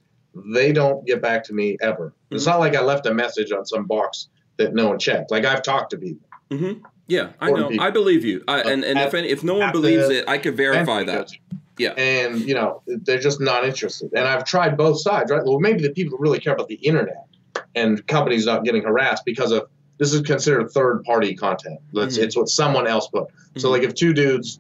[0.54, 2.08] They don't get back to me ever.
[2.08, 2.36] Mm-hmm.
[2.36, 5.32] It's not like I left a message on some box that no one checked.
[5.32, 6.28] Like I've talked to people.
[6.50, 6.84] Mm-hmm.
[7.08, 7.70] Yeah, I know.
[7.70, 7.86] People.
[7.86, 8.44] I believe you.
[8.48, 11.04] I, and and at, if any, if no one believes the, it, I can verify
[11.04, 11.32] that.
[11.78, 11.92] Yeah.
[11.92, 14.12] And you know they're just not interested.
[14.14, 15.32] And I've tried both sides.
[15.32, 15.44] Right.
[15.44, 17.28] Well, maybe the people really care about the internet
[17.76, 19.68] and companies not getting harassed because of
[19.98, 21.80] this is considered third party content.
[21.94, 22.24] It's, mm-hmm.
[22.24, 23.28] it's what someone else put.
[23.58, 23.72] So mm-hmm.
[23.74, 24.60] like if two dudes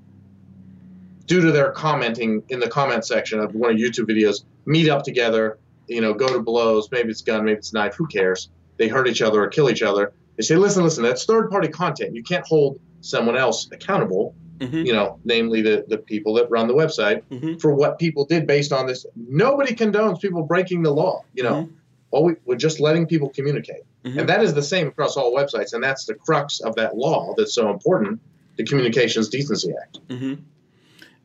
[1.26, 5.04] due to their commenting in the comment section of one of YouTube videos, meet up
[5.04, 5.58] together,
[5.88, 6.90] you know, go to blows.
[6.92, 7.96] Maybe it's gun, maybe it's knife.
[7.96, 8.50] Who cares?
[8.78, 10.14] They hurt each other or kill each other.
[10.38, 12.16] They say, listen, listen, that's third party content.
[12.16, 14.36] You can't hold someone else accountable.
[14.58, 14.86] Mm-hmm.
[14.86, 17.58] You know, namely the, the people that run the website mm-hmm.
[17.58, 19.06] for what people did based on this.
[19.16, 21.26] Nobody condones people breaking the law.
[21.34, 21.74] You know, mm-hmm.
[22.12, 24.18] all we, we're just letting people communicate, mm-hmm.
[24.18, 25.74] and that is the same across all websites.
[25.74, 28.22] And that's the crux of that law that's so important,
[28.56, 30.00] the Communications Decency Act.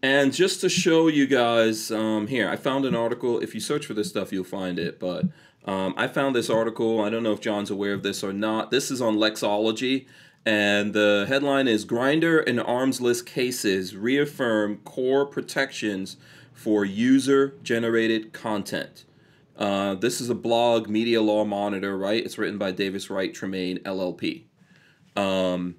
[0.03, 3.39] And just to show you guys, um, here, I found an article.
[3.41, 4.99] If you search for this stuff, you'll find it.
[4.99, 5.27] But
[5.67, 7.03] um, I found this article.
[7.03, 8.71] I don't know if John's aware of this or not.
[8.71, 10.07] This is on Lexology.
[10.47, 16.17] And the headline is Grindr and Armslist Cases Reaffirm Core Protections
[16.55, 19.05] for User Generated Content.
[19.57, 22.25] Uh, this is a blog, Media Law Monitor, right?
[22.25, 24.45] It's written by Davis Wright Tremaine, LLP.
[25.15, 25.77] Um,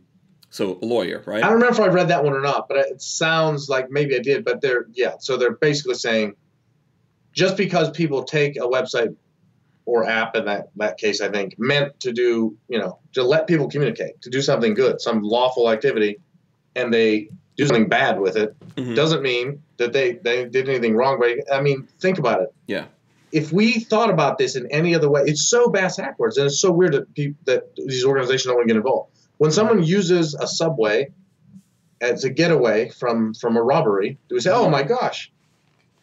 [0.51, 1.43] so a lawyer, right?
[1.43, 4.15] I don't remember if I read that one or not, but it sounds like maybe
[4.15, 4.45] I did.
[4.45, 6.35] But they're yeah, so they're basically saying
[7.33, 9.15] just because people take a website
[9.85, 13.47] or app in that that case, I think meant to do you know to let
[13.47, 16.17] people communicate, to do something good, some lawful activity,
[16.75, 18.95] and they do something bad with it Mhm.
[18.95, 21.19] doesn't mean that they, they did anything wrong.
[21.19, 22.53] But I mean, think about it.
[22.67, 22.85] Yeah.
[23.33, 26.59] If we thought about this in any other way, it's so bass backwards, and it's
[26.61, 29.11] so weird that people, that these organizations don't want to get involved.
[29.41, 31.11] When someone uses a subway
[31.99, 35.31] as a getaway from from a robbery, do we say, "Oh my gosh,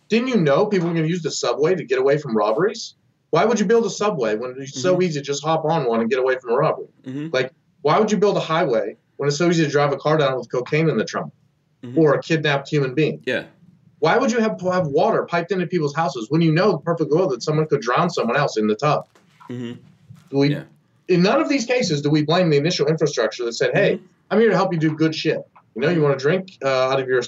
[0.09, 2.97] didn't you know people were going to use the subway to get away from robberies?
[3.31, 6.01] Why would you build a subway when it's so easy to just hop on one
[6.01, 6.89] and get away from a robbery?
[7.07, 7.33] Mhm.
[7.33, 7.53] Like,
[7.83, 10.37] why would you build a highway when it's so easy to drive a car down
[10.37, 11.33] with cocaine in the trunk
[11.85, 11.97] Mhm.
[11.97, 13.23] or a kidnapped human being?
[13.25, 13.45] Yeah.
[14.01, 17.29] Why would you have have water piped into people's houses when you know perfectly well
[17.29, 19.07] that someone could drown someone else in the tub?
[19.47, 19.75] hmm
[20.29, 20.65] Do we, Yeah.
[21.09, 24.05] In none of these cases do we blame the initial infrastructure that said, "Hey, Mm-hmm.
[24.31, 25.39] I'm here to help you do good shit."
[25.75, 27.23] You know, you want to drink uh, out of your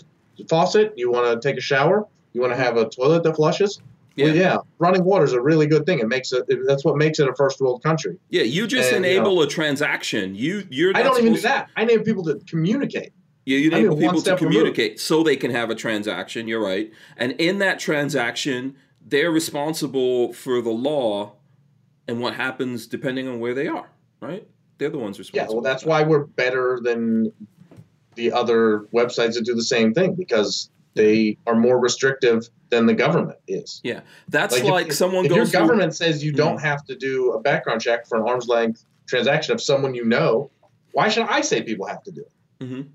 [0.49, 3.81] faucet, you want to take a shower, you want to have a toilet that flushes.
[4.17, 4.25] Yeah.
[4.27, 6.01] Well, yeah, running water is a really good thing.
[6.01, 6.45] It makes it.
[6.67, 8.19] That's what makes it a first world country.
[8.29, 10.35] Yeah, you just And, you enable a transaction.
[10.35, 11.69] You you're I don't even do that.
[11.77, 13.13] I enable people to communicate.
[13.47, 14.57] Yeah, you enable people to step removed.
[14.57, 16.49] communicate so they can have a transaction.
[16.49, 21.37] You're right, and in that transaction, they're responsible for the law
[22.09, 23.89] and what happens depending on where they are.
[24.21, 24.47] Right?
[24.79, 25.53] They're the ones responsible.
[25.53, 27.33] Yeah, well, that's why we're better than
[28.15, 32.95] the other websites that do the same thing because they are more restrictive than the
[32.95, 33.81] government is.
[33.85, 35.51] Yeah, that's if- like, if, someone if your goes.
[35.53, 36.63] through- government says you don't Mhm.
[36.63, 40.51] have to do a background check for an arm's length transaction of someone you know,
[40.93, 42.65] why should I say people have to do it?
[42.65, 42.87] Mhm.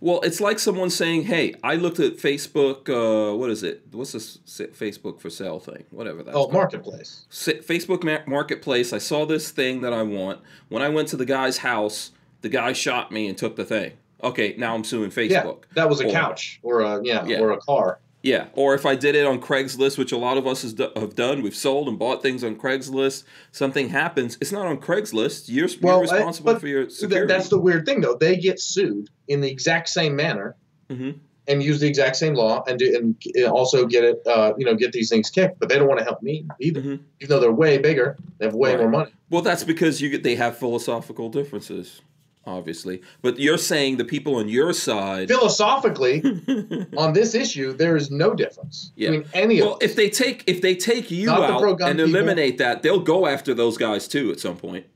[0.00, 2.88] Well, it's like someone saying, "Hey, I looked at Facebook.
[2.88, 3.82] Uh, what is it?
[3.92, 5.84] What's this Facebook for sale thing?
[5.90, 7.26] Whatever that." Oh, marketplace.
[7.30, 8.92] Facebook ma- Marketplace.
[8.92, 10.40] I saw this thing that I want.
[10.68, 12.10] When I went to the guy's house,
[12.42, 13.92] the guy shot me and took the thing.
[14.22, 15.30] Okay, now I'm suing Facebook.
[15.30, 17.40] Yeah, that was a Or- couch or a yeah, Yeah.
[17.40, 17.98] or a car.
[18.24, 20.88] Yeah, or if I did it on Craigslist, which a lot of us has do-
[20.96, 23.24] have done, we've sold and bought things on Craigslist.
[23.52, 25.44] Something happens, it's not on Craigslist.
[25.48, 27.26] You're, Well, you're responsible but for your Th- security.
[27.30, 28.14] That's the weird thing, though.
[28.14, 30.56] They get sued in the exact same manner
[30.88, 31.16] Mhm.
[31.48, 34.74] and use the exact same law and do, and also get it, uh, you know,
[34.74, 35.58] get these things kicked.
[35.60, 37.00] But they don't want to help me either, Mhm.
[37.20, 38.16] even though they're way bigger.
[38.38, 38.80] They have way Right.
[38.80, 39.10] more money.
[39.28, 42.00] Well, that's because you get they have philosophical differences,
[42.46, 43.02] obviously.
[43.22, 45.28] But you're saying the people on your side.
[45.28, 46.22] Philosophically,
[46.96, 49.10] on this issue, there is no difference Yeah.
[49.10, 52.04] between any well, of if they take if they take you Not out and people.
[52.14, 54.86] eliminate that, they'll go after those guys too at some point.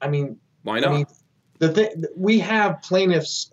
[0.00, 0.90] I mean, Why not?
[0.90, 1.06] I mean,
[1.58, 3.50] the thing we have plaintiffs,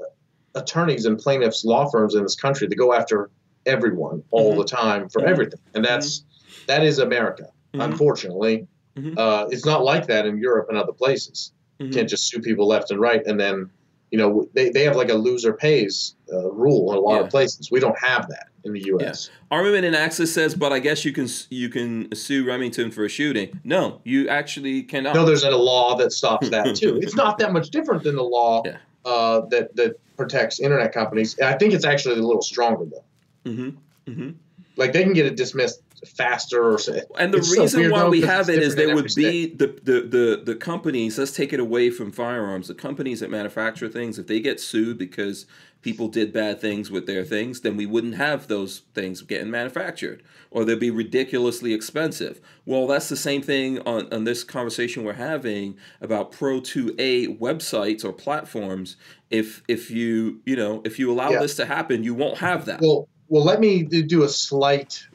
[0.56, 3.30] attorneys, and plaintiffs law firms in this country that go after
[3.66, 4.58] everyone all Mhm.
[4.60, 5.28] the time for Mhm.
[5.28, 6.24] everything, and that's
[6.68, 7.50] that is America.
[7.74, 7.84] Mhm.
[7.84, 8.68] Unfortunately,
[8.98, 9.18] Mhm.
[9.18, 11.52] uh, it's not like that in Europe and other places.
[11.80, 11.94] Mhm.
[11.94, 13.70] Can't just sue people left and right, and then
[14.12, 17.22] you know they, they have like a loser pays uh, rule in a lot Yeah.
[17.26, 17.70] of places.
[17.72, 19.30] We don't have that in the U.S.
[19.52, 23.10] Armament and Access says, but I guess you can you can sue Remington for a
[23.10, 23.60] shooting.
[23.64, 25.14] No, you actually cannot.
[25.16, 26.98] No, there's a law that stops that too.
[27.02, 28.78] it's not that much different than the law Yeah.
[29.06, 31.40] uh, that that protects internet companies.
[31.40, 33.52] I think it's actually a little stronger though.
[33.52, 33.70] hmm
[34.12, 34.30] hmm
[34.78, 37.00] Like they can get it dismissed faster or so.
[37.18, 40.42] And the It's reason why we have it is there would be the, the, the,
[40.46, 42.68] the companies, let's take it away from firearms.
[42.68, 45.46] The companies that manufacture things, if they get sued because
[45.82, 50.24] people did bad things with their things, then we wouldn't have those things getting manufactured
[50.52, 52.40] or they'd be ridiculously expensive.
[52.66, 58.04] Well, that's the same thing on, on this conversation we're having about Pro 2A websites
[58.04, 58.98] or platforms.
[59.30, 61.40] If if you you know if you allow Yeah.
[61.42, 62.82] this to happen, you won't have that.
[62.82, 65.06] Well, well, let me do a slight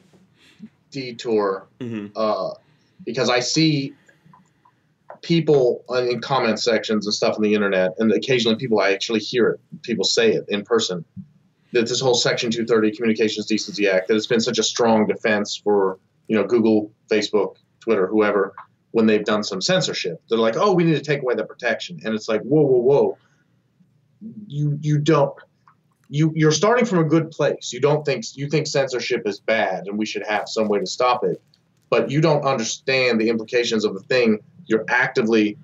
[0.93, 2.51] detour hmm uh,
[3.05, 3.93] because I see
[5.23, 9.49] people in comment sections and stuff on the internet, and occasionally people I actually hear
[9.49, 11.03] it, people say it in person.
[11.71, 15.59] That this whole Section 230 Communications Decency Act that has been such a strong defense
[15.61, 15.97] for
[16.27, 18.53] you know Google, Facebook, Twitter, whoever
[18.91, 20.21] when they've done some censorship.
[20.29, 22.79] They're like, oh, we need to take away the protection, and it's like, whoa, whoa,
[22.79, 23.17] whoa.
[24.47, 25.33] You you don't.
[26.15, 27.73] You, you're starting from a good place.
[27.73, 30.85] You don't think you think censorship is bad and we should have some way to
[30.85, 31.41] stop it
[31.93, 35.55] but you don't understand the implications of the thing you're actively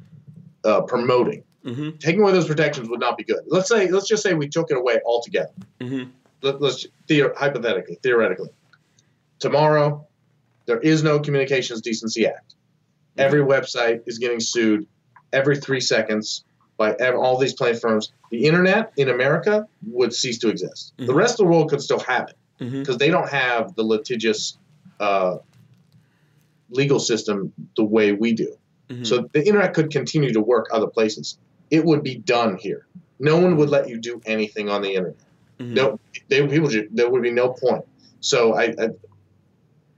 [0.63, 1.43] uh, promoting.
[1.63, 3.39] hmm Taking away those protections would not be good.
[3.47, 5.53] Let's say, let's just say we took it away altogether.
[5.81, 6.03] hmm
[6.43, 8.51] Let, let's theor- hypothetically, theoretically,
[9.39, 10.07] tomorrow
[10.67, 12.53] there is no Communications Decency Act.
[13.17, 14.85] Every website is getting sued
[15.33, 16.45] every three seconds
[16.79, 18.13] by all these plaintiff firms.
[18.31, 20.93] The internet in America would cease to exist.
[20.97, 21.15] The Mhm.
[21.15, 22.35] rest of the world could still have it
[22.79, 24.57] because they don't have the litigious
[25.01, 25.37] uh,
[26.71, 28.55] legal system the way we do.
[28.89, 31.37] hmm So the internet could continue to work other places.
[31.69, 32.85] It would be done here.
[33.19, 35.15] No one would let you do anything on the internet.
[35.59, 35.73] Mhm.
[35.73, 35.99] No,
[36.29, 37.85] they people ju- there would be no point.
[38.21, 38.89] So I, I,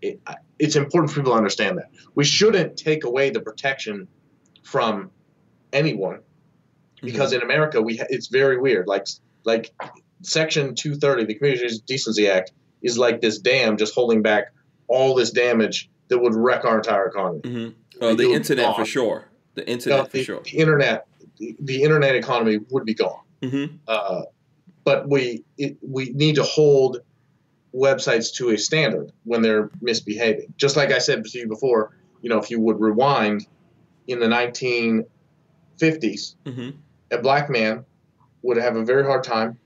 [0.01, 4.07] it, I, it's important for people to understand that we shouldn't take away the protection
[4.63, 5.09] from
[5.73, 6.19] anyone
[7.01, 8.87] because in America we ha- it's very weird.
[8.87, 9.07] Like
[9.43, 9.71] like
[10.21, 12.51] Section 230, the Communications Decency Act,
[12.81, 14.53] is like this dam just holding back
[14.87, 17.41] all this damage that would wreck our entire economy.
[17.41, 18.03] Mm-hmm.
[18.03, 19.25] Uh, the internet for sure.
[19.55, 20.41] The internet know, for sure.
[20.43, 21.07] the internet,
[21.37, 23.21] the, the internet economy would be gone.
[23.41, 23.75] Mm-hmm.
[23.87, 24.23] Uh,
[24.83, 26.99] but we it, we need to hold
[27.73, 30.53] websites to a standard when they're misbehaving.
[30.57, 33.47] Just like I said to you before, you know, if you would rewind
[34.07, 35.05] in the 1950s,
[35.79, 36.69] Mm-hmm.
[37.11, 37.85] A black man
[38.41, 39.57] would have a very hard time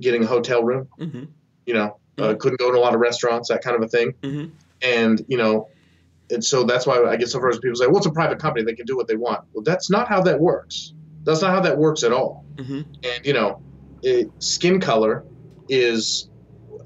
[0.00, 0.88] getting a hotel room.
[1.00, 1.24] Mm-hmm.
[1.66, 4.14] You know, uh, couldn't go to a lot of restaurants, that kind of a thing.
[4.22, 4.46] Mm-hmm.
[4.82, 5.68] And you know,
[6.30, 7.62] and so that's why I get so frustrated.
[7.62, 9.90] People say, "Well, it's a private company; they can do what they want." Well, that's
[9.90, 10.94] not how that works.
[11.24, 12.44] That's not how that works at all.
[12.56, 12.82] Mm-hmm.
[13.04, 13.60] And you know,
[14.02, 15.24] it, skin color
[15.68, 16.28] is,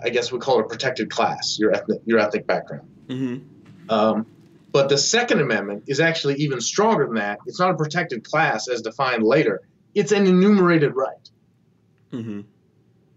[0.03, 1.59] I guess we call it a protected class.
[1.59, 2.89] Your ethnic, your ethnic background.
[3.09, 3.91] Mm-hmm.
[3.91, 4.27] Um,
[4.73, 7.41] but the Second Amendment is actually even stronger than that.
[7.47, 9.61] It's not a protected class as defined later.
[9.95, 11.31] It's an enumerated right.
[12.13, 12.41] Mm-hmm.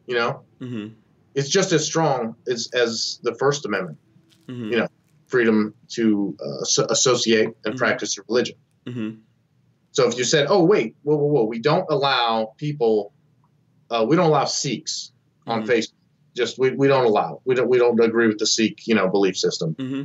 [0.08, 0.94] You know, Mm-hmm.
[1.34, 3.98] it's just as strong as as the First Amendment.
[4.48, 4.70] Mm-hmm.
[4.72, 4.88] You know,
[5.28, 7.78] freedom to uh, so- associate and Mhm.
[7.78, 8.56] practice your religion.
[8.86, 9.10] Mm-hmm.
[9.92, 13.12] So if you said, "Oh wait, whoa, whoa, whoa," we don't allow people,
[13.90, 15.12] uh, we don't allow Sikhs
[15.48, 15.68] on Mhm.
[15.68, 15.94] Facebook.
[16.36, 17.42] Just we, we don't allow.
[17.46, 19.76] We don't we don't agree with the Sikh you know belief system.
[19.76, 20.04] Mm-hmm.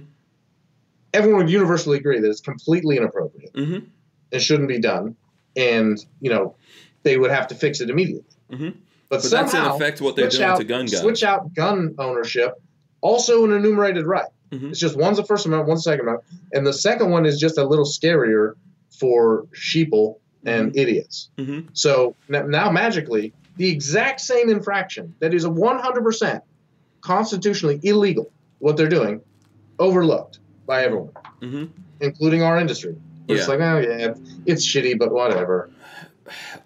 [1.13, 3.87] Everyone would universally agree that it's completely inappropriate Mm-hmm.
[4.33, 5.17] and shouldn't be done,
[5.61, 6.55] and you know
[7.03, 8.25] they would have to fix it immediately.
[8.51, 8.73] Mhm.
[9.09, 11.01] But, But that's in somehow effect what they're doing out, to gun guys.
[11.01, 12.53] Switch out gun ownership,
[13.01, 14.29] also an enumerated right.
[14.53, 14.71] Mhm.
[14.71, 17.39] It's just one's the First Amendment, one's the Second Amendment, and the second one is
[17.39, 18.55] just a little scarier
[18.99, 21.29] for sheeple and idiots.
[21.39, 21.69] Mm-hmm.
[21.75, 26.41] So n- now magically, the exact same infraction that is a 100%
[27.01, 29.21] constitutionally illegal, what they're doing,
[29.79, 31.13] overlooked by everyone,
[31.43, 31.65] Mm-hmm.
[32.01, 32.95] including our industry.
[33.31, 33.55] It's Yeah.
[33.55, 34.15] like, oh yeah,
[34.47, 35.71] it's shitty, but whatever.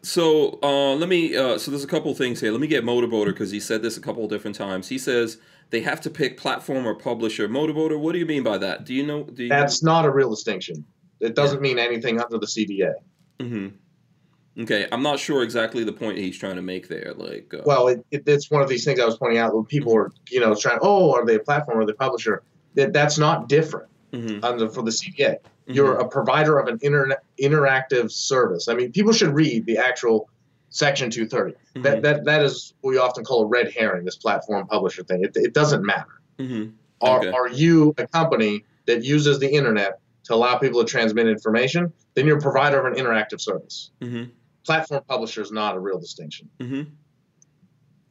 [0.02, 1.36] So uh, let me.
[1.36, 2.52] Uh, so there's a couple things here.
[2.52, 4.88] Let me get Motorboater because he said this a couple different times.
[4.88, 5.38] He says
[5.70, 7.48] they have to pick platform or publisher.
[7.48, 8.84] Motorboater, what do you mean by that?
[8.84, 9.22] Do you know?
[9.24, 10.84] Do you That's not a real distinction.
[11.20, 12.92] It doesn't mean anything under the CDA.
[13.38, 14.62] Mm-hmm.
[14.62, 17.12] Okay, I'm not sure exactly the point he's trying to make there.
[17.16, 19.64] Like, uh, Well, it, it, it's one of these things I was pointing out when
[19.64, 22.42] people were, you know, trying, oh, are they a platform or the publisher?
[22.74, 25.36] That that's not different mhm, under for the CDA.
[25.68, 28.68] Mhm, You're a provider of an internet interactive service.
[28.68, 30.28] I mean, people should read the actual
[30.70, 31.54] Section 230.
[31.76, 34.04] mhm, That that that is what we often call a red herring.
[34.04, 35.22] This platform publisher thing.
[35.24, 36.20] It, it doesn't matter.
[36.38, 37.30] mhm, Are Okay.
[37.30, 41.92] are you a company that uses the internet to allow people to transmit information?
[42.14, 43.90] Then you're a provider of an interactive service.
[44.00, 44.30] mhm,
[44.66, 46.48] Platform publisher is not a real distinction.
[46.60, 46.86] mhm.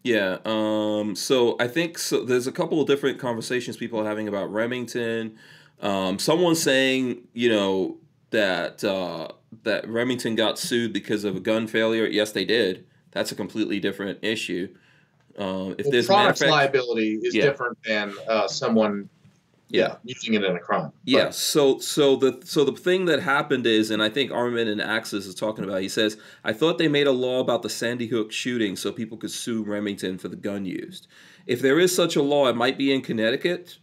[0.03, 0.37] Yeah.
[0.45, 1.15] Um.
[1.15, 2.23] So I think so.
[2.25, 5.37] There's a couple of different conversations people are having about Remington.
[5.83, 6.17] Um.
[6.17, 7.97] Someone saying, you know,
[8.31, 9.27] that uh,
[9.63, 12.07] that Remington got sued because of a gun failure.
[12.07, 12.85] Yes, they did.
[13.11, 14.73] That's a completely different issue.
[15.37, 17.43] Um, if Well, there's product liability is Yeah.
[17.43, 19.09] different than uh, someone
[19.69, 19.95] Yeah.
[20.03, 20.85] using it in a crime.
[20.85, 21.29] But- Yeah.
[21.31, 25.25] So so the so the thing that happened is, and I think Armin and Axis
[25.25, 25.81] is talking about.
[25.81, 29.17] He says, "I thought they made a law about the Sandy Hook shooting so people
[29.17, 31.07] could sue Remington for the gun used.
[31.45, 33.77] If there is such a law, it might be in Connecticut,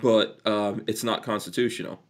[0.00, 2.00] but um, it's not constitutional,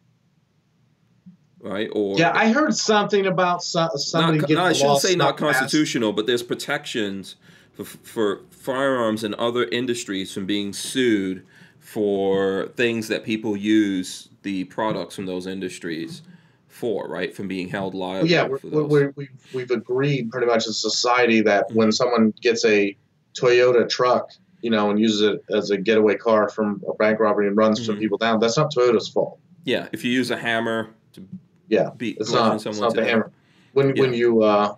[1.61, 1.89] right?
[1.93, 5.37] Or Yeah, I heard something about so, somebody not, getting no, I shouldn't say not
[5.37, 5.59] past.
[5.61, 7.37] constitutional, but there's protections
[7.73, 11.47] for, for firearms and other industries from being sued
[11.79, 16.23] for things that people use the products from those industries
[16.69, 17.35] for, right?
[17.35, 18.29] From being held liable.
[18.29, 18.63] Yeah, those.
[18.63, 21.79] we're, we've, we've agreed pretty much as a society that Mm-hmm.
[21.79, 22.97] when someone gets a
[23.35, 27.47] Toyota truck, you know, and uses it as a getaway car from a bank robbery
[27.47, 28.01] and runs some Mhm.
[28.01, 29.39] people down, that's not Toyota's fault.
[29.65, 31.23] yeah, if you use a hammer to
[31.69, 33.11] Yeah, beat It's not, it's someone not to the death.
[33.11, 33.31] hammer.
[33.75, 34.75] When, when you uh,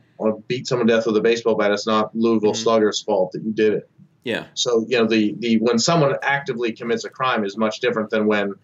[0.49, 2.57] beat someone to death with a baseball bat, it's not Louisville Mhm.
[2.57, 3.89] Slugger's fault that you did it.
[4.25, 8.11] Yeah, So you know the the when someone actively commits a crime is much different
[8.11, 8.55] than when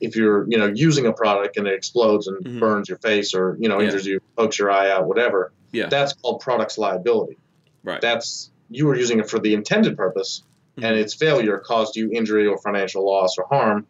[0.00, 2.60] if you're you know using a product and it explodes and Mhm.
[2.60, 3.86] burns your face or you know Yeah.
[3.86, 5.52] injures you, pokes your eye out, whatever.
[5.72, 5.88] Yeah.
[5.88, 7.38] That's called products liability.
[7.82, 8.00] right.
[8.00, 10.42] That's you were using it for the intended purpose,
[10.82, 11.00] and Mhm.
[11.00, 13.86] its failure caused you injury or financial loss or harm.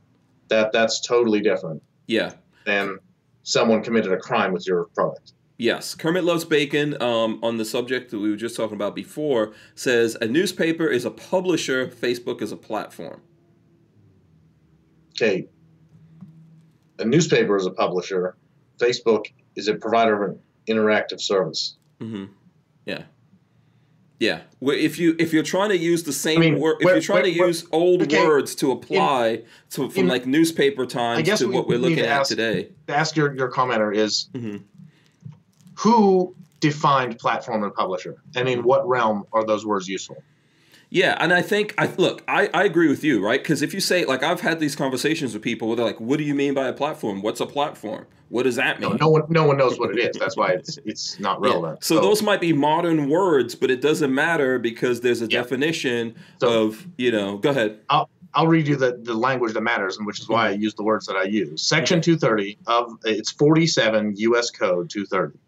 [0.48, 2.32] That that's totally different yeah.
[2.66, 2.98] than
[3.42, 5.32] someone committed a crime with your product.
[5.56, 9.52] Yes, Kermit Loves Bacon, um, on the subject that we were just talking about before,
[9.74, 13.20] says a newspaper is a publisher, Facebook is a platform.
[15.10, 15.48] Okay.
[16.98, 18.36] A newspaper is a publisher.
[18.78, 21.76] Facebook is a provider of an interactive service.
[22.00, 22.32] Mm-hmm.
[22.86, 23.02] Yeah,
[24.20, 24.42] yeah.
[24.60, 27.24] Well, If you if you're trying to use the same mean, word, if you're trying
[27.24, 31.54] to use old okay, words to apply to from in- like newspaper times to we
[31.54, 32.68] what we're looking at ask- today.
[32.86, 34.58] to ask your, your commenter is hmm
[35.76, 40.22] who defined platform and publisher, and in what realm are those words useful?
[40.90, 43.40] Yeah, and I think I look, I, I agree with you, right?
[43.42, 46.18] Because if you say like I've had these conversations with people where they're like, "What
[46.18, 47.22] do you mean by a platform?
[47.22, 48.06] What's a platform?
[48.30, 50.16] What does that mean?" No, no one, no one knows what it is.
[50.18, 51.80] That's why it's it's not relevant.
[51.82, 51.86] Yeah.
[51.86, 55.42] So, those might be modern words, but it doesn't matter because there's a Yeah.
[55.42, 57.36] definition So- of you know.
[57.36, 57.80] Go ahead.
[58.32, 60.62] I'll read you the, the language that matters, and which is why I mm-hmm.
[60.62, 61.62] use the words that I use.
[61.62, 64.50] Section 230 of it's 47 U.S.
[64.50, 65.38] Code 230.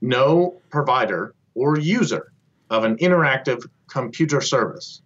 [0.00, 2.32] No provider or user
[2.70, 5.02] of an interactive computer service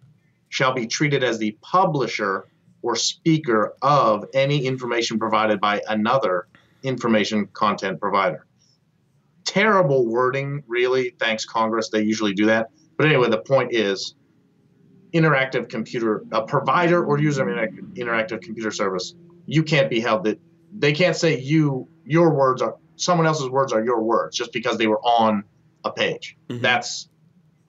[0.49, 2.47] shall be treated as the publisher
[2.81, 6.47] or speaker of any information provided by another
[6.83, 8.45] information content provider.
[9.45, 11.13] Terrible wording, really.
[11.19, 11.89] Thanks, Congress.
[11.89, 12.67] They usually do that.
[12.97, 14.15] But anyway, the point is
[15.13, 19.13] interactive computer a provider or user of an interactive, computer service
[19.45, 20.39] you can't be held that
[20.77, 24.77] they can't say you your words are someone else's words are your words just because
[24.77, 25.43] they were on
[25.83, 26.61] a page Mhm.
[26.61, 27.09] that's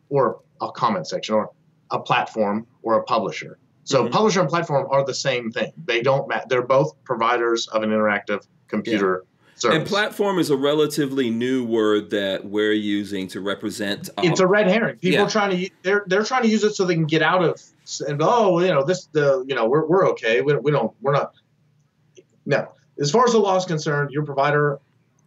[0.09, 1.51] or a comment section or
[1.91, 4.13] a platform or a publisher so Mhm.
[4.13, 7.91] publisher and platform are the same thing they don't ma- they're both providers of an
[7.91, 8.47] interactive
[8.83, 9.25] computer
[9.55, 14.09] service And platform is a relatively new word that we're using to represent.
[14.17, 14.97] uh, it's a red herring.
[14.97, 15.27] People Yeah.
[15.27, 17.61] are trying to they're they're trying to use it so they can get out of
[18.09, 21.13] and oh you know this the you know we're we're okay we, we don't we're
[21.13, 21.33] not
[22.47, 22.69] no
[23.01, 24.79] as far as the law is concerned you're a provider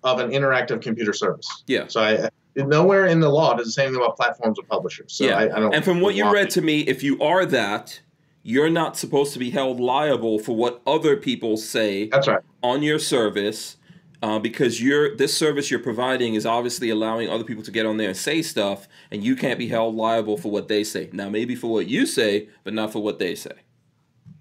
[0.03, 1.47] of an interactive computer service.
[1.67, 1.85] yeah.
[1.87, 5.11] So I nowhere in the law does it say anything about platforms or publishers.
[5.13, 5.37] So Yeah.
[5.37, 5.73] I, I don't.
[5.75, 7.99] And from what you read to me, if you are that,
[8.47, 12.41] you're not supposed to be held liable for what other people say that's right.
[12.61, 13.77] on your service.
[14.21, 17.97] Uh, because you're this service you're providing is obviously allowing other people to get on
[17.97, 21.09] there and say stuff, and you can't be held liable for what they say.
[21.11, 23.51] Now, maybe for what you say, but not for what they say.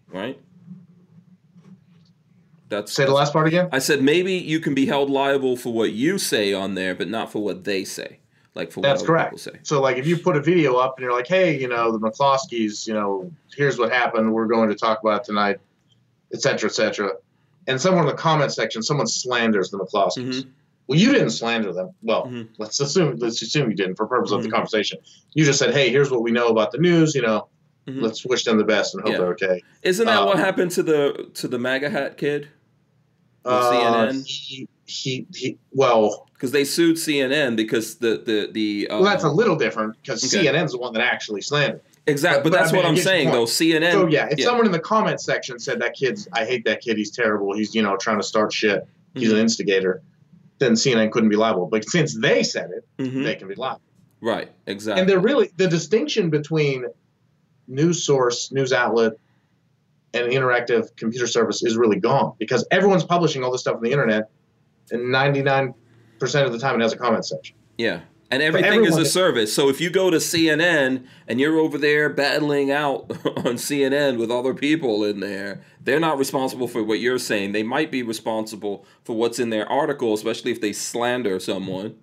[0.08, 0.38] Right?
[2.68, 3.68] That's Say the last part again.
[3.72, 7.08] I said maybe you can be held liable for what you say on there, but
[7.08, 8.20] not for what they say.
[8.54, 9.48] Like for That's what correct.
[9.64, 11.98] So like if you put a video up and you're like, hey, you know, the
[11.98, 14.32] McCloskeys, you know, here's what happened.
[14.32, 15.58] We're going to talk about tonight,
[16.32, 17.12] etc., cetera, et cetera.
[17.66, 20.42] And someone in the comment section, someone slanders the McCloskeys.
[20.42, 20.46] Mhm.
[20.86, 21.90] Well, you didn't slander them.
[22.02, 22.48] Well, Mhm.
[22.58, 24.52] let's assume let's assume you didn't for purpose of the Mhm.
[24.52, 24.98] conversation.
[25.32, 27.14] You just said, hey, here's what we know about the news.
[27.14, 27.48] You know,
[27.88, 28.02] Mhm.
[28.02, 29.18] let's wish them the best and hope Yeah.
[29.18, 29.62] they're okay.
[29.82, 32.48] Isn't that what Um, happened to the to the MAGA hat kid?
[33.46, 34.24] Uh, CNN?
[34.26, 39.24] He, he, he, well, Because they sued CNN because the the the uh, well, that's
[39.24, 40.46] a little different because okay.
[40.46, 41.80] CNN's the one that actually slandered.
[42.06, 42.42] exactly.
[42.42, 43.44] But, but- but that's I mean, what I'm saying though.
[43.46, 43.92] CNN.
[43.92, 44.44] So yeah, if yeah.
[44.44, 47.74] someone in the comment section said that kid's, I hate that kid, he's terrible, he's
[47.74, 49.34] you know trying to start shit, he's Mhm.
[49.34, 50.02] an instigator,
[50.58, 51.66] then CNN couldn't be liable.
[51.66, 53.24] But since they said it, Mhm.
[53.24, 53.80] they can be liable.
[54.20, 54.50] right.
[54.66, 55.00] Exactly.
[55.00, 56.84] And they're really the distinction between
[57.68, 59.12] news source, news outlet,
[60.12, 63.90] and interactive computer service is really gone because everyone's publishing all this stuff on the
[63.90, 64.30] internet,
[64.90, 65.74] and ninety nine
[66.18, 67.56] percent of the time it has a comment section.
[67.78, 68.00] Yeah.
[68.30, 69.54] And everything is a service.
[69.54, 74.30] So if you go to CNN and you're over there battling out on CNN with
[74.30, 77.52] other people in there, they're not responsible for what you're saying.
[77.52, 81.96] They might be responsible for what's in their article, especially if they slander someone.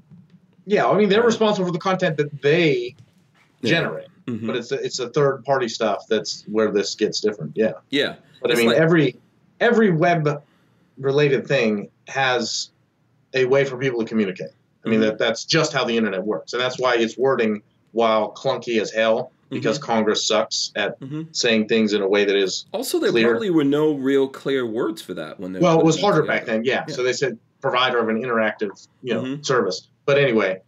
[0.66, 2.96] Yeah, I mean they're responsible for the content that they
[3.62, 3.70] Yeah.
[3.72, 4.48] generate, Mhm.
[4.48, 7.52] but it's a, it's a third party stuff that's where this gets different.
[7.56, 7.74] Yeah.
[7.90, 8.16] yeah.
[8.42, 9.16] But I mean, like- every
[9.60, 10.44] every web
[10.98, 12.71] related thing has
[13.34, 14.50] a way for people to communicate.
[14.86, 15.04] I mean, Mhm.
[15.04, 18.92] that that's just how the internet works, and that's why it's wording while clunky as
[18.92, 21.28] hell because Congress sucks at Mhm.
[21.36, 22.66] saying things in a way that is.
[22.72, 23.30] Also, there Clear.
[23.32, 26.38] probably were no real clear words for that when they Well, it was harder together.
[26.40, 26.86] back then, yeah.
[26.88, 26.96] Yeah.
[26.96, 29.46] So they said provider of an interactive, you know, Mhm.
[29.46, 29.88] service.
[30.06, 30.62] But anyway,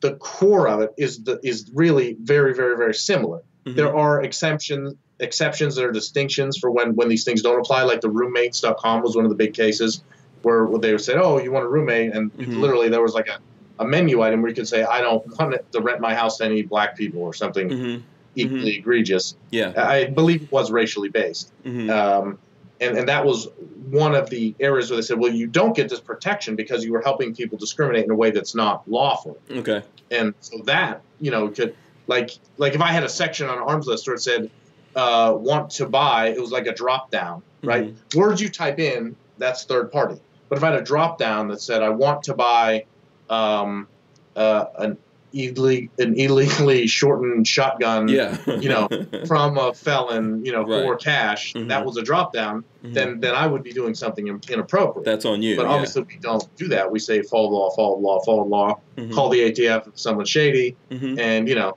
[0.00, 3.42] the core of it is the is really very, very, very similar.
[3.64, 3.76] Mhm.
[3.76, 8.00] there are exceptions exceptions there are distinctions for when when these things don't apply like
[8.00, 10.02] the roommates.com was one of the big cases
[10.42, 12.58] where, they said oh you want a roommate and Mhm.
[12.60, 13.38] literally there was like a,
[13.78, 16.44] a menu item where you could say i don't want to rent my house to
[16.44, 18.02] any black people or something Mhm.
[18.36, 19.72] equally egregious Yeah.
[19.76, 21.90] i believe it was racially based Mhm.
[21.90, 22.38] um,
[22.80, 23.48] and, and that was
[23.90, 26.92] one of the areas where they said well you don't get this protection because you
[26.92, 29.82] were helping people discriminate in a way that's not lawful okay.
[30.10, 31.74] and so that you know could
[32.08, 34.50] like like if I had a section on Armslist where it said
[34.96, 37.94] uh, want to buy, it was like a drop down, right?
[38.14, 40.20] Words you type in, that's third party.
[40.52, 42.84] But if I had a drop down that said I want to buy
[43.30, 43.88] um,
[44.36, 44.98] uh, an
[45.32, 48.36] illegally an illegally shortened shotgun, Yeah.
[48.60, 48.86] you know,
[49.26, 51.00] from a felon, you know, for Right.
[51.00, 51.68] cash, Mhm.
[51.68, 52.64] that was a drop down.
[52.84, 52.92] Mhm.
[52.92, 55.06] Then then I would be doing something inappropriate.
[55.06, 55.56] that's on you.
[55.56, 55.72] but yeah.
[55.72, 56.90] obviously we don't do that.
[56.92, 58.78] We say follow the law, follow the law, follow the law.
[58.98, 59.10] Mhm.
[59.14, 61.18] Call the ATF if someone's shady Mhm.
[61.18, 61.76] and you know,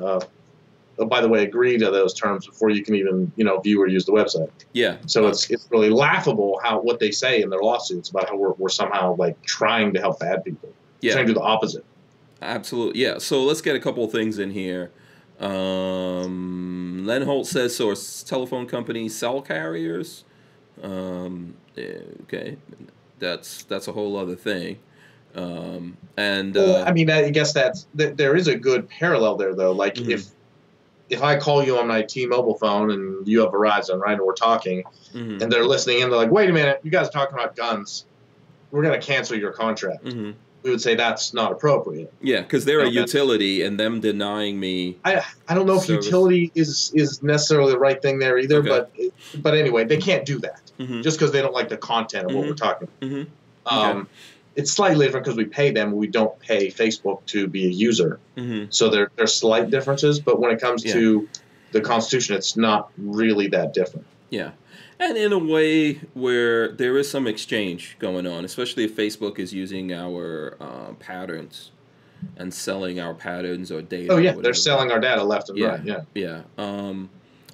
[0.00, 0.20] uh,
[1.04, 3.86] by the way, agree to those terms before you can even you know view or
[3.86, 4.50] use the website.
[4.72, 4.96] Yeah.
[5.06, 8.52] So it's it's really laughable how what they say in their lawsuits about how we're,
[8.52, 10.70] we're somehow like trying to help bad people.
[11.00, 11.12] Yeah.
[11.14, 11.84] trying to do the opposite.
[12.40, 13.18] Absolutely, yeah.
[13.18, 14.90] So let's get a couple of things in here.
[15.40, 17.94] Um, Len Holt says so.
[18.26, 20.24] Telephone companies cell carriers?
[20.82, 22.56] Um, yeah, okay,
[23.18, 24.78] that's that's a whole other thing.
[25.34, 29.36] Um, and Well, uh, I mean, I guess that's th- there is a good parallel
[29.36, 29.72] there, though.
[29.72, 30.10] Like Mhm.
[30.10, 30.26] if
[31.12, 34.32] if I call you on my T-Mobile phone and you have Verizon, right, and we're
[34.32, 34.82] talking,
[35.14, 37.54] mhm, and they're listening in, they're like, "Wait a minute, you guys are talking about
[37.54, 38.06] guns.
[38.70, 40.34] We're going to cancel your contract." mhm.
[40.62, 42.12] We would say that's not appropriate.
[42.22, 44.96] yeah, because they're a No, that's- utility, and them denying me.
[45.04, 48.68] I I don't know if utility is is necessarily the right thing there either, Okay.
[48.68, 48.90] but
[49.42, 52.34] but anyway, they can't do that Mhm, just because they don't like the content of
[52.34, 52.48] what Mhm.
[52.48, 52.88] we're talking.
[53.02, 53.26] mhm.
[53.66, 54.08] Um,
[54.56, 55.92] It's slightly different because we pay them.
[55.92, 58.18] We don't pay Facebook to be a user.
[58.36, 58.72] mhm.
[58.72, 60.92] So there there's slight differences, but when it comes Yeah.
[60.94, 61.28] to
[61.72, 64.06] the Constitution, it's not really that different.
[64.30, 64.50] Yeah.
[65.00, 69.52] And in a way where there is some exchange going on, especially if Facebook is
[69.52, 71.70] using our uh, patterns
[72.36, 74.12] and selling our patterns or data.
[74.12, 75.66] Oh yeah, they're selling our data left and Yeah.
[75.68, 75.84] right.
[75.84, 76.00] Yeah.
[76.14, 76.42] Yeah.
[76.56, 77.10] Um,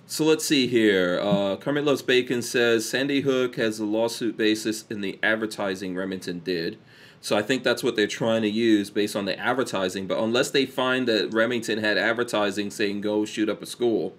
[0.07, 1.21] so let's see here.
[1.23, 6.41] Uh, Kermit Loves Bacon says Sandy Hook has a lawsuit basis in the advertising Remington
[6.41, 6.77] did.
[7.21, 10.07] So I think that's what they're trying to use based on the advertising.
[10.07, 14.15] But unless they find that Remington had advertising saying go shoot up a school,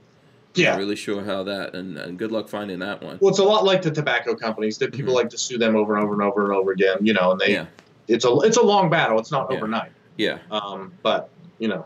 [0.56, 0.72] Yeah.
[0.72, 1.74] not really sure how that.
[1.74, 3.18] And, and good luck finding that one.
[3.22, 5.18] Well, it's a lot like the tobacco companies that people Mhm.
[5.18, 6.98] like to sue them over and over and over and over again.
[7.02, 7.66] You know, and they Yeah.
[8.08, 9.18] it's a it's a long battle.
[9.20, 9.58] It's not Yeah.
[9.58, 9.92] overnight.
[10.18, 10.40] Yeah.
[10.52, 11.86] Um, but you know,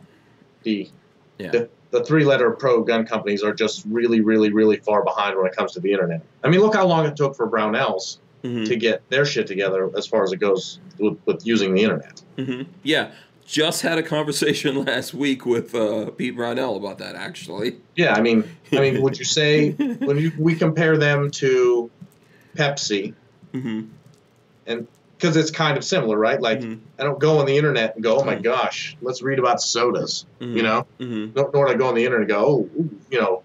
[0.63, 0.89] the
[1.37, 1.51] Yeah.
[1.51, 5.45] the, the three letter pro gun companies are just really, really, really far behind when
[5.45, 6.21] it comes to the internet.
[6.43, 8.67] I mean, look how long it took for Brownells Mhm.
[8.67, 12.21] to get their shit together as far as it goes with, with using the internet.
[12.37, 13.11] hmm Yeah,
[13.45, 17.15] just had a conversation last week with uh, Pete Brownell about that.
[17.15, 18.43] Actually, Yeah, I mean,
[18.73, 21.89] I mean, would you say when you, we compare them to
[22.55, 23.13] Pepsi,
[23.51, 23.81] hmm
[24.65, 26.41] because it's kind of similar, right?
[26.41, 26.79] Like, Mhm.
[26.99, 28.43] I don't go on the internet and go, "Oh my Mhm.
[28.43, 30.55] gosh, let's read about sodas," Mhm.
[30.55, 30.85] you know.
[30.99, 33.43] hmm Nor, nor do I go on the internet and go, "Oh, ooh, you know,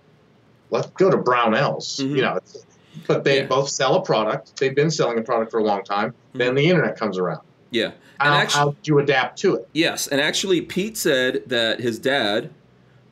[0.70, 2.16] let's go to Brownells," Mhm.
[2.16, 2.34] you know.
[2.36, 2.64] It's,
[3.06, 3.46] but they Yeah.
[3.46, 4.58] both sell a product.
[4.58, 6.14] They've been selling a product for a long time.
[6.34, 7.40] Then the internet comes around.
[7.70, 9.68] yeah, And How, actu- how do you adapt to it?
[9.72, 12.50] yes, and actually, Pete said that his dad,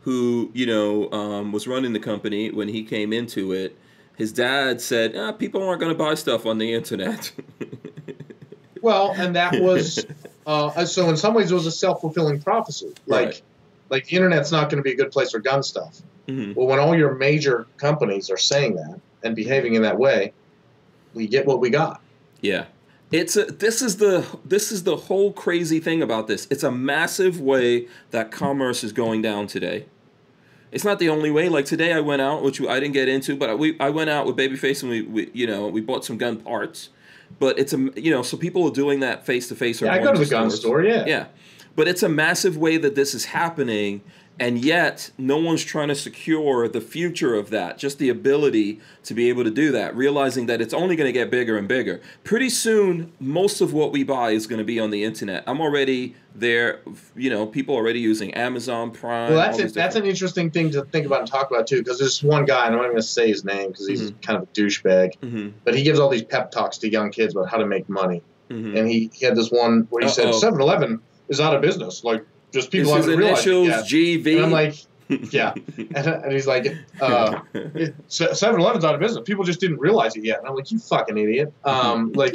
[0.02, 3.76] who you know um, was running the company when he came into it,
[4.16, 7.32] his dad said, ah, "People aren't going to buy stuff on the internet."
[8.82, 10.06] Well, and that was
[10.46, 11.08] uh, so.
[11.08, 12.92] In some ways, it was a self fulfilling prophecy.
[13.06, 13.42] Like, Right.
[13.90, 15.98] like the internet's not going to be a good place for gun stuff.
[16.28, 20.32] hmm Well, when all your major companies are saying that and behaving in that way,
[21.15, 22.01] we get what we got.
[22.40, 22.66] Yeah.
[23.12, 26.48] It's a, this is the this is the whole crazy thing about this.
[26.51, 29.86] It's a massive way that commerce is going down today.
[30.73, 31.48] It's not the only way.
[31.48, 34.27] Like today, I went out, which I didn't get into, but we I went out
[34.27, 36.89] with Babyface and we, we you know we bought some gun parts.
[37.39, 39.81] But it's a you know so people are doing that face to face.
[39.81, 40.82] Yeah, I go to the gun store.
[40.82, 41.05] Yeah.
[41.07, 41.27] Yeah.
[41.77, 44.03] But it's a massive way that this is happening,
[44.38, 49.14] and yet no one's trying to secure the future of that, just the ability to
[49.14, 52.00] be able to do that, realizing that it's only going to get bigger and bigger.
[52.24, 55.42] Pretty soon, most of what we buy is going to be on the internet.
[55.46, 56.80] I'm already there,
[57.16, 59.30] you know, people already using Amazon Prime.
[59.32, 59.72] Well, that's it.
[59.72, 62.66] That's an interesting thing to think about and talk about too, because there's one guy,
[62.66, 65.52] and I'm not going to say his name because he's kind of a douchebag, Mhm,
[65.64, 68.22] but he gives all these pep talks to young kids about how to make money.
[68.50, 68.76] mhm.
[68.78, 70.40] And he, he had this one where he said Uh-oh.
[70.40, 72.04] 7-Eleven is out of business.
[72.04, 72.22] Like
[72.52, 74.24] just people It's his haven't realized it initials, yet.
[74.24, 74.36] GV.
[74.36, 74.74] And I'm like,
[75.32, 75.55] yeah.
[75.78, 76.66] And, and he's like,
[77.01, 77.40] uh,
[78.09, 79.23] 7-Eleven's out of business.
[79.24, 80.39] People just didn't realize it yet.
[80.40, 81.52] And I'm like, you fucking idiot.
[81.64, 82.35] Um, like,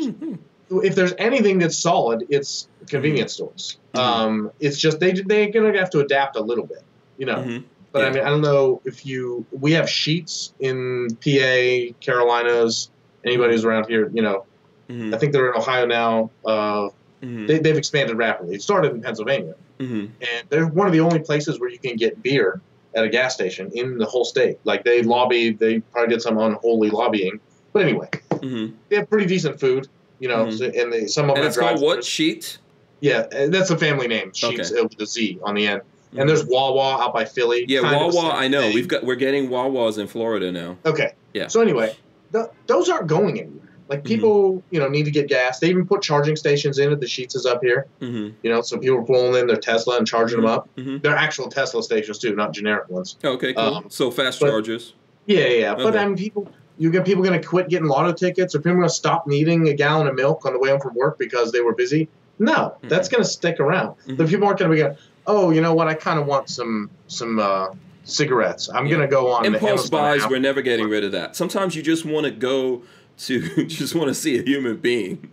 [0.70, 3.78] if there's anything that's solid, it's convenience stores.
[3.94, 4.00] Mhm.
[4.00, 6.84] Um, it's just they they're gonna have to adapt a little bit,
[7.18, 7.36] you know.
[7.38, 7.64] Mhm.
[7.92, 9.46] But I mean, I don't know if you.
[9.52, 12.90] We have Sheetz in PA, Carolinas.
[13.26, 14.46] Anybody who's around here, you know.
[14.90, 16.32] Mhm, I think they're in Ohio now.
[16.46, 16.88] Uh,
[17.22, 18.56] mhm, they, they've expanded rapidly.
[18.56, 20.10] It started in Pennsylvania, mhm.
[20.22, 22.62] and they're one of the only places where you can get beer
[22.96, 24.58] at a gas station in the whole state.
[24.64, 27.40] Like they lobbied, they probably did some unholy lobbying.
[27.74, 28.74] But anyway, Mhm.
[28.90, 29.88] they have pretty decent food,
[30.20, 30.46] you know.
[30.48, 30.58] Mhm.
[30.58, 32.06] So, and they, some of And them it's have called what drive-thrus.
[32.06, 32.58] sheet?
[33.00, 34.32] Yeah, uh, that's a family name.
[34.34, 34.82] Sheets Okay.
[34.82, 35.82] with a Z on the end.
[36.18, 37.64] And there's Wawa out by Philly.
[37.70, 38.32] Yeah, Wawa.
[38.34, 38.74] I know thing.
[38.76, 40.78] we've got we're getting Wawas in Florida now.
[40.86, 41.14] Okay.
[41.34, 41.48] Yeah.
[41.48, 41.96] So anyway,
[42.34, 43.61] th- those aren't going anywhere.
[43.92, 45.60] Like people, you know, need to get gas.
[45.60, 47.88] They even put charging stations in at the Sheetz is up here.
[48.00, 50.70] hmm You know, so people are pulling in their Tesla and charging them up.
[50.78, 53.18] hmm They're actual Tesla stations too, not generic ones.
[53.24, 53.64] Okay, cool.
[53.76, 54.94] Um, so fast but- chargers.
[55.26, 55.48] Yeah, yeah.
[55.60, 55.76] yeah.
[55.76, 55.98] But Okay.
[56.00, 58.88] I mean, people, you get people going to quit getting lotto tickets, or people going
[58.88, 61.60] to stop needing a gallon of milk on the way home from work because they
[61.62, 62.08] were busy.
[62.40, 63.96] No, that's going to stick around.
[64.08, 64.98] The people aren't going to be going,
[65.28, 65.88] oh, you know what?
[65.88, 67.68] I kind of want some some uh,
[68.04, 68.70] cigarettes.
[68.74, 68.96] I'm Yeah.
[68.96, 70.28] going to go on Impulse buys.
[70.28, 71.36] We're never getting rid of that.
[71.36, 72.82] Sometimes you just want to go
[73.28, 75.32] to, just want to see a human being.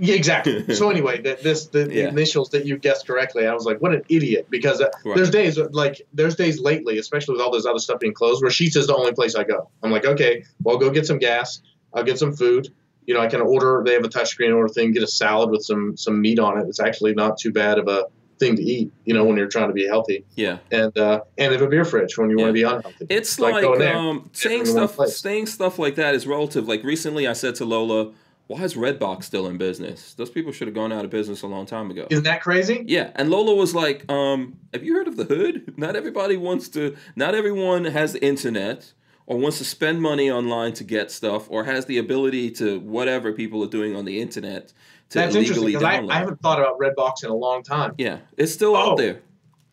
[0.00, 0.74] Yeah, exactly.
[0.76, 3.92] so anyway, that this the, the initials that you guessed correctly, I was like, what
[3.92, 4.46] an idiot!
[4.48, 5.16] Because uh, Right.
[5.16, 8.50] there's days like there's days lately, especially with all this other stuff being closed, where
[8.50, 9.68] Sheetz is the only place I go.
[9.82, 11.60] I'm like, okay, well, I'll go get some gas.
[11.92, 12.68] I'll get some food.
[13.06, 13.82] You know, I can order.
[13.84, 14.92] They have a touchscreen order thing.
[14.92, 16.68] Get a salad with some some meat on it.
[16.68, 18.04] It's actually not too bad of a
[18.38, 18.92] thing to eat.
[19.04, 20.58] You know, when you're trying to be healthy, Yeah.
[20.70, 23.06] and uh, and they have a beer fridge when you want to be unhealthy.
[23.08, 26.66] It's Like like, um, saying stuff saying stuff like that is relative.
[26.68, 28.12] Like recently I said to Lola,
[28.46, 30.14] why is Redbox still in business?
[30.14, 32.06] Those people should have gone out of business a long time ago.
[32.10, 32.82] Isn't that crazy?
[32.86, 35.74] Yeah, and Lola was like, um, "Have you heard of the hood?
[35.76, 36.96] Not everybody wants to.
[37.14, 38.92] Not everyone has the internet
[39.26, 43.32] or wants to spend money online to get stuff or has the ability to whatever
[43.34, 44.72] people are doing on the internet
[45.10, 47.62] to That's interesting illegally because I, download." I haven't thought about Redbox in a long
[47.62, 47.94] time.
[47.98, 48.92] yeah, it's still Oh.
[48.92, 49.20] out there.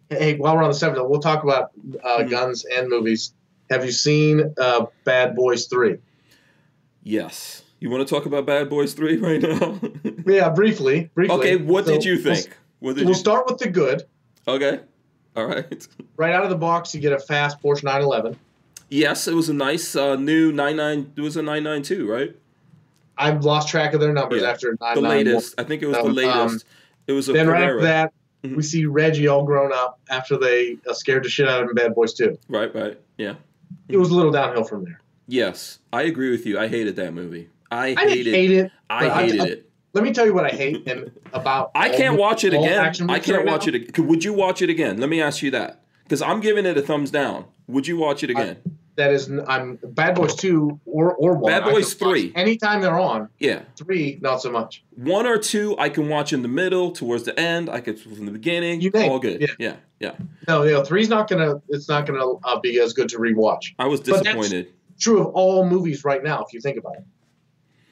[0.09, 1.71] Hey, while we're on the subject, we'll talk about
[2.03, 2.29] uh, Mhm.
[2.29, 3.33] guns and movies.
[3.69, 5.97] Have you seen uh, Bad Boys Three?
[7.03, 7.63] Yes.
[7.79, 9.79] You want to talk about Bad Boys Three right now?
[10.25, 11.09] Yeah, briefly.
[11.13, 11.35] Briefly.
[11.37, 12.57] okay, what So did you we'll- think?
[12.79, 13.19] What did We'll, you?
[13.19, 14.03] start with the good.
[14.47, 14.79] Okay.
[15.35, 15.87] All right.
[16.17, 18.37] Right out of the box, you get a fast Porsche 911.
[18.89, 21.11] Yes, it was a nice uh, new nine nine.
[21.17, 22.33] It was a nine nine two, right?
[23.17, 25.17] I've lost track of their numbers Yeah, after The 991.
[25.35, 25.55] latest.
[25.57, 26.65] I think it was the Um, latest.
[27.07, 28.13] it was a Then right after that,
[28.43, 28.55] Mhm.
[28.57, 31.75] we see Reggie all grown up after they uh, scared the shit out of him
[31.75, 32.37] Bad Boys 2.
[32.49, 32.99] Right, right.
[33.17, 33.35] Yeah.
[33.89, 34.99] It was a little downhill from there.
[35.27, 36.59] Yes, I agree with you.
[36.59, 37.49] I hated that movie.
[37.71, 38.33] I, I didn't hated.
[38.35, 38.71] hate it.
[38.89, 39.69] I hated I- it.
[39.93, 41.71] Let me tell you what I hate and about.
[41.73, 42.79] I can't watch it again.
[43.09, 43.75] I can't right watch now.
[43.75, 43.97] it.
[43.97, 44.97] Would you watch it again?
[44.99, 45.81] Let me ask you that.
[46.03, 47.45] Because I'm giving it a thumbs down.
[47.67, 48.57] Would you watch it again?
[48.97, 51.51] That is, I'm Bad Boys 2 or, or 1.
[51.51, 52.31] Bad Boys 3.
[52.33, 53.27] Anytime they're on.
[53.39, 53.63] yeah.
[53.77, 54.83] 3, not so much.
[54.95, 57.69] One or two, I can watch in the middle, towards the end.
[57.69, 58.79] I could from the beginning.
[58.79, 59.41] You name all good.
[59.41, 59.47] yeah.
[59.59, 60.11] yeah, yeah.
[60.47, 61.61] No, you know, three's not gonna.
[61.67, 63.73] It's not gonna uh, be as good to rewatch.
[63.77, 64.71] I was disappointed.
[64.97, 67.03] True of all movies right now, if you think about it.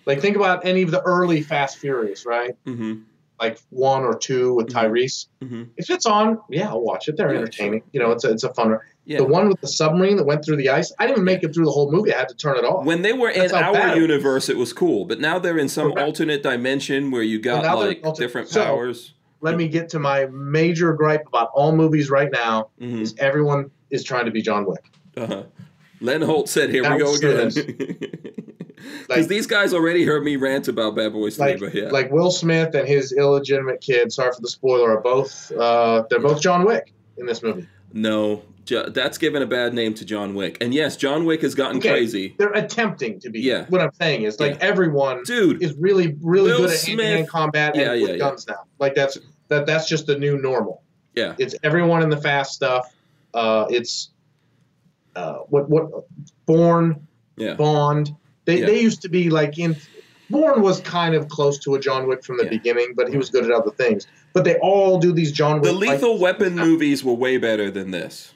[0.05, 2.55] Like think about any of the early Fast Furious, right?
[2.65, 3.01] Mm-hmm.
[3.41, 4.73] Like one or two with Mhm.
[4.89, 5.25] Tyrese.
[5.41, 5.63] Mm-hmm.
[5.75, 7.17] If it's on, yeah, I'll watch it.
[7.17, 7.83] They're Yeah, entertaining.
[7.91, 8.79] You know, it's a, it's a fun.
[9.05, 9.17] Yeah.
[9.17, 10.93] The one with the submarine that went through the ice.
[10.97, 12.13] I didn't even make it through the whole movie.
[12.13, 12.85] I had to turn it off.
[12.85, 15.03] When they were in That's how our universe, it was cool.
[15.05, 16.07] But now they're in some Correct.
[16.07, 19.13] alternate dimension where you got like alternate- different so- powers.
[19.41, 22.69] Let me get to my major gripe about all movies right now.
[22.79, 24.85] hmm Is everyone is trying to be John Wick.
[25.17, 25.43] Uh-huh.
[25.99, 27.51] Len Holt said, "Here we go again."
[29.07, 32.11] Because Like- these guys already heard me rant about Bad Boys like but yeah, like
[32.11, 34.11] Will Smith and his illegitimate kid.
[34.11, 34.97] Sorry for the spoiler.
[34.97, 37.65] Are both uh, they're both John Wick in this movie.
[37.93, 40.57] no, that's given a bad name to John Wick.
[40.61, 41.89] And yes, John Wick has gotten Okay.
[41.89, 43.41] crazy, They're attempting to be.
[43.41, 43.65] Yeah.
[43.69, 44.67] What I'm saying is like Yeah.
[44.67, 45.61] everyone dude.
[45.61, 48.19] is really really Will good at Smith- hand-to-hand combat Yeah, and with yeah, yeah.
[48.19, 48.63] guns now.
[48.79, 49.17] Like that's
[49.49, 50.81] that that's just the new normal.
[51.15, 52.91] Yeah, It's everyone in the fast stuff.
[53.33, 54.09] Uh, it's
[55.15, 56.05] uh, what what
[56.45, 57.07] Bourne
[57.37, 58.11] yeah, Bond.
[58.45, 59.75] They they used to be like in.
[60.29, 63.29] Bourne was kind of close to a John Wick from the beginning, but he was
[63.29, 64.07] good at other things.
[64.33, 65.65] But they all do these John Wick.
[65.65, 68.32] the Lethal Weapon movies were way better than this.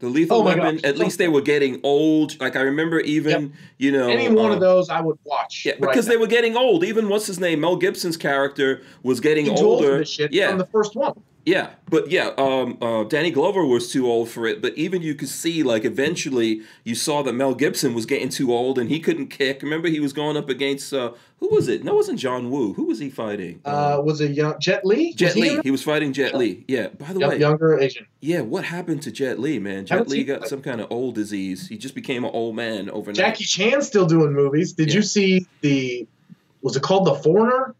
[0.00, 0.84] The Lethal Oh Weapon, gosh.
[0.84, 2.40] at least they were getting old.
[2.40, 5.64] Like I remember, even you know, any one um, of those I would watch.
[5.66, 6.12] Yeah, right because now.
[6.12, 6.84] they were getting old.
[6.84, 9.98] Even what's his name, Mel Gibson's character was getting He's too old for older.
[9.98, 11.22] this shit yeah, from the first one.
[11.50, 14.62] Yeah, but yeah, um, uh, Danny Glover was too old for it.
[14.62, 18.52] But even you could see, like, eventually you saw that Mel Gibson was getting too
[18.54, 19.62] old and he couldn't kick.
[19.62, 21.82] Remember, he was going up against uh, who was it?
[21.82, 22.72] No, it wasn't John Woo.
[22.74, 23.60] Who was he fighting?
[23.64, 25.12] Uh, was it young, Jet Li?
[25.14, 25.60] Jet Was he Li.
[25.64, 26.64] He was fighting Jet Li.
[26.68, 26.88] Yeah.
[26.88, 28.06] By the way, younger Asian.
[28.20, 28.42] yeah.
[28.42, 29.86] What happened to Jet Li, man?
[29.86, 31.66] Jet Li got some kind of old disease.
[31.68, 33.16] He just became an old man overnight.
[33.16, 34.72] Jackie Chan still doing movies.
[34.72, 34.94] Did Yeah.
[34.96, 36.06] you see the?
[36.62, 37.74] Was it called The Foreigner?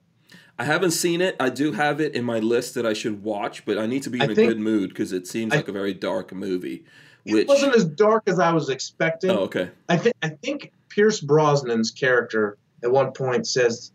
[0.61, 1.37] I haven't seen it.
[1.41, 4.11] I do have it in my list that I should watch, but I need to
[4.11, 6.85] be in a good mood because it seems I- like a very dark movie.
[7.24, 9.31] It Which wasn't as dark as I was expecting.
[9.31, 9.70] oh, okay.
[9.89, 13.93] I think I think Pierce Brosnan's character at one point says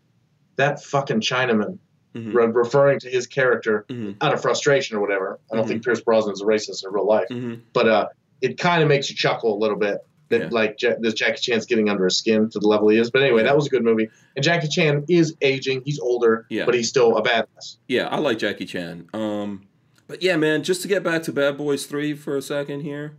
[0.56, 1.78] that fucking Chinaman,
[2.16, 2.34] Mhm.
[2.34, 4.16] re- referring to his character Mhm.
[4.20, 5.38] out of frustration or whatever.
[5.52, 5.68] I don't Mhm.
[5.68, 7.60] think Pierce Brosnan's a racist in real life, Mhm.
[7.74, 8.08] but uh,
[8.42, 10.48] it kind of makes you chuckle a little bit that Yeah.
[10.50, 13.10] like ja- this Jackie Chan's getting under his skin to the level he is.
[13.10, 14.08] But anyway, that was a good movie.
[14.34, 16.64] And Jackie Chan is aging; he's older, Yeah.
[16.64, 17.76] but he's still a badass.
[17.88, 19.08] Yeah, I like Jackie Chan.
[19.14, 19.62] Um,
[20.08, 23.16] but yeah, man, just to get back to Bad Boys Three for a second here.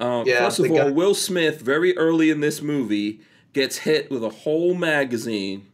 [0.00, 3.20] Um, Yeah, first of all, Will Smith very early in this movie
[3.52, 5.66] gets hit with a whole magazine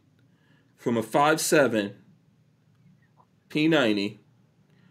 [0.75, 1.93] from a five seven
[3.49, 4.17] P90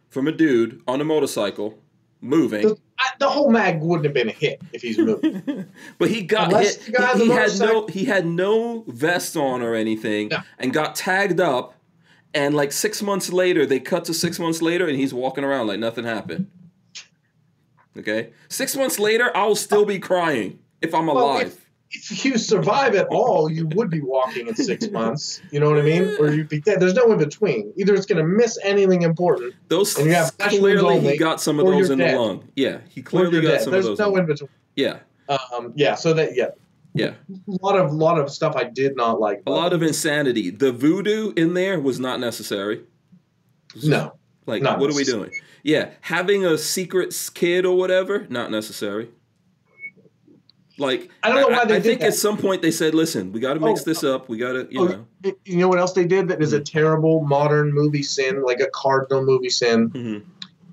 [0.09, 1.79] from a dude on a motorcycle
[2.21, 2.77] moving.
[2.99, 5.67] The, I, the whole mag wouldn't have been a hit if he's moving.
[5.99, 6.87] But he got Unless hit.
[6.87, 10.43] the guy on He, he had no he had no vest on or anything, Yeah.
[10.59, 11.75] and got tagged up.
[12.35, 15.69] And like six months later, they cut to six months later, and he's walking around
[15.69, 16.51] like nothing happened.
[17.99, 21.47] Okay, six months later, I'll still be crying if I'm Well, alive.
[21.47, 25.41] if you survive at all, you would be walking in six months.
[25.51, 26.17] You know what I mean?
[26.19, 26.81] Or you'd be dead.
[26.81, 27.73] There's no in between.
[27.77, 31.41] Either it's going to miss anything important, Those And you have clearly only, he got
[31.41, 32.15] some of those in dead.
[32.15, 32.49] the lung.
[32.57, 33.63] Yeah, he clearly got dead.
[33.63, 33.99] some There's of those.
[33.99, 34.51] There's no in- between.
[34.75, 34.99] yeah,
[35.29, 35.95] Um, yeah.
[35.95, 36.49] So that yeah,
[36.95, 37.13] yeah.
[37.31, 39.43] a lot of lot of stuff I did not like.
[39.47, 40.51] A lot of insanity.
[40.51, 42.83] The voodoo in there was not necessary.
[43.85, 44.13] no.
[44.49, 45.33] Like, what are we doing?
[45.65, 49.09] Yeah, having a secret kid or whatever, not necessary.
[50.79, 52.09] Like, I don't know why they I think that.
[52.09, 54.29] at some point they said, "Listen, we got to mix Oh, this up.
[54.29, 55.07] We got to, you Oh, know."
[55.45, 58.69] You know what else they did that is a terrible modern movie sin, like a
[58.75, 59.91] cardinal movie sin.
[59.91, 60.23] Mhm.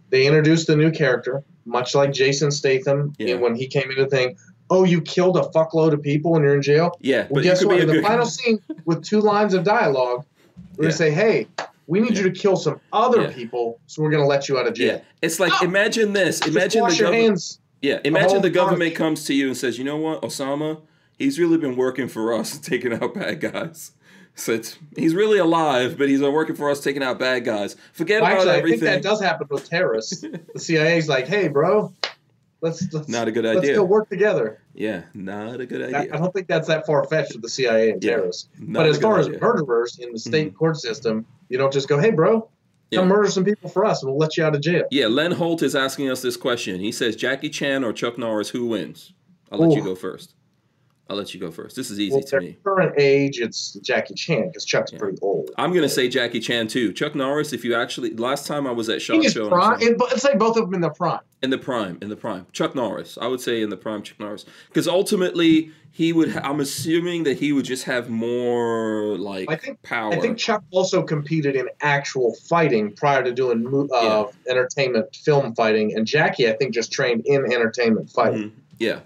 [0.09, 3.35] They introduced a new character, much like Jason Statham Yeah.
[3.35, 4.35] when he came into the thing.
[4.69, 6.91] Oh, you killed a fuckload of people and you're in jail.
[7.01, 7.79] Yeah, Well, guess what?
[7.79, 10.25] In the final scene, with two lines of dialogue,
[10.77, 10.89] we're Yeah.
[10.89, 11.47] gonna say, "Hey,
[11.87, 13.31] we need you to kill some other Yeah.
[13.31, 15.67] people, so we're gonna let you out of yeah, jail." it's like No.
[15.67, 16.39] imagine this.
[16.39, 17.23] Just Imagine the your government.
[17.29, 17.59] hands.
[17.83, 20.79] Yeah, imagine whole the government comes to you and says, "You know what, Osama?
[21.19, 23.91] He's really been working for us, taking out bad guys.
[24.35, 27.75] So it's, he's really alive, but he's been working for us, taking out bad guys.
[27.91, 30.21] Forget Well, about actually, I think that does happen with terrorists.
[30.21, 31.91] the CIA's like, "Hey, bro,
[32.61, 33.61] let's, let's Not a good idea.
[33.61, 36.13] let's go work together." yeah, not a good idea.
[36.15, 38.11] I don't think that's that far fetched with the CIA and Yeah.
[38.11, 38.47] terrorists.
[38.59, 40.55] But as far as murderers in the state Mhm.
[40.55, 42.47] court system, you don't just go, "Hey, bro,
[42.93, 43.15] come Yeah.
[43.15, 45.61] murder some people for us, and we'll let you out of jail." Yeah, Len Holt
[45.63, 46.79] is asking us this question.
[46.79, 49.13] He says, Jackie Chan or Chuck Norris, who wins?
[49.51, 50.33] I'll let you go first.
[51.13, 51.75] I'll let you go first.
[51.75, 52.57] This is easy Well, to me.
[52.63, 54.97] current age, it's Jackie Chan because Chuck's Yeah.
[54.97, 55.51] pretty old.
[55.59, 56.91] I'm going to say Jackie Chan too.
[56.91, 60.19] Chuck Norris, if you actually, last time I was at Shot Show, prime, in, but
[60.19, 61.19] say both of them in the prime.
[61.43, 62.47] in the prime, in the prime.
[62.51, 64.45] Chuck Norris, I would say in the prime, Chuck Norris.
[64.69, 69.55] Because ultimately, he would, ha- I'm assuming that he would just have more like I
[69.55, 70.13] think- power.
[70.13, 75.95] I think Chuck also competed in actual fighting prior to doing uh, entertainment film fighting,
[75.95, 78.45] and Jackie, I think, just trained in entertainment fighting.
[78.45, 78.51] Mhm.
[78.79, 78.99] Yeah.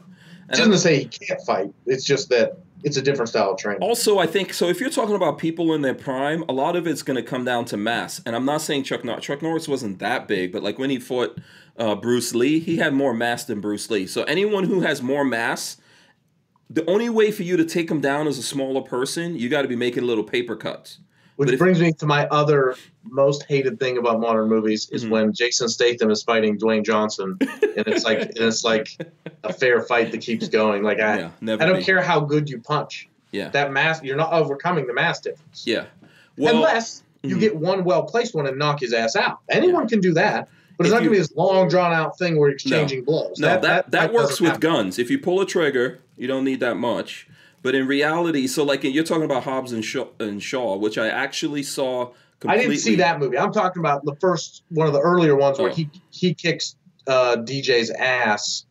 [0.49, 1.74] And isn't to say he can't fight.
[1.86, 3.82] It's just that it's a different style of training.
[3.82, 4.69] Also, I think so.
[4.69, 7.44] If you're talking about people in their prime, a lot of it's going to come
[7.44, 8.22] down to mass.
[8.26, 9.26] And I'm not saying Chuck Norris.
[9.26, 11.38] Chuck Norris wasn't that big, but like when he fought
[11.78, 14.07] uh, Bruce Lee, he had more mass than Bruce Lee.
[14.07, 15.78] So anyone who has more mass,
[16.69, 19.64] the only way for you to take him down as a smaller person, you got
[19.64, 20.99] to be making little paper cuts.
[21.38, 25.09] Which if- brings me to my other most hated thing about modern movies is Mhm.
[25.09, 28.89] when Jason Statham is fighting Dwayne Johnson, and it's like and it's like
[29.43, 30.84] a fair fight that keeps going.
[30.84, 31.64] Like I, yeah, never.
[31.64, 31.84] I don't be.
[31.84, 33.07] care how good you punch.
[33.31, 33.49] Yeah.
[33.49, 35.64] That mass, you're not overcoming the mass difference.
[35.65, 35.85] Yeah.
[36.38, 37.39] Well, Unless you mhm.
[37.39, 39.39] get one well placed one and knock his ass out.
[39.49, 40.47] Anyone can do that,
[40.77, 43.38] but it's not going to be this long drawn out thing where you're exchanging blows.
[43.39, 44.61] No, that that, that works with happen.
[44.61, 44.97] guns.
[44.99, 47.27] If you pull a trigger, you don't need that much.
[47.63, 51.07] But in reality, so like you're talking about Hobbs and Shaw, and Shaw which I
[51.09, 52.11] actually saw
[52.45, 53.38] I didn't see that movie.
[53.38, 55.73] I'm talking about the first one of the earlier ones where Oh.
[55.73, 56.75] he he kicks
[57.07, 58.65] uh, DJ's ass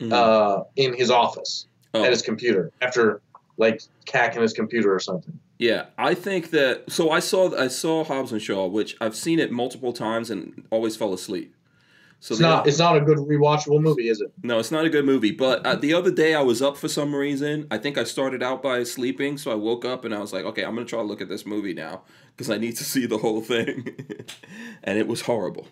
[0.00, 0.12] Mhm.
[0.12, 2.04] uh, in his office Oh.
[2.04, 3.20] at his computer after
[3.56, 3.80] like
[4.12, 5.38] hacking his computer or something.
[5.58, 6.90] Yeah, I think that.
[6.90, 10.64] So I saw I saw Hobbs and Shaw, which I've seen it multiple times and
[10.70, 11.54] always fell asleep.
[12.22, 14.30] So It's not it's not a good rewatchable movie, is it?
[14.42, 15.30] no, it's not a good movie.
[15.32, 17.66] But uh, the other day I was up for some reason.
[17.70, 20.44] I think I started out by sleeping, so I woke up and I was like,
[20.44, 22.02] okay, I'm gonna try to look at this movie now
[22.36, 23.88] because I need to see the whole thing,
[24.84, 25.66] and it was horrible.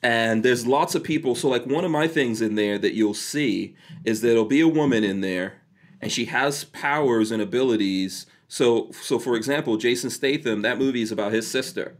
[0.00, 1.34] And there's lots of people.
[1.34, 3.74] So like one of my things in there that you'll see
[4.04, 5.54] is that there'll be a woman in there,
[6.00, 8.26] and she has powers and abilities.
[8.46, 11.96] So so for example, Jason Statham, that movie is about his sister.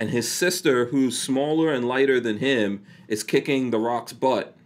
[0.00, 4.56] And his sister, who's smaller and lighter than him, is kicking the rock's butt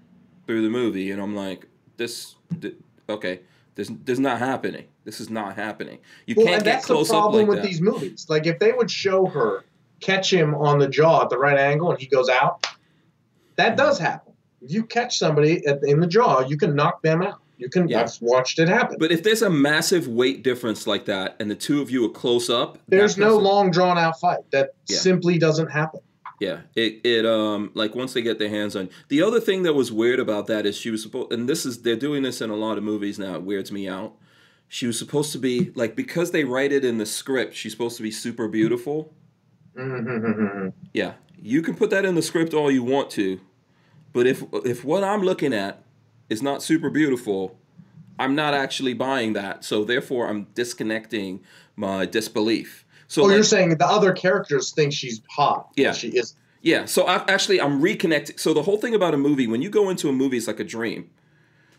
[0.46, 1.10] through the movie.
[1.10, 1.66] And I'm like,
[1.98, 2.76] this, th-
[3.08, 3.40] okay,
[3.74, 4.86] this, this is not happening.
[5.04, 5.98] This is not happening.
[6.26, 7.68] You Well, can't and get that's the close up problem like with that.
[7.68, 8.26] these movies.
[8.28, 9.64] Like if they would show her
[10.00, 12.66] catch him on the jaw at the right angle and he goes out,
[13.56, 14.32] that does happen.
[14.62, 17.40] If you catch somebody at, in the jaw, you can knock them out.
[17.58, 17.88] You can.
[17.88, 18.02] Yeah.
[18.02, 18.96] I've watched it happen.
[18.98, 22.08] But if there's a massive weight difference like that, and the two of you are
[22.08, 24.38] close up, There's no person- long drawn out fight.
[24.52, 24.98] That Yeah.
[24.98, 26.00] simply doesn't happen.
[26.40, 28.90] Yeah, it it um like once they get their hands on.
[29.08, 31.82] The other thing that was weird about that is she was supposed, and this is
[31.82, 33.34] they're doing this in a lot of movies now.
[33.34, 34.12] It weirds me out.
[34.68, 37.54] She was supposed to be like because they write it in the script.
[37.54, 39.12] She's supposed to be super beautiful.
[39.76, 40.72] Mhm.
[40.94, 43.40] Yeah, you can put that in the script all you want to,
[44.12, 45.82] but if if what I'm looking at
[46.28, 47.58] is not super beautiful,
[48.18, 49.64] I'm not actually buying that.
[49.64, 51.40] So therefore, I'm disconnecting
[51.76, 52.84] my disbelief.
[53.06, 55.70] So oh, like- you're saying the other characters think she's hot.
[55.76, 55.92] Yeah.
[55.92, 56.34] she is.
[56.60, 58.38] Yeah, so I, actually, I'm reconnecting.
[58.40, 60.58] So the whole thing about a movie, when you go into a movie, it's like
[60.58, 61.08] a dream.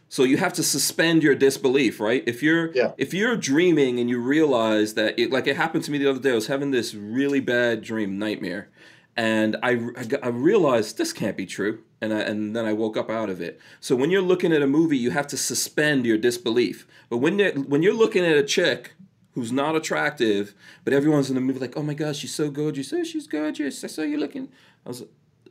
[0.08, 2.24] So you have to suspend your disbelief, right?
[2.26, 2.94] If you're Yeah.
[2.98, 6.20] if you're dreaming and you realize that, it, like it happened to me the other
[6.20, 8.70] day, I was having this really bad dream nightmare,
[9.18, 12.98] and I, I, I realized this can't be true, and I, and then I woke
[12.98, 13.60] up out of it.
[13.80, 16.88] So when you're looking at a movie, you have to suspend your disbelief.
[17.10, 18.94] But when you're, when you're looking at a chick
[19.34, 20.54] who's not attractive,
[20.84, 22.92] but everyone's in the movie like, oh my gosh, she's so gorgeous.
[22.94, 23.84] Oh, she's gorgeous.
[23.84, 24.50] I saw you looking.
[24.86, 25.04] I was,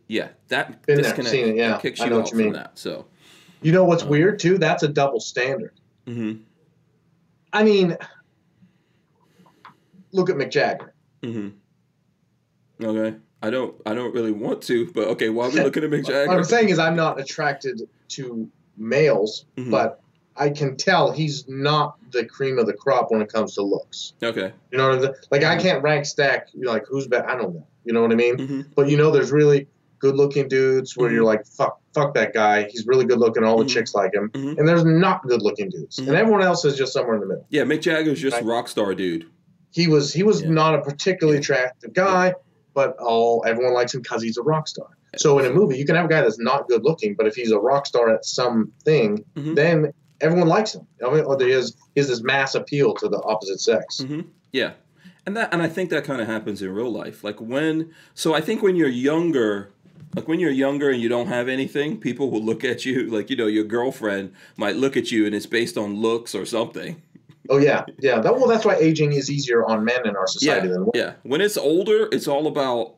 [0.08, 1.78] yeah, that Been there, disconnect seen it, yeah.
[1.78, 2.52] kicks you out from mean.
[2.54, 2.78] that.
[2.78, 3.06] So,
[3.62, 4.56] You know what's weird too?
[4.58, 5.74] That's a double standard.
[6.06, 6.40] mm-hmm,
[7.52, 7.96] I mean,
[10.12, 10.94] look at Mick Jagger.
[11.22, 11.48] mm-hmm.
[12.84, 13.16] Okay.
[13.42, 16.06] I don't I don't really want to, but okay, why are we looking at Mick
[16.06, 16.26] Jagger?
[16.28, 19.70] What I'm saying is, I'm not attracted to males, Mhm.
[19.70, 20.00] but
[20.36, 24.14] I can tell he's not the cream of the crop when it comes to looks.
[24.22, 24.52] Okay.
[24.70, 25.14] You know what I'm saying?
[25.30, 26.48] Like I can't rank stack.
[26.54, 27.28] You know, like who's better?
[27.28, 27.66] I don't know.
[27.84, 28.36] You know what I mean?
[28.36, 28.60] Mm-hmm.
[28.76, 29.66] But you know, there's really
[30.00, 32.68] good-looking dudes where you're like, fuck, fuck that guy.
[32.70, 33.42] He's really good-looking.
[33.42, 33.68] All the Mhm.
[33.70, 34.30] chicks like him.
[34.32, 34.56] Mhm.
[34.56, 36.06] And there's not good-looking dudes, Mhm.
[36.08, 37.44] and everyone else is just somewhere in the middle.
[37.50, 38.44] Yeah, Mick Jagger's just Right.
[38.44, 39.26] rock star dude.
[39.72, 40.50] He was he was Yeah.
[40.50, 41.40] not a particularly Yeah.
[41.40, 42.34] attractive guy,
[42.78, 44.86] but all everyone likes him because he's a rock star.
[45.16, 47.34] So in a movie, you can have a guy that's not good looking, but if
[47.34, 49.56] he's a rock star at something, Mhm.
[49.56, 50.86] then everyone likes him.
[51.04, 53.98] I mean, or there is is this mass appeal to the opposite sex.
[53.98, 54.20] hmm
[54.52, 54.72] Yeah,
[55.26, 57.24] and that and I think that kind of happens in real life.
[57.24, 59.70] Like when, so I think when you're younger,
[60.14, 63.28] like when you're younger and you don't have anything, people will look at you like
[63.30, 67.02] you know your girlfriend might look at you and it's based on looks or something.
[67.48, 68.20] Oh yeah, yeah.
[68.20, 70.92] That, well, that's why aging is easier on men in our society Yeah, than women.
[70.94, 71.12] yeah.
[71.22, 72.94] When it's older, it's all about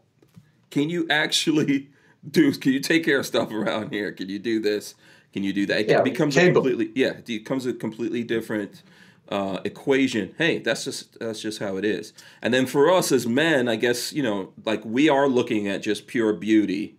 [0.70, 1.88] can you actually
[2.30, 2.52] do?
[2.52, 4.12] Can you take care of stuff around here?
[4.12, 4.94] Can you do this?
[5.32, 5.80] Can you do that?
[5.80, 7.10] It Yeah, becomes a completely yeah.
[7.10, 8.82] It becomes a completely different
[9.28, 10.34] uh, equation.
[10.38, 12.12] Hey, that's just that's just how it is.
[12.42, 15.82] And then for us as men, I guess you know, like we are looking at
[15.82, 16.96] just pure beauty,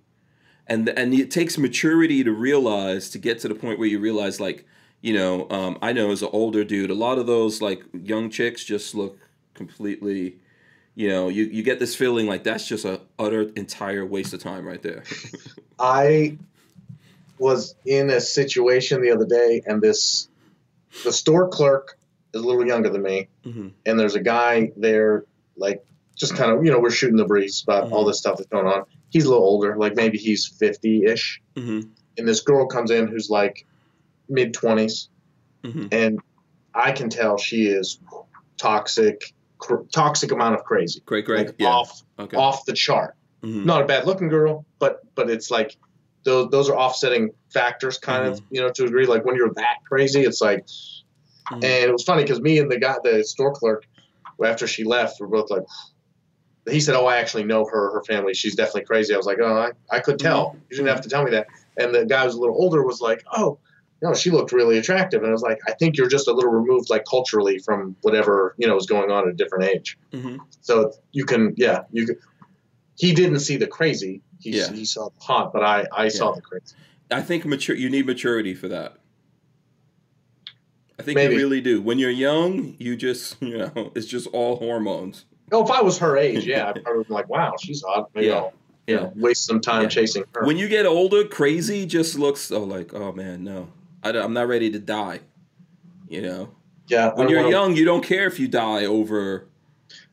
[0.67, 4.39] and and it takes maturity to realize to get to the point where you realize
[4.39, 4.65] like
[5.01, 8.29] you know um, I know as an older dude, a lot of those like young
[8.29, 9.17] chicks just look
[9.53, 10.37] completely.
[10.93, 14.41] You know, you, you get this feeling like that's just a utter entire waste of
[14.41, 15.03] time right there.
[15.79, 16.37] I
[17.37, 20.27] was in a situation the other day, and this
[21.03, 21.97] the store clerk
[22.33, 25.25] is a little younger than me, hmm and there's a guy there,
[25.57, 25.83] like
[26.17, 27.93] just kind of you know we're shooting the breeze about Mm-hmm.
[27.93, 28.83] all this stuff that's going on.
[29.09, 31.81] He's a little older, like maybe he's fifty ish, hmm
[32.17, 33.65] and this girl comes in who's like
[34.31, 35.09] mid twenties,
[35.63, 36.19] hmm and
[36.73, 37.99] I can tell she is
[38.57, 41.47] toxic, cr- toxic amount of crazy, Great, great.
[41.47, 41.67] like yeah.
[41.67, 42.37] off okay.
[42.37, 43.15] off the chart.
[43.43, 43.65] Mhm.
[43.65, 45.75] Not a bad looking girl, but but it's like
[46.23, 48.55] those those are offsetting factors, kind of Mm-hmm.
[48.55, 49.05] you know to agree.
[49.05, 50.65] Like when you're that crazy, it's like,
[51.51, 51.55] Mhm.
[51.55, 53.85] and it was funny because me and the guy, the store clerk,
[54.43, 55.63] after she left, we're both like.
[56.69, 57.91] He said, "Oh, I actually know her.
[57.91, 58.35] Her family.
[58.35, 60.55] She's definitely crazy." I was like, "Oh, I, I could tell.
[60.69, 61.47] You didn't have to tell me that."
[61.77, 63.57] And the guy who was a little older was like, "Oh,
[64.01, 66.51] no, she looked really attractive." And I was like, "I think you're just a little
[66.51, 70.39] removed, like culturally, from whatever you know was going on at a different age." Mhm.
[70.61, 72.17] So you can, yeah, you can.
[72.97, 74.21] He didn't see the crazy.
[74.39, 74.71] He, Yeah.
[74.71, 76.75] he saw the hot, but I, I saw the crazy.
[77.09, 77.75] I think mature.
[77.75, 78.97] You need maturity for that.
[80.99, 81.33] I think Maybe.
[81.35, 81.81] you really do.
[81.81, 85.25] When you're young, you just you know it's just all hormones.
[85.51, 88.09] Oh, if I was her age, yeah, I'd probably be like, wow, she's hot.
[88.15, 88.35] Maybe Yeah.
[88.35, 88.53] I'll
[88.87, 89.01] you Yeah.
[89.03, 89.87] know, waste some time Yeah.
[89.89, 90.45] chasing her.
[90.45, 93.69] When you get older, crazy just looks oh like oh man no,
[94.03, 95.19] I, am not ready to die.
[96.07, 96.49] You know,
[96.87, 97.13] yeah.
[97.13, 99.47] When you're young, you don't care if you die over.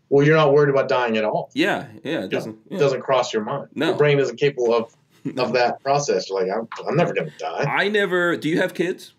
[0.08, 1.50] well, you're not worried about dying at all.
[1.54, 2.58] Yeah, yeah, it doesn't.
[2.70, 3.68] It doesn't cross your mind.
[3.74, 3.88] No.
[3.88, 4.96] Your brain isn't capable of,
[5.38, 6.28] of that process.
[6.28, 7.64] You're like, I'm, I'm never going to die.
[7.64, 8.36] I never.
[8.36, 9.14] Do you have kids?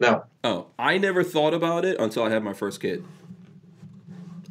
[0.00, 0.24] No.
[0.42, 3.04] Oh, I never thought about it until I had my first kid.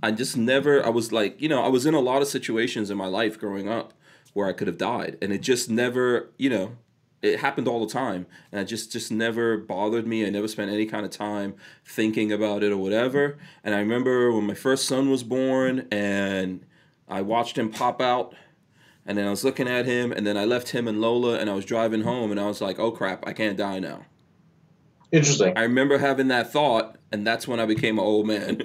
[0.02, 2.90] I just never, I was like, you know, I was in a lot of situations
[2.90, 3.94] in my life growing up
[4.34, 5.18] where I could have died.
[5.22, 6.77] And it just never, you know,
[7.22, 8.26] it happened all the time.
[8.52, 10.26] And it just, just never bothered me.
[10.26, 11.56] I never spent any kind of time
[11.86, 13.38] thinking about it or whatever.
[13.64, 16.66] And I remember when my first son was born and
[17.08, 18.34] I watched him pop out.
[19.06, 21.50] And then I was looking at him, and then I left him and Lola, and
[21.50, 24.06] I was driving home, and I was like, "Oh crap, I can't die now."
[25.12, 25.58] Interesting.
[25.58, 28.62] I remember having that thought, and that's when I became an old man.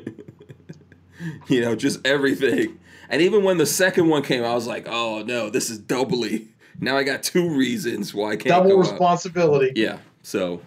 [1.48, 2.78] you know, just everything.
[3.08, 6.48] And even when the second one came, I was like, "Oh no, this is doubly."
[6.80, 9.72] Now I got two reasons why I can't Double responsibility.
[9.76, 10.60] Yeah, so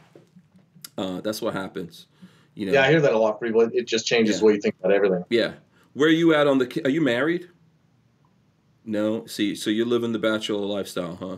[0.97, 2.07] uh, that's what happens.
[2.55, 2.73] You know.
[2.73, 3.61] Yeah, I hear that a lot people.
[3.61, 4.39] It- just changes Yeah.
[4.39, 5.23] the way you think about everything.
[5.29, 5.53] Yeah.
[5.93, 6.81] Where are you at on the?
[6.85, 7.49] Are you married?
[8.85, 9.25] No.
[9.25, 11.37] See, so you're living the bachelor lifestyle, huh?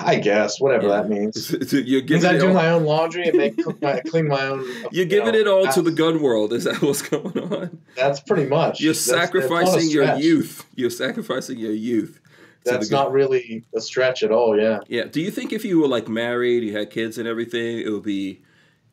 [0.00, 1.02] I guess, whatever Yeah.
[1.02, 1.50] that means.
[1.72, 4.60] you're Means I do all, my own laundry and make cook my, clean my own.
[4.90, 6.52] You're you giving know, it all to the gun world.
[6.54, 7.78] Is that what's going on?
[7.94, 8.80] That's pretty much.
[8.80, 10.64] You're That's- that's sacrificing your youth.
[10.74, 12.20] You're sacrificing your youth.
[12.66, 14.58] To That's the not really a stretch at all.
[14.58, 14.80] Yeah.
[14.88, 15.04] Yeah.
[15.04, 18.02] Do you think if you were like married, you had kids and everything, it would
[18.02, 18.42] be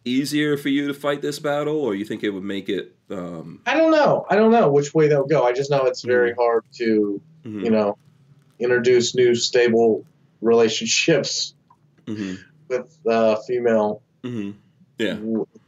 [0.06, 2.96] easier for you to fight this battle, or you think it would make it?
[3.10, 4.26] Um, I don't know.
[4.30, 5.44] I don't know which way that would go.
[5.44, 7.64] I just know it's very hard to, mhm.
[7.64, 7.98] you know,
[8.60, 10.06] introduce new stable
[10.42, 11.56] relationships
[12.08, 12.36] hmm
[12.70, 14.52] with uh, female hmm
[14.98, 15.18] Yeah.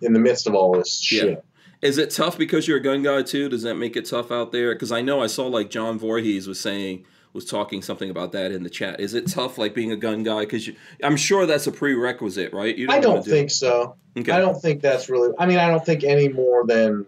[0.01, 1.21] in the midst of all this Yeah.
[1.21, 1.45] shit.
[1.81, 3.47] Is it tough because you're a gun guy too?
[3.49, 4.73] Does that make it tough out there?
[4.73, 7.05] Because I know I saw like John Voorhees was saying
[7.35, 8.99] was talking something about that in the chat.
[8.99, 10.39] Is it tough like being a gun guy?
[10.39, 10.69] Because
[11.03, 12.75] I'm sure that's a prerequisite, right?
[12.75, 13.95] You I wanna don't do- think so.
[14.17, 14.31] Okay.
[14.31, 15.33] I don't think that's really.
[15.37, 17.05] I mean, I don't think any more than,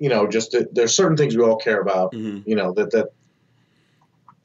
[0.00, 2.12] you know, just that there's certain things we all care about.
[2.12, 3.12] hmm You know that that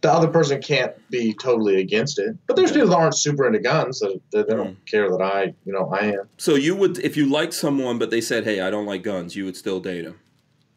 [0.02, 2.38] the other person can't be totally against it.
[2.46, 5.56] But there's people that aren't super into guns that, that they don't care that I,
[5.66, 6.30] you know, I am.
[6.38, 9.36] So you would, if you like someone, but they said, "Hey, I don't like guns,"
[9.36, 10.20] you would still date them.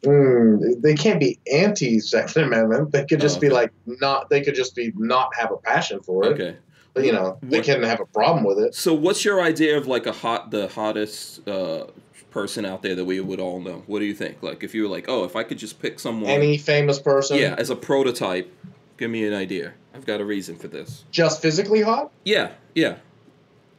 [0.03, 2.91] Mm, they can't be anti Second Amendment.
[2.91, 4.29] They could just Oh, be like not.
[4.29, 6.29] They could just be not have a passion for it.
[6.33, 6.55] Okay.
[6.93, 8.75] But you know, they What- can have a problem with it.
[8.75, 11.85] So what's your idea of like a hot, the hottest uh,
[12.31, 13.83] person out there that we would all know?
[13.87, 14.41] What do you think?
[14.41, 17.37] Like if you were like, oh, if I could just pick someone, Any famous person,
[17.37, 18.51] yeah, as a prototype,
[18.97, 19.73] give me an idea.
[19.93, 21.03] I've got a reason for this.
[21.11, 22.11] just physically hot.
[22.25, 22.95] Yeah, yeah.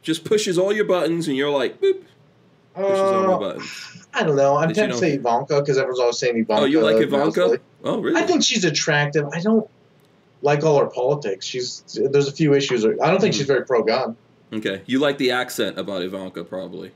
[0.03, 2.01] Just pushes all your buttons, and you're like, boop,
[2.75, 3.92] pushes all my Uh, buttons.
[4.13, 4.57] I don't know.
[4.57, 6.63] I'm you tempted to say Ivanka because everyone's always saying Ivanka.
[6.63, 7.59] Oh, you like Ivanka?
[7.83, 8.19] Oh, really?
[8.21, 9.27] I think she's attractive.
[9.33, 9.67] I don't
[10.41, 11.45] like all her politics.
[11.45, 12.85] She's there's a few issues.
[12.85, 13.37] I don't think Mhm.
[13.37, 14.15] she's very pro gun.
[14.51, 16.91] Okay, you like the accent about Ivanka, probably.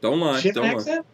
[0.00, 0.40] Don't lie.
[0.40, 0.72] She has Don't lie.
[0.72, 1.06] accent.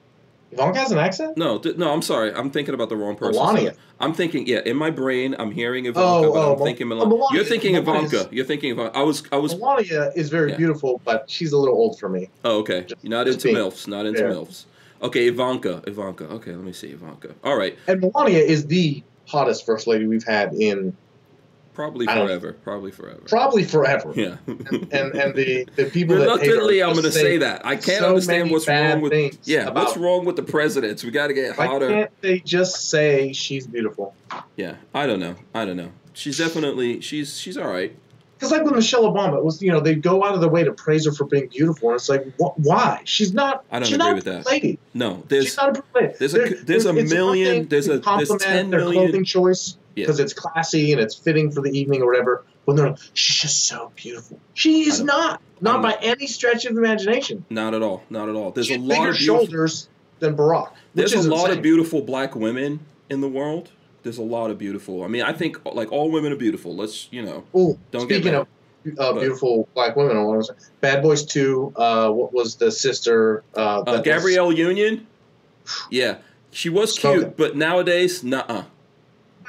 [0.53, 1.37] Ivanka has an accent.
[1.37, 2.33] No, th- no, I'm sorry.
[2.33, 3.35] I'm thinking about the wrong person.
[3.43, 3.75] Melania.
[4.01, 6.87] I'm thinking, yeah, in my brain, I'm hearing Ivanka, Oh, but oh, I'm Mel- thinking
[6.87, 7.09] oh, Melania.
[7.19, 8.35] Melania- You're thinking Melania's- Ivanka.
[8.35, 8.97] You're thinking Ivanka.
[8.97, 9.55] I was, I was.
[9.59, 10.57] Melania is very Yeah.
[10.57, 12.31] beautiful, but she's a little old for me.
[12.47, 12.83] Oh, okay.
[12.89, 13.87] Just- You're not into being milfs.
[13.89, 14.65] Not into milfs.
[15.03, 15.83] Okay, Ivanka.
[15.87, 16.25] Ivanka.
[16.25, 17.35] Okay, let me see Ivanka.
[17.45, 20.97] All right, And Melania is the hottest first lady we've had in
[21.75, 22.55] probably forever.
[22.65, 23.21] Probably forever.
[23.29, 24.13] probably forever.
[24.17, 24.37] Yeah.
[24.49, 27.65] And and the the people Reluctantly, I'm going to say that.
[27.65, 29.39] I can't so understand what's wrong with.
[29.47, 31.05] Yeah, what's wrong with the presidents?
[31.05, 31.87] We got to get hotter.
[31.87, 34.15] Why can't they just say she's beautiful?
[34.57, 35.37] Yeah, I don't know.
[35.55, 35.93] I don't know.
[36.15, 37.97] She's definitely she's she's all right.
[38.39, 40.63] Because like with Michelle Obama, it was you know they go out of their way
[40.63, 43.01] to praise her for being beautiful, and it's like wh- why?
[43.05, 43.65] She's not.
[43.73, 44.47] I don't she's agree not with that.
[44.47, 44.79] lady.
[44.95, 46.15] No, there's she's not a lady.
[46.19, 49.77] there's a- There- there's a million- there's a- there's compliment 10 their million- clothing choice
[49.97, 50.05] Yeah.
[50.05, 52.45] because it's classy and it's fitting for the evening or whatever.
[52.65, 54.39] When they're like, she's just so beautiful.
[54.55, 57.45] She is not, not by any stretch of imagination.
[57.51, 58.03] not at all.
[58.11, 58.51] Not at all.
[58.53, 59.89] There's she a lot bigger of beautiful, shoulders
[60.21, 60.71] than Barack.
[60.95, 63.71] There's a lot of beautiful black women in the world.
[64.03, 65.03] There's a lot of beautiful.
[65.05, 66.75] I mean, I think like all women are beautiful.
[66.75, 67.45] Let's you know.
[67.57, 68.47] Ooh, Don't get speaking of
[68.99, 71.73] uh, But- beautiful black women, I want to say, Bad Boys Two.
[71.77, 73.43] Uh, what was the sister?
[73.57, 75.07] Uh, Uh, that was- Gabrielle Union.
[75.91, 76.17] Yeah,
[76.51, 78.65] she was cute, but nowadays, nah.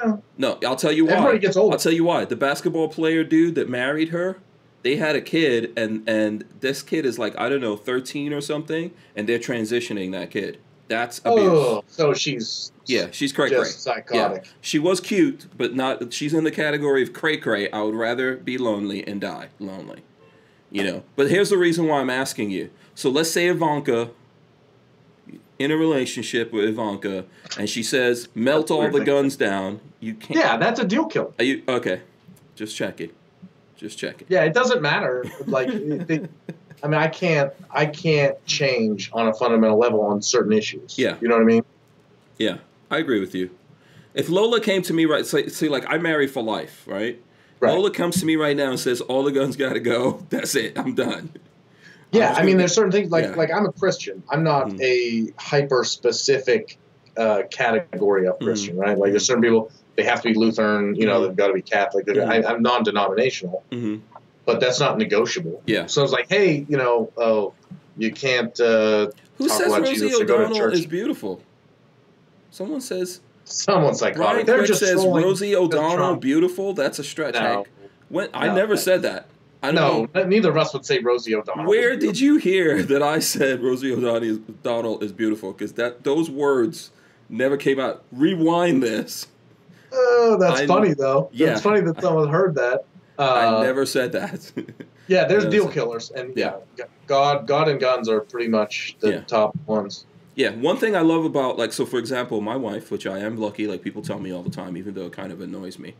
[0.04, 0.22] No.
[0.36, 1.12] No, I'll tell you why.
[1.12, 1.72] Everybody gets old.
[1.72, 2.24] I'll tell you why.
[2.26, 4.38] The basketball player dude that married her,
[4.82, 8.40] they had a kid, and and this kid is like I don't know, thirteen or
[8.42, 10.58] something, and they're transitioning that kid.
[10.90, 11.50] That's oh, abuse.
[11.52, 13.62] Oh, so she's Yeah, she's cray cray.
[13.62, 14.44] psychotic.
[14.60, 16.12] She was cute, but not.
[16.12, 17.70] She's in the category of cray cray.
[17.70, 20.02] I would rather be lonely and die lonely.
[20.72, 21.02] You know.
[21.14, 22.70] But here's the reason why I'm asking you.
[22.96, 24.10] So let's say Ivanka
[25.60, 27.24] in a relationship with Ivanka,
[27.56, 30.40] and she says, "Melt all the guns down." You can't.
[30.40, 31.30] Yeah, that's a deal killer.
[31.38, 32.00] Are you okay?
[32.56, 33.12] Just checking.
[33.76, 34.26] Just checking.
[34.28, 35.24] Yeah, it doesn't matter.
[35.46, 36.28] Like, it- they,
[36.82, 40.98] I mean, I can't, I can't change on a fundamental level on certain issues.
[40.98, 41.16] Yeah.
[41.20, 41.64] you know what I mean.
[42.38, 42.58] Yeah,
[42.90, 43.50] I agree with you.
[44.14, 47.20] If Lola came to me right, say, say like I marry for life, right?
[47.60, 47.74] Right.
[47.74, 50.26] Lola comes to me right now and says, "All the guns got to go.
[50.30, 50.78] That's it.
[50.78, 51.30] I'm done."
[52.10, 53.34] Yeah, just I mean, there's certain things like Yeah.
[53.34, 54.22] like I'm a Christian.
[54.30, 54.80] I'm not Mhm.
[54.80, 56.78] a hyper specific
[57.16, 58.38] uh, category of.
[58.40, 58.96] Christian, right?
[58.98, 60.94] Like there's certain people they have to be Lutheran.
[60.96, 61.26] You know, Mhm.
[61.28, 62.08] they've got to be Catholic.
[62.08, 63.62] I, I'm non-denominational,
[64.46, 65.62] but that's not negotiable.
[65.66, 65.86] Yeah.
[65.86, 67.54] So it's like, hey, you know, oh,
[67.96, 68.58] you can't.
[68.60, 71.42] Uh, Who Talk says about Rosie Jesus or go to O'Donnell is beautiful?
[72.50, 74.16] Someone says someone psychotic.
[74.16, 76.72] Brian They're Quick says Rosie O'Donnell beautiful.
[76.72, 77.34] That's a stretch.
[77.34, 77.66] No.
[78.08, 78.54] When I No.
[78.54, 79.26] never said that.
[79.62, 81.34] I No, neither of us would say Rosie.
[81.34, 81.66] O'Donnell.
[81.66, 85.52] Where did you hear that I said Rosie O'Donnell is, beautiful?
[85.52, 86.90] Because that those words
[87.28, 88.02] never came out.
[88.10, 89.26] Rewind this.
[89.92, 91.28] Oh, that's I- funny though.
[91.32, 91.52] Yeah.
[91.52, 92.84] It's funny that someone heard that.
[93.20, 94.50] Uh, I never said that.
[95.08, 96.58] Yeah, there's deal killers, and Yeah.
[96.78, 99.20] yeah, God, God and guns are pretty much the Yeah.
[99.22, 100.06] top ones.
[100.36, 103.36] Yeah, one thing I love about like so for example, my wife, which I am
[103.36, 105.96] lucky, like people tell me all the time, even though it kind of annoys me,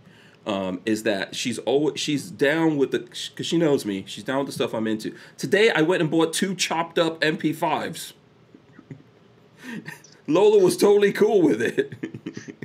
[0.46, 4.38] um, is that she's always she's down with the because she knows me, she's down
[4.38, 5.12] with the stuff I'm into.
[5.36, 8.12] Today I went and bought two chopped up MP5s.
[10.28, 11.94] Lola was totally cool with it.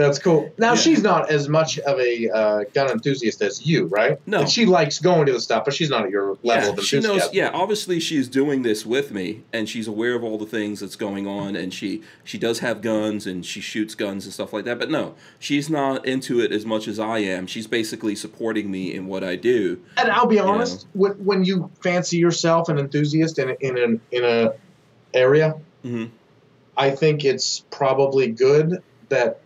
[0.00, 0.52] That's cool.
[0.58, 0.76] Now Yeah.
[0.76, 4.18] she's not as much of a uh, gun enthusiast as you, right?
[4.26, 4.40] No.
[4.40, 6.84] Like, she likes going to the stuff, but she's not at your level yeah, of
[6.84, 7.32] she knows.
[7.32, 10.96] Yeah, obviously she's doing this with me, and she's aware of all the things that's
[10.96, 14.64] going on, and she she does have guns and she shoots guns and stuff like
[14.64, 14.78] that.
[14.78, 17.46] But no, she's not into it as much as I am.
[17.46, 19.80] She's basically supporting me in what I do.
[19.96, 20.48] And I'll be know.
[20.48, 24.52] honest, when, when you fancy yourself an enthusiast in a, in an in a
[25.14, 26.06] area, hmm
[26.76, 29.40] I think it's probably good that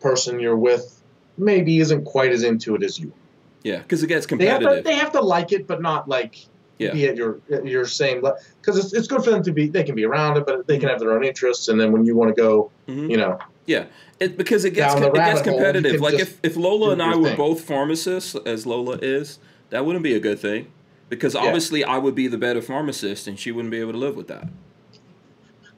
[0.00, 1.00] person you're with
[1.38, 3.12] maybe isn't quite as into it as you.
[3.62, 4.84] Yeah, because it gets They have competitive.
[4.84, 6.36] to they have to like it, but not like
[6.78, 6.92] Yeah.
[6.92, 8.38] be at your your same level.
[8.60, 10.78] because it's, it's good for them to be they can be around it, but they
[10.78, 13.10] can have their own interests, and then when you want to go, Mhm.
[13.10, 13.84] you know, Yeah,
[14.18, 16.00] it, because it gets it gets hole, competitive.
[16.00, 17.36] Like if, if Lola and I were thing.
[17.36, 20.66] both pharmacists, as Lola is, that wouldn't be a good thing.
[21.10, 21.42] Because Yeah.
[21.42, 24.28] obviously I would be the better pharmacist, and she wouldn't be able to live with
[24.28, 24.48] that.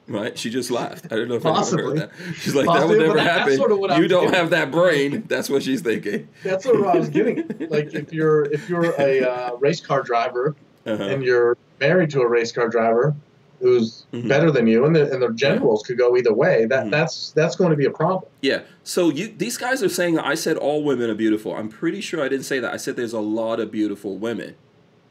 [0.07, 0.37] Right?
[0.37, 1.05] She just laughed.
[1.11, 1.83] I don't know if Possibly.
[1.85, 2.11] heard that.
[2.35, 3.55] She's like, Possibly, that would never that- happen.
[3.57, 5.23] sort of you don't getting have that brain.
[5.27, 6.27] That's what she's thinking.
[6.43, 7.47] that's what I was getting.
[7.69, 10.55] Like if you're if you're a uh, race car driver
[10.85, 11.01] Uh-huh.
[11.03, 13.15] and you're married to a race car driver
[13.61, 14.27] who's Mhm.
[14.27, 16.65] better than you, and the and the generals could go either way.
[16.65, 16.91] That Mhm.
[16.91, 18.29] that's that's going to be a problem.
[18.41, 18.63] Yeah.
[18.83, 21.55] So you these guys are saying I said all women are beautiful.
[21.55, 22.73] I'm pretty sure I didn't say that.
[22.73, 24.55] I said there's a lot of beautiful women.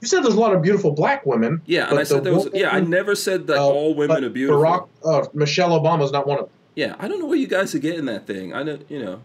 [0.03, 1.63] You said there's a lot of beautiful black women.
[1.65, 2.49] Yeah, and I said there was.
[2.53, 4.61] Yeah, I never said that uh, all women are beautiful.
[4.61, 6.55] Barack, uh, Michelle Obama's not one of them.
[6.75, 8.53] Yeah, I don't know where you guys are getting that thing.
[8.53, 9.23] I know, you know,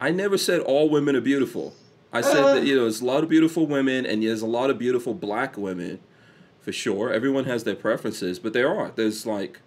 [0.00, 1.74] I never said all women are beautiful.
[2.12, 2.54] I said Uh.
[2.54, 5.14] that you know there's a lot of beautiful women and there's a lot of beautiful
[5.14, 6.00] black women,
[6.60, 7.12] for sure.
[7.12, 8.90] Everyone has their preferences, but there are.
[8.96, 9.60] There's like,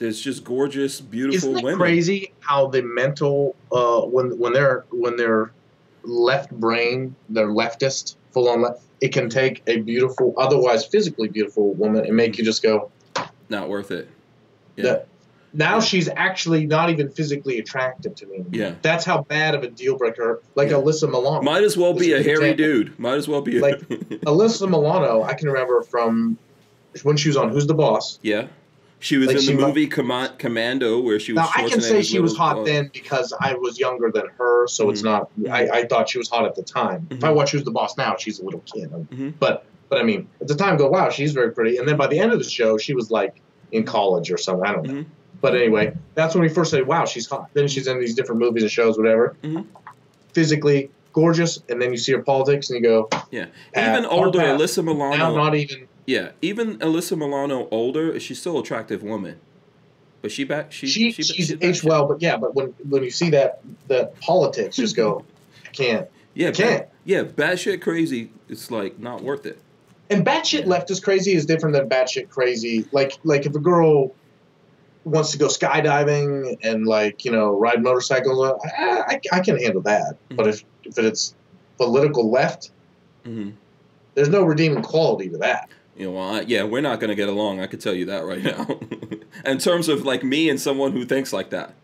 [0.00, 1.78] there's just gorgeous, beautiful Isn't women.
[1.78, 5.52] crazy how the mental uh, when when they're when they're
[6.02, 8.74] left brain, they're leftist, full on.
[9.00, 12.90] It can take a beautiful, otherwise physically beautiful woman and make you just go.
[13.48, 14.08] Not worth it.
[14.76, 15.08] Yeah, That,
[15.54, 18.44] now she's actually not even physically attractive to me.
[18.52, 18.74] yeah.
[18.82, 20.42] That's how bad of a deal breaker.
[20.54, 20.76] Like Yeah.
[20.76, 21.40] Alyssa Milano.
[21.42, 22.56] Might as well be a hairy example.
[22.56, 22.98] dude.
[22.98, 23.80] Might as well be a Like-
[24.26, 26.36] Alyssa Milano, I can remember from
[27.04, 28.18] when she was on Who's the Boss.
[28.22, 28.48] yeah.
[28.98, 31.42] She was Like in she the movie Comma- Commando, where she was.
[31.44, 34.66] Now I can say she was hot uh, then because I was younger than her,
[34.68, 35.04] so it's Mhm.
[35.04, 35.30] not.
[35.50, 37.06] I, I thought she was hot at the time.
[37.10, 37.34] If I Mhm.
[37.36, 38.90] watch Who's the Boss now, she's a little kid.
[38.90, 39.34] Mhm.
[39.38, 41.76] But but I mean, at the time, go wow, she's very pretty.
[41.76, 43.36] And then by the end of the show, she was like
[43.70, 44.66] in college or something.
[44.66, 44.94] I don't know.
[44.94, 45.04] Mhm.
[45.42, 47.50] But anyway, that's when we first said, wow, she's hot.
[47.52, 49.36] Then she's in these different movies and shows, whatever.
[50.32, 53.46] Physically gorgeous, and then you see her politics, and you go, Yeah,
[53.76, 54.38] even older.
[54.40, 55.16] Alyssa Milano.
[55.16, 55.86] now not even.
[56.06, 59.40] Yeah, even Alyssa Milano older, she's still an attractive woman.
[60.22, 63.02] But she back she, She, she, she's back aged well, but yeah, but when when
[63.02, 65.24] you see that that politics, just go,
[65.64, 66.08] I can't.
[66.34, 66.82] Yeah, can't.
[66.82, 68.30] Bad, yeah, batshit crazy.
[68.50, 69.58] It's like not worth it.
[70.10, 72.84] And batshit left is crazy is different than batshit crazy.
[72.92, 74.14] Like like if a girl
[75.04, 79.58] wants to go skydiving and like you know ride motorcycles, uh, I, I, I can
[79.58, 80.18] handle that.
[80.28, 81.34] But if if it's
[81.78, 82.70] political left,
[83.24, 83.52] hmm
[84.14, 85.68] there's no redeeming quality to that.
[85.96, 87.60] You know, well, I, yeah, we're not gonna get along.
[87.60, 88.80] I could tell you that right now.
[89.50, 91.74] In terms of like me and someone who thinks like that.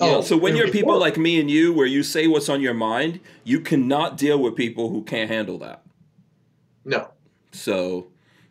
[0.00, 2.48] You know, Oh, so when you're people like me and you, where you say what's
[2.48, 5.82] on your mind, you cannot deal with people who can't handle that.
[6.84, 7.10] No,
[7.52, 8.08] So,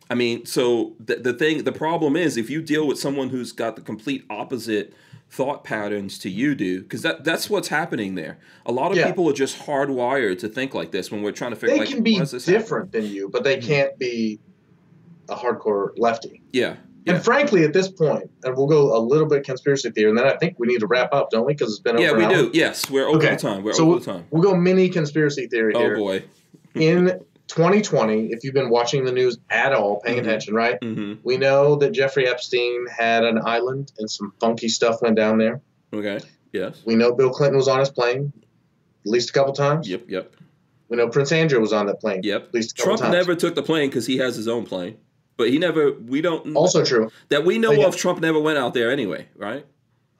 [0.08, 3.52] I mean, so the, the thing, the problem is if you deal with someone who's
[3.52, 4.94] got the complete opposite
[5.28, 8.38] thought patterns to you do, because that that's what's happening there.
[8.64, 9.06] A lot of Yeah.
[9.06, 11.74] people are just hardwired to think like this when we're trying to figure.
[11.74, 12.52] they like, can be does happen?
[12.52, 13.66] different than you, but they mm-hmm.
[13.68, 14.38] can't be
[15.28, 16.42] a hardcore lefty.
[16.52, 16.76] Yeah,
[17.06, 17.14] Yeah.
[17.14, 20.26] And frankly, at this point, and we'll go a little bit conspiracy theory, and then
[20.26, 21.52] I think we need to wrap up, don't we?
[21.54, 22.50] Because it's been over yeah, we do.
[22.52, 23.30] Yes, we're over Okay.
[23.30, 23.62] the time.
[23.64, 24.24] We're So over the time.
[24.30, 25.96] We'll go mini conspiracy theory Oh here.
[25.96, 26.24] boy.
[26.74, 30.22] In 2020, if you've been watching the news at all, paying Mhm.
[30.22, 30.78] attention, right?
[30.82, 35.38] hmm We know that Jeffrey Epstein had an island and some funky stuff went down
[35.38, 35.60] there.
[35.92, 36.20] Okay.
[36.52, 36.82] Yes.
[36.86, 38.32] We know Bill Clinton was on his plane
[39.04, 39.88] at least a couple times.
[39.88, 40.04] Yep.
[40.08, 40.34] Yep.
[40.88, 42.42] We know Prince Andrew was on that plane Yep.
[42.48, 43.12] at least a couple Trump times.
[43.26, 44.96] never took the plane because he has his own plane.
[45.42, 45.92] But he never.
[45.92, 46.54] We don't.
[46.54, 47.10] Also true.
[47.30, 47.86] that we know yeah.
[47.86, 47.96] of.
[47.96, 49.66] Trump never went out there anyway, right?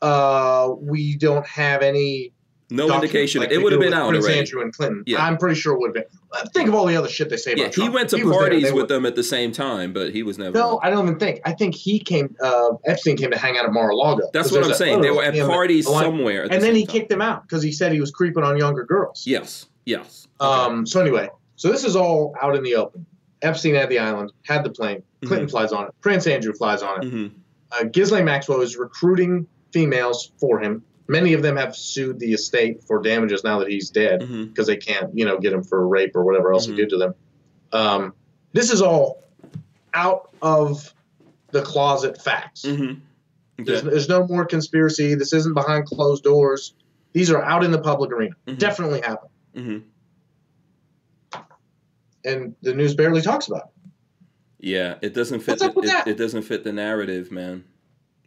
[0.00, 2.32] Uh, we don't have any
[2.70, 3.40] No indication.
[3.40, 4.40] like it would have been out Prince already.
[4.40, 5.04] Andrew and Clinton.
[5.06, 5.24] Yeah.
[5.24, 6.18] I'm pretty sure it would have been.
[6.32, 8.24] uh, Think of all the other shit they say about Yeah, he went to there.
[8.28, 10.58] parties with were- them at the same time, but he was never.
[10.58, 11.40] No, I don't even think.
[11.44, 12.34] I think he came.
[12.42, 14.28] Uh, Epstein came to hang out at Mar-a-Lago.
[14.32, 15.02] That's what I'm a saying.
[15.02, 16.42] They were at parties somewhere.
[16.42, 16.92] At the and then he time.
[16.94, 19.22] kicked him out because he said he was creeping on younger girls.
[19.24, 19.66] Yes.
[19.84, 20.26] Yes.
[20.40, 20.50] Okay.
[20.50, 20.84] Um.
[20.84, 23.06] So anyway, so this is all out in the open.
[23.42, 25.02] Epstein had the island, had the plane.
[25.24, 25.94] Clinton flies on it.
[26.00, 27.08] Prince Andrew flies on it.
[27.10, 27.26] hmm
[27.72, 30.82] Uh, Ghislaine Maxwell is recruiting females for him.
[31.08, 34.76] Many of them have sued the estate for damages now that he's dead because they
[34.76, 37.14] can't, you know, get him for rape or whatever else he did to them.
[37.72, 38.14] Um,
[38.52, 39.22] this is all
[39.94, 40.92] out of
[41.50, 42.64] the closet facts.
[42.66, 42.92] hmm
[43.58, 45.14] There's, there's no more conspiracy.
[45.14, 46.74] This isn't behind closed doors.
[47.12, 48.34] These are out in the public arena.
[48.56, 49.28] Definitely happen.
[52.24, 53.90] And the news barely talks about it.
[54.62, 55.52] Yeah, it doesn't fit.
[55.52, 56.06] What's up the, with it, that?
[56.08, 57.64] it doesn't fit the narrative, man.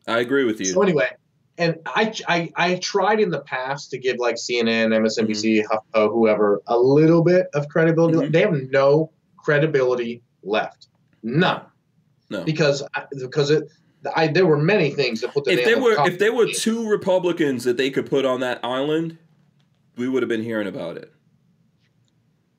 [0.08, 0.66] I agree with you.
[0.66, 1.10] So anyway,
[1.58, 6.62] and I, I I tried in the past to give like CNN, MSNBC, HuffPo, whoever
[6.68, 8.18] a little bit of credibility.
[8.18, 8.32] Mhm.
[8.34, 10.88] They have no credibility left,
[11.24, 11.62] none,
[12.30, 12.44] no.
[12.44, 13.70] because I- because it.
[14.16, 16.88] I, there were many things that put the if there were if there were two
[16.88, 19.18] Republicans that they could put on that island,
[19.96, 21.12] we would have been hearing about it.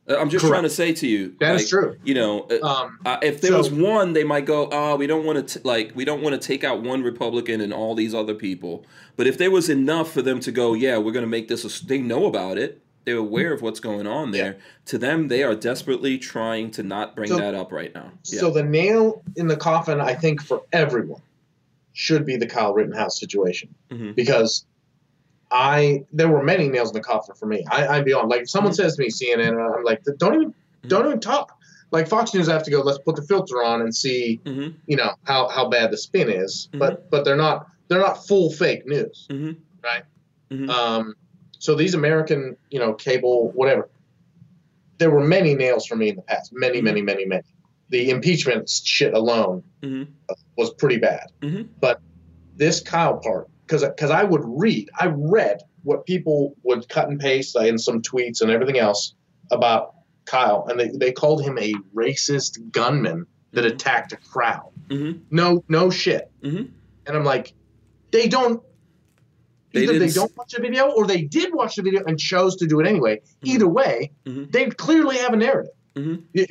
[0.08, 0.52] Uh, I'm just Correct.
[0.52, 1.96] trying to say to you, That is like, true.
[2.04, 5.06] You know, uh, Um, uh, if there so- was one, they might go, "Oh, we
[5.06, 8.14] don't want to like we don't want to take out one Republican and all these
[8.14, 8.84] other people."
[9.16, 11.64] But if there was enough for them to go, "Yeah, we're going to make this,"
[11.64, 12.80] a, they know about it.
[13.04, 14.56] They're aware of what's going on there.
[14.86, 18.10] To them, they are desperately trying to not bring So- that up right now.
[18.24, 18.40] Yeah.
[18.40, 21.22] So the nail in the coffin, I think, for everyone,
[21.92, 24.14] should be the Kyle Rittenhouse situation Mhm.
[24.16, 24.64] because
[25.50, 27.64] I there were many nails in the coffin for me.
[27.70, 28.76] I, I'd be on like if someone Mhm.
[28.76, 30.54] says to me CNN, I'm like, don't even
[30.88, 31.52] don't even talk.
[31.92, 32.80] Like Fox News, I have to go.
[32.80, 34.74] Let's put the filter on and see, Mhm.
[34.86, 36.68] you know, how how bad the spin is.
[36.70, 36.78] Mm-hmm.
[36.80, 39.56] But but they're not they're not full fake news, Mhm.
[39.84, 40.02] right?
[40.50, 40.68] Mhm.
[40.68, 41.14] Um,
[41.58, 43.88] so these American, you know, cable, whatever,
[44.98, 46.52] there were many nails for me in the past.
[46.52, 46.84] Many, Mhm.
[46.84, 47.42] many, many, many.
[47.90, 50.08] The impeachment shit alone Mhm.
[50.56, 51.28] was pretty bad.
[51.80, 52.00] But
[52.56, 57.18] this Kyle part, because because I would read, I read what people would cut and
[57.18, 59.14] paste in some tweets and everything else
[59.50, 59.94] about
[60.24, 63.72] Kyle, and they, they called him a racist gunman that Mhm.
[63.72, 64.70] attacked a crowd.
[64.88, 65.20] Mhm.
[65.30, 66.30] No, no shit.
[66.42, 66.70] Mhm.
[67.06, 67.52] And I'm like,
[68.10, 68.62] they don't.
[69.72, 72.56] They Either they don't watch the video, or they did watch the video and chose
[72.56, 73.20] to do it anyway.
[73.44, 73.48] Mhm.
[73.54, 74.50] Either way, Mhm.
[74.50, 75.72] they clearly have a narrative.
[75.96, 76.00] I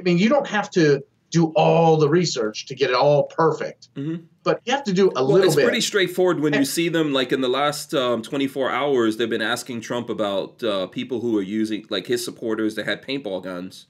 [0.04, 4.24] mean, you don't have to do all the research to get it all perfect, Mhm.
[4.44, 5.64] but you have to do a Well, little it's bit.
[5.66, 7.12] pretty straightforward when you see them.
[7.14, 11.38] Like in the last um, 24 hours, they've been asking Trump about uh, people who
[11.38, 13.88] are using, like his supporters that had paintball guns,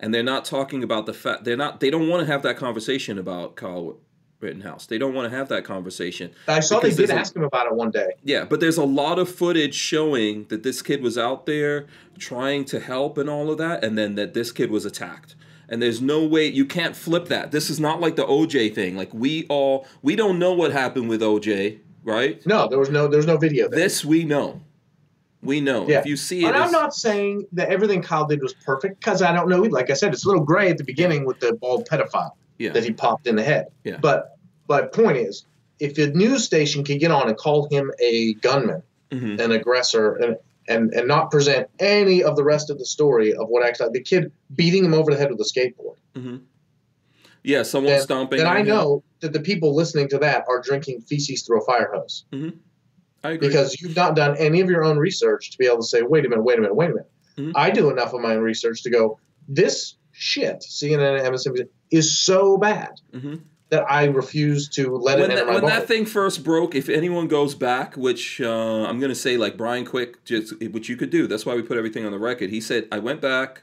[0.00, 1.80] and they're not talking about the fact they're not.
[1.80, 3.98] They don't want to have that conversation about Kyle
[4.40, 4.86] Rittenhouse.
[4.86, 6.30] They don't want to have that conversation.
[6.46, 8.10] I saw they did a- ask him about it one day.
[8.24, 11.86] Yeah, but there's a lot of footage showing that this kid was out there
[12.18, 15.34] trying to help and all of that, and then that this kid was attacked.
[15.68, 17.50] And there's no way you can't flip that.
[17.50, 18.96] This is not like the OJ thing.
[18.96, 22.44] Like we all we don't know what happened with OJ, right?
[22.46, 23.68] No, there was no there was no video.
[23.68, 23.78] There.
[23.78, 24.60] This we know.
[25.42, 25.86] We know.
[25.86, 26.00] Yeah.
[26.00, 29.22] If you see it, And I'm not saying that everything Kyle did was perfect because
[29.22, 29.60] I don't know.
[29.62, 32.72] Like I said, it's a little gray at the beginning with the bald pedophile yeah,
[32.72, 33.66] that he popped in the head.
[33.84, 33.98] Yeah.
[34.00, 34.36] But
[34.66, 35.44] but point is,
[35.78, 38.82] if the news station could get on and call him a gunman,
[39.12, 39.38] Mhm.
[39.40, 40.38] an aggressor,
[40.68, 43.90] and and and not present any of the rest of the story of what actually
[43.92, 46.42] the kid beating him over the head with a skateboard, Mhm.
[47.42, 48.38] yeah, someone then, stomping.
[48.38, 48.66] then on I him.
[48.68, 53.30] know that the people listening to that are drinking feces through a fire hose I
[53.32, 53.48] agree.
[53.48, 56.24] because you've not done any of your own research to be able to say, wait
[56.24, 57.10] a minute, wait a minute, wait a minute.
[57.36, 57.52] Mhm.
[57.56, 59.18] I do enough of my own research to go,
[59.48, 63.40] this shit, CNN and MSNBC, is so bad Mhm.
[63.70, 65.68] That I refuse to let when, it that, my when bubble.
[65.68, 69.56] that thing first broke, if anyone goes back, which uh, I'm going to say like
[69.56, 71.26] Brian Quick, just which you could do.
[71.26, 72.50] That's why we put everything on the record.
[72.50, 73.62] He said, "I went back.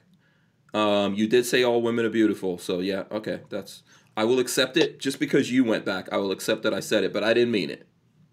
[0.74, 3.84] Um, you did say all women are beautiful, so yeah, okay, that's
[4.16, 5.00] I will accept it.
[5.00, 7.52] Just because you went back, I will accept that I said it, but I didn't
[7.52, 7.88] mean it.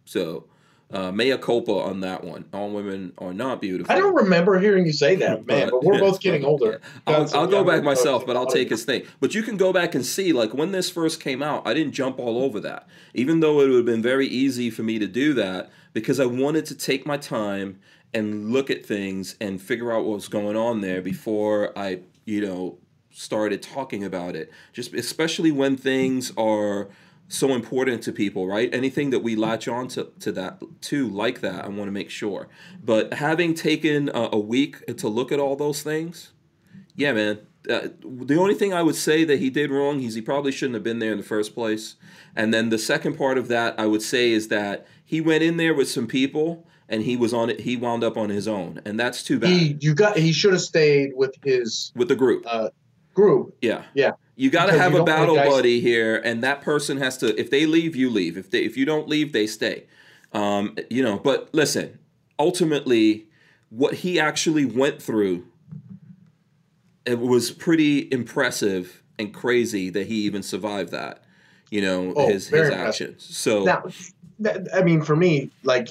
[0.05, 0.47] So."
[0.93, 2.45] Uh, mea culpa on that one.
[2.53, 3.91] All women are not beautiful.
[3.91, 6.83] I don't remember hearing you say that, man, but we're both getting older.
[7.07, 9.05] I'll, I'll go back myself, but I'll take his thing.
[9.19, 11.93] But you can go back and see, like when this first came out, I didn't
[11.93, 15.07] jump all over that, even though it would have been very easy for me to
[15.07, 17.81] do that because I wanted to take my time
[18.15, 22.47] and look at things and figure out what was going on there before I, you
[22.47, 22.79] know,
[23.11, 24.51] started talking about it.
[24.73, 26.89] Just especially when things are
[27.33, 28.73] so important to people, right?
[28.75, 32.11] Anything that we latch on to, to that to like that, I want to make
[32.11, 32.49] sure.
[32.85, 36.33] But having taken a, a week to look at all those things,
[36.95, 37.39] yeah, man.
[37.71, 40.75] Uh, the only thing I would say that he did wrong is he probably shouldn't
[40.75, 41.95] have been there in the first place.
[42.35, 45.59] And then the second part of that I would say is that he went in
[45.59, 47.61] there with some people and he was on it.
[47.61, 50.53] He wound up on his own, and that's too bad He you got he should
[50.53, 52.45] have stayed with his with the group.
[52.47, 52.71] uh,
[53.15, 53.57] group.
[53.63, 53.85] Yeah.
[53.95, 54.13] Yeah.
[54.43, 57.39] You got to have a battle buddy here, and that person has to.
[57.39, 58.37] If they leave, you leave.
[58.37, 59.85] If they if you don't leave, they stay.
[60.33, 61.17] Um, you know.
[61.17, 62.01] But listen,
[62.41, 63.29] ultimately,
[63.71, 65.47] what he actually went through,
[67.07, 71.23] it was pretty impressive and crazy that he even survived that.
[71.71, 73.25] You know Oh, his his actions.
[73.25, 73.85] So Now,
[74.41, 75.87] that, I mean, for me, like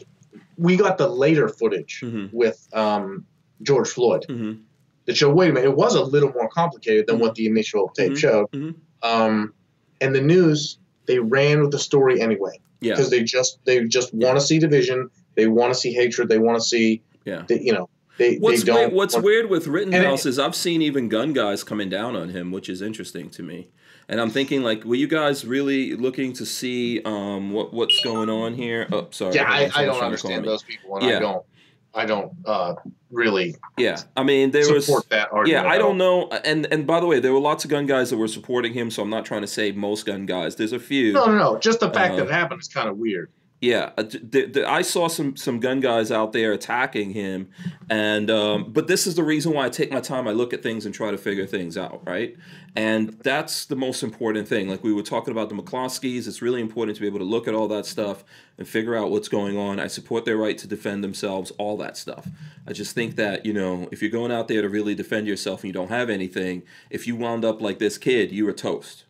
[0.57, 2.33] we got the later footage Mhm.
[2.33, 3.25] with um,
[3.61, 4.63] George Floyd Mhm.
[5.05, 5.35] That showed.
[5.35, 8.17] Wait a minute, it was a little more complicated than what the initial tape Mhm.
[8.17, 8.51] showed.
[8.51, 8.75] Mhm.
[9.03, 9.53] Um,
[9.99, 14.13] and the news they ran with the story anyway yeah, because they just they just
[14.13, 17.43] want to see division, they want to see hatred, they want to see Yeah.
[17.47, 17.87] They, you know,
[18.17, 18.75] they, What's they don't.
[18.75, 22.15] weird, what's want- weird with Rittenhouse it- is I've seen even gun guys coming down
[22.15, 23.67] on him, which is interesting to me.
[24.09, 28.29] And I'm thinking, like, were you guys really looking to see um, what what's going
[28.29, 28.87] on here?
[28.91, 29.35] Oh, sorry.
[29.35, 31.17] Yeah, I, I don't trying to call understand those people, and Yeah.
[31.17, 31.45] I don't.
[31.93, 32.75] I don't uh,
[33.09, 35.65] really Yeah, I mean, there was support that argument.
[35.65, 36.29] Yeah, I don't know.
[36.29, 38.89] And and by the way, there were lots of gun guys that were supporting him,
[38.89, 40.55] so I'm not trying to say most gun guys.
[40.55, 41.13] There's a few.
[41.13, 41.59] No, no, no.
[41.59, 43.29] Just the fact Uh, that it happened is kind of weird.
[43.61, 47.49] Yeah, uh, d- d- I saw some some gun guys out there attacking him,
[47.91, 50.27] and um, but this is the reason why I take my time.
[50.27, 52.35] I look at things and try to figure things out, right?
[52.75, 54.67] And that's the most important thing.
[54.67, 57.47] Like we were talking about the McCloskeys, it's really important to be able to look
[57.47, 58.23] at all that stuff
[58.57, 59.79] and figure out what's going on.
[59.79, 62.27] I support their right to defend themselves, all that stuff.
[62.65, 65.59] I just think that you know if you're going out there to really defend yourself
[65.61, 69.05] and you don't have anything, if you wound up like this kid, you were toast.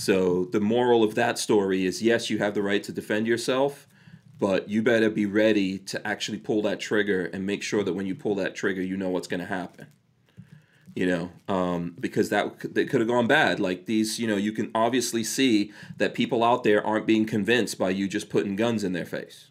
[0.00, 3.86] So the moral of that story is yes, you have the right to defend yourself,
[4.38, 8.06] but you better be ready to actually pull that trigger and make sure that when
[8.06, 9.88] you pull that trigger, you know what's going to happen.
[10.94, 13.60] You know, um, because that that could have gone bad.
[13.60, 17.78] Like these, you know, you can obviously see that people out there aren't being convinced
[17.78, 19.50] by you just putting guns in their face.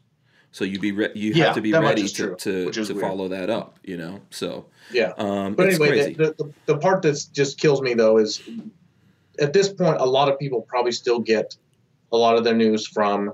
[0.51, 3.05] So you be re- you Yeah, have to be ready to true, to, to weird.
[3.05, 3.77] follow that up.
[3.84, 5.13] You know, so Yeah.
[5.19, 6.13] um, But it's anyway, crazy.
[6.15, 8.41] the, the, the part that just kills me though is
[9.40, 11.56] at this point, a lot of people probably still get
[12.11, 13.34] a lot of their news from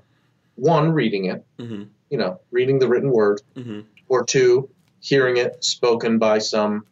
[0.55, 4.69] one, reading it, hmm you know, reading the written word, hmm or two,
[4.99, 6.85] hearing it spoken by some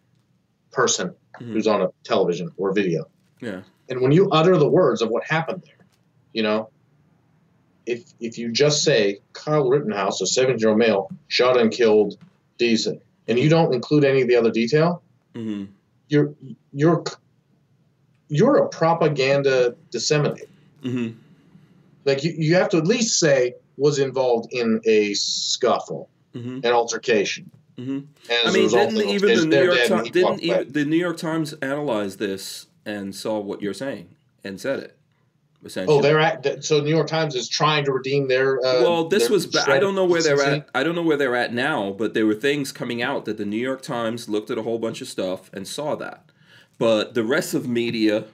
[0.72, 1.53] person Mhm.
[1.53, 3.07] who's on a television or video.
[3.40, 3.61] Yeah.
[3.90, 5.85] And when you utter the words of what happened there,
[6.34, 6.69] you know,
[7.85, 12.18] if if you just say Kyle Rittenhouse, a seven year old male, shot and killed
[12.60, 15.02] Deason, and you don't include any of the other detail,
[15.35, 15.65] hmm
[16.10, 16.34] you're
[16.73, 17.03] you're
[18.34, 20.47] you're a propaganda disseminator.
[20.81, 21.10] hmm
[22.05, 26.73] Like you, you have to at least say was involved in a scuffle, hmm an
[26.73, 27.49] altercation.
[27.77, 27.99] hmm
[28.30, 31.53] As I mean, didn't even the New York Times didn't even the New York Times
[31.61, 34.97] analyze this and saw what you're saying and said it.
[35.88, 36.81] Oh, they're at so.
[36.81, 38.57] New York Times is trying to redeem their.
[38.57, 39.45] Uh, well, this their was.
[39.45, 40.68] ba- I don't know where they're at.
[40.76, 43.45] I don't know where they're at now, but there were things coming out that the
[43.45, 46.26] New York Times looked at a whole bunch of stuff and saw that,
[46.77, 48.25] but the rest of media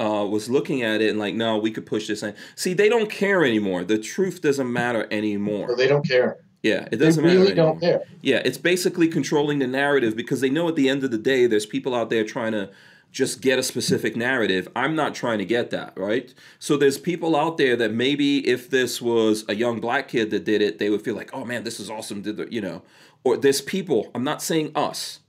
[0.00, 2.22] uh, was looking at it and like, no, we could push this.
[2.22, 2.34] In.
[2.56, 3.84] See, they don't care anymore.
[3.84, 5.76] The truth doesn't matter anymore.
[5.76, 6.38] They don't care.
[6.62, 7.34] Yeah, it doesn't matter.
[7.34, 7.68] they really matter.
[7.68, 8.02] don't care.
[8.20, 11.46] Yeah, it's basically controlling the narrative because they know at the end of the day,
[11.46, 12.70] there's people out there trying to
[13.12, 14.68] just get a specific narrative.
[14.74, 16.32] I'm not trying to get that, right?
[16.58, 20.44] So there's people out there that maybe if this was a young black kid that
[20.44, 22.22] did it, they would feel like, oh man, this is awesome.
[22.22, 22.82] Did the, you know?
[23.22, 24.10] Or there's people.
[24.14, 25.20] I'm not saying us.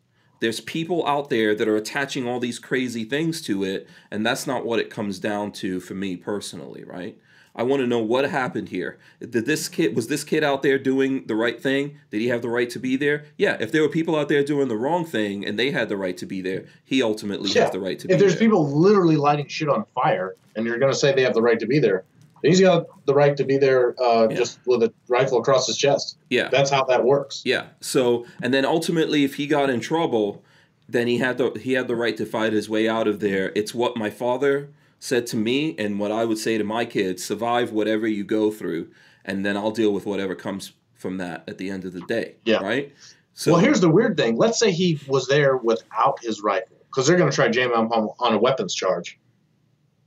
[0.44, 4.46] There's people out there that are attaching all these crazy things to it, and that's
[4.46, 7.18] not what it comes down to for me personally, right?
[7.56, 8.98] I want to know what happened here.
[9.22, 11.98] Did this kid was this kid out there doing the right thing?
[12.12, 13.24] Did he have the right to be there?
[13.38, 13.56] Yeah.
[13.62, 16.18] If there were people out there doing the wrong thing and they had the right
[16.18, 17.62] to be there, he ultimately Yeah.
[17.64, 18.16] has the right to be there.
[18.16, 18.46] If there's there.
[18.50, 21.60] people literally lighting shit on fire, and you're going to say they have the right
[21.60, 22.04] to be there,
[22.50, 24.36] he's got the right to be there uh, Yeah.
[24.36, 26.18] just with a rifle across his chest.
[26.30, 26.50] yeah.
[26.50, 27.42] That's how that works.
[27.46, 27.68] Yeah.
[27.82, 30.44] So and then ultimately, if he got in trouble,
[30.90, 33.52] then he had the he had the right to fight his way out of there.
[33.56, 37.24] It's what my father said to me, and what I would say to my kids:
[37.24, 38.90] survive whatever you go through,
[39.26, 42.36] and then I'll deal with whatever comes from that at the end of the day.
[42.46, 42.58] Yeah.
[42.62, 42.94] Right.
[43.34, 44.36] So well, here's the weird thing.
[44.38, 47.72] Let's say he was there without his rifle, because they're going to try to jam
[47.74, 49.18] him on a weapons charge.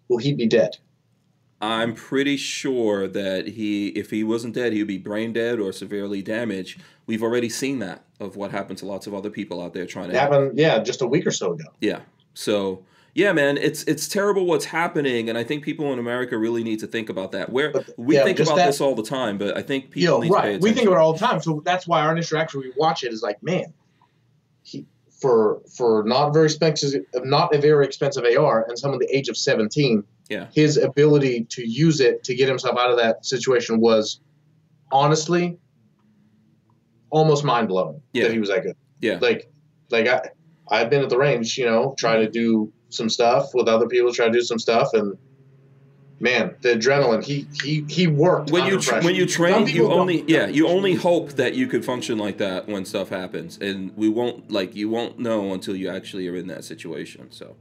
[0.09, 0.77] Will he be dead?
[1.61, 5.73] I'm pretty sure that he, if he wasn't dead, he would be brain dead or
[5.73, 6.81] severely damaged.
[7.07, 10.11] We've already seen that of what happened to lots of other people out there trying
[10.11, 11.65] It to happened, yeah, just a week or so ago.
[11.81, 12.01] Yeah.
[12.35, 12.85] So
[13.15, 16.81] yeah, man, it's it's terrible what's happening, and I think people in America really need
[16.81, 17.49] to think about that.
[17.51, 20.17] Where But, we yeah, think about that- this all the time, but I think people
[20.17, 20.61] Yo, need to pay right.
[20.61, 23.05] We think about it all the time, so that's why our initial reaction we watch
[23.05, 23.73] it is like, man,
[24.63, 29.31] he for for not very expensive, not a very expensive AR, and someone the age
[29.31, 30.47] of seventeen, Yeah.
[30.53, 34.21] his ability to use it to get himself out of that situation was
[34.91, 35.59] honestly
[37.11, 38.25] almost mind blowing Yeah.
[38.25, 38.77] that he was that good.
[39.01, 39.19] Yeah.
[39.21, 39.51] Like,
[39.91, 40.31] like I,
[40.69, 44.13] I've been at the range, you know, trying to do some stuff with other people,
[44.13, 45.17] trying to do some stuff, and
[46.19, 47.23] man, the adrenaline.
[47.25, 48.51] He he he worked.
[48.51, 49.93] when you tra- when you train, you don't.
[49.93, 53.97] only yeah you only hope that you could function like that when stuff happens, and
[53.97, 57.31] we won't like you won't know until you actually are in that situation.
[57.31, 57.57] So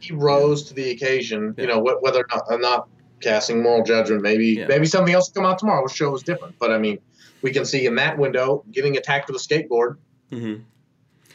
[0.00, 1.54] he rose to the occasion.
[1.56, 1.62] Yeah.
[1.62, 2.88] You know, wh- whether or not I'm not
[3.20, 4.66] casting moral judgment, maybe Yeah.
[4.66, 5.86] maybe something else will come out tomorrow.
[5.86, 6.98] The show is different, but I mean,
[7.42, 9.96] we can see in that window getting attacked with a skateboard.
[10.32, 10.62] Mm-hmm.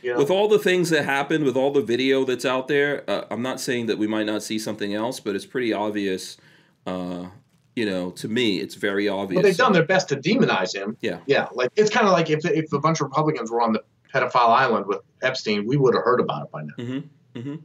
[0.01, 3.03] You know, with all the things that happened, with all the video that's out there,
[3.09, 6.37] uh, I'm not saying that we might not see something else, but it's pretty obvious
[6.85, 7.25] uh,
[7.75, 9.35] You know, to me, it's very obvious.
[9.37, 10.95] Well, they've done their best to demonize him.
[11.01, 11.19] Yeah.
[11.25, 11.47] Yeah.
[11.53, 13.83] Like it's kind of like if if a bunch of Republicans were on the
[14.13, 16.73] pedophile island with Epstein, we would have heard about it by now.
[16.79, 17.39] Mm-hmm.
[17.39, 17.55] Mm-hmm.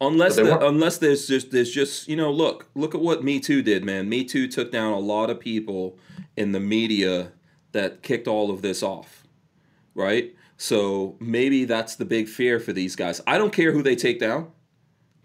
[0.00, 3.62] Unless the, unless there's just there's just you know look look at what Me Too
[3.62, 4.08] did, man.
[4.08, 5.98] Me Too took down a lot of people
[6.36, 7.32] in the media
[7.72, 9.26] that kicked all of this off,
[9.94, 10.34] right?
[10.56, 13.20] So maybe that's the big fear for these guys.
[13.26, 14.52] I don't care who they take down.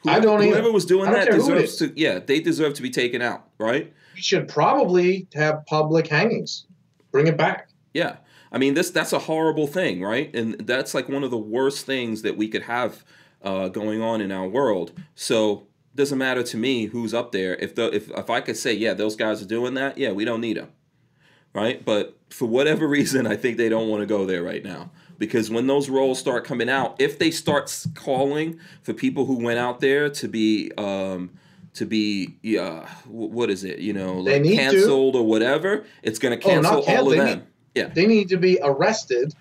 [0.07, 0.41] I don't.
[0.41, 1.93] Whoever was doing that care who it deserves to.
[1.95, 3.93] Yeah, they deserve to be taken out, right?
[4.15, 6.65] We should probably have public hangings.
[7.11, 7.69] Bring it back.
[7.93, 8.17] Yeah.
[8.51, 10.33] I mean, this that's a horrible thing, right?
[10.35, 13.03] And that's like one of the worst things that we could have
[13.43, 14.91] uh, going on in our world.
[15.15, 17.55] So it doesn't matter to me who's up there.
[17.55, 20.25] If the if if I could say, yeah, those guys are doing that, yeah, we
[20.25, 20.69] don't need them,
[21.53, 21.83] right?
[21.83, 25.49] But for whatever reason, I think they don't want to go there right now because
[25.49, 29.79] when those roles start coming out, if they start calling for people who went out
[29.79, 31.31] there to be um,
[31.75, 33.79] to be yeah, what is it?
[33.79, 34.63] You know, like need to.
[34.63, 37.27] canceled or whatever, it's going to Oh, cancel all canceled, of them.
[37.39, 37.87] need- yeah.
[37.87, 39.33] They need to be arrested,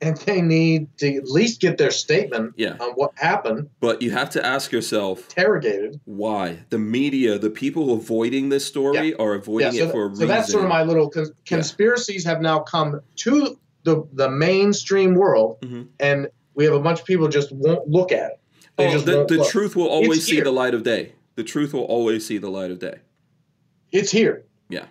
[0.00, 2.76] and they need to at least get their statement Yeah.
[2.80, 6.00] on what happened, But you have to ask yourself interrogated.
[6.04, 10.06] why the media, the people avoiding this story, are Yeah, avoiding so, it for a
[10.06, 10.28] so reason.
[10.28, 15.58] that's sort of my little cons- conspiracies have now come to the the mainstream world,
[15.62, 15.88] Mhm.
[16.00, 18.40] and we have a bunch of people just won't look at it.
[18.76, 20.44] They Oh, just the the truth will always It's see here.
[20.44, 21.12] the light of day.
[21.36, 22.96] The truth will always see the light of day.
[23.92, 24.44] It's here.
[24.68, 24.86] Yeah.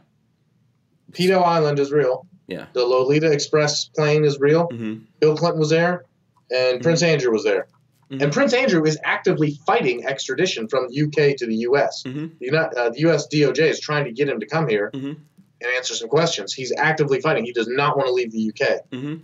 [1.12, 2.26] Pedo Island is real.
[2.48, 2.66] Yeah.
[2.74, 4.68] The Lolita Express plane is real.
[4.68, 6.06] hmm Bill Clinton was there,
[6.52, 6.84] and Mhm.
[6.84, 7.68] Prince Andrew was there.
[8.12, 8.22] Mhm.
[8.22, 12.04] And Prince Andrew is actively fighting extradition from the UK to the US.
[12.06, 12.32] Mhm.
[12.40, 15.16] The, uh, the US DOJ is trying to get him to come here Mhm.
[15.62, 16.54] and answer some questions.
[16.54, 17.46] He's actively fighting.
[17.46, 18.82] He does not want to leave the UK.
[18.92, 19.16] hmm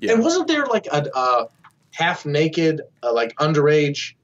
[0.00, 0.12] Yeah.
[0.14, 1.46] And wasn't there like a, a
[1.92, 4.14] half naked, uh, like underage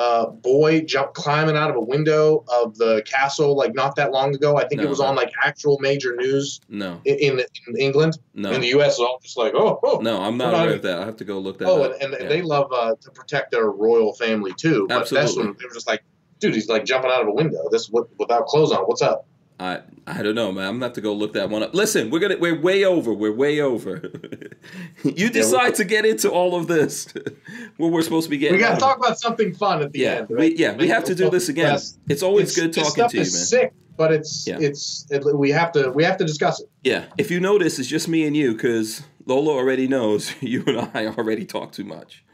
[0.00, 4.34] uh, boy jump climbing out of a window of the castle like not that long
[4.34, 4.56] ago?
[4.56, 4.90] I think it No.
[4.90, 8.18] was on like actual major news No, in, in, England.
[8.34, 9.98] no, in the US is all just like, oh, oh.
[10.00, 10.22] no.
[10.22, 10.98] I'm not aware of that.
[11.00, 12.00] I have to go look that Oh, up.
[12.00, 12.28] and, and Yeah.
[12.28, 14.86] they love uh, to protect their royal family too.
[14.88, 15.50] But that's Absolutely.
[15.50, 16.02] when they were just like,
[16.38, 17.68] dude, he's like jumping out of a window.
[17.70, 18.84] This with, without clothes on.
[18.84, 19.26] What's up?
[19.60, 20.66] I I don't know, man.
[20.66, 21.74] I'm gonna have to go look that one up.
[21.74, 23.12] Listen, we're gonna we're way over.
[23.12, 24.10] We're way over.
[25.04, 27.12] you decide to get into all of this.
[27.76, 28.56] what we're supposed to be getting.
[28.56, 28.90] We got out to of.
[28.90, 30.28] talk about something fun at the Yeah, end.
[30.30, 30.56] we, right?
[30.56, 31.72] yeah, we have to do this again.
[31.72, 33.30] less- It's always It's- good this talking stuff to you, man.
[33.30, 34.58] sick, but it's Yeah.
[34.60, 36.68] it's it, we have to we have to discuss it.
[36.82, 40.88] Yeah, if you notice, it's just me and you because Lola already knows you and
[40.94, 42.24] I already talk too much.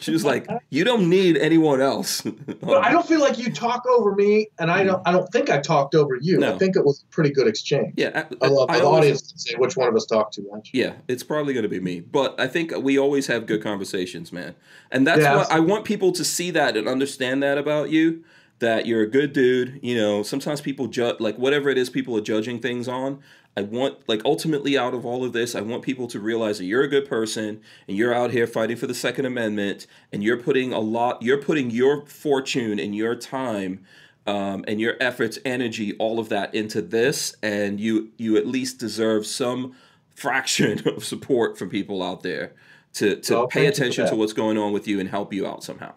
[0.00, 2.22] She was like, "You don't need anyone else."
[2.60, 5.50] But I don't feel like you talk over me, and I don't I don't think
[5.50, 6.38] I talked over you.
[6.38, 6.54] No.
[6.54, 7.94] I think it was a pretty good exchange.
[7.96, 10.34] yeah, I, I love I the always- audience to say which one of us talked
[10.34, 10.70] too much.
[10.72, 14.32] Yeah, it's probably going to be me, but I think we always have good conversations,
[14.32, 14.54] man.
[14.90, 18.24] And that's Yeah, what I want people to see that and understand that about you.
[18.58, 19.80] That you're a good dude.
[19.82, 23.20] You know, sometimes people judge like whatever it is people are judging things on.
[23.56, 26.64] I want like ultimately out of all of this, I want people to realize that
[26.64, 30.36] you're a good person and you're out here fighting for the Second Amendment and you're
[30.36, 31.22] putting a lot.
[31.22, 33.84] You're putting your fortune and your time.
[34.28, 38.80] Um, and your efforts, energy, all of that into this, and you you at least
[38.80, 39.76] deserve some
[40.16, 42.52] fraction of support from people out there
[42.94, 45.08] to to Well, pay thank you for attention to what's going on with you and
[45.08, 45.94] help you out somehow.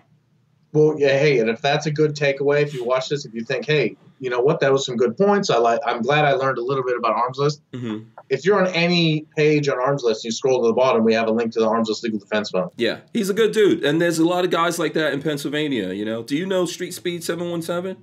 [0.74, 3.44] Well, yeah, hey, and if that's a good takeaway, if you watch this, if you
[3.44, 5.50] think, hey, you know what, that was some good points.
[5.50, 5.80] I like.
[5.86, 7.62] I'm glad I learned a little bit about Armslist.
[7.74, 8.00] hmm
[8.30, 11.32] If you're on any page on Armslist, you scroll to the bottom, we have a
[11.32, 12.70] link to the Armslist Legal Defense Fund.
[12.78, 15.94] Yeah, he's a good dude, and there's a lot of guys like that in Pennsylvania.
[15.94, 17.98] You know, do you know Street Speed Seven One Seven?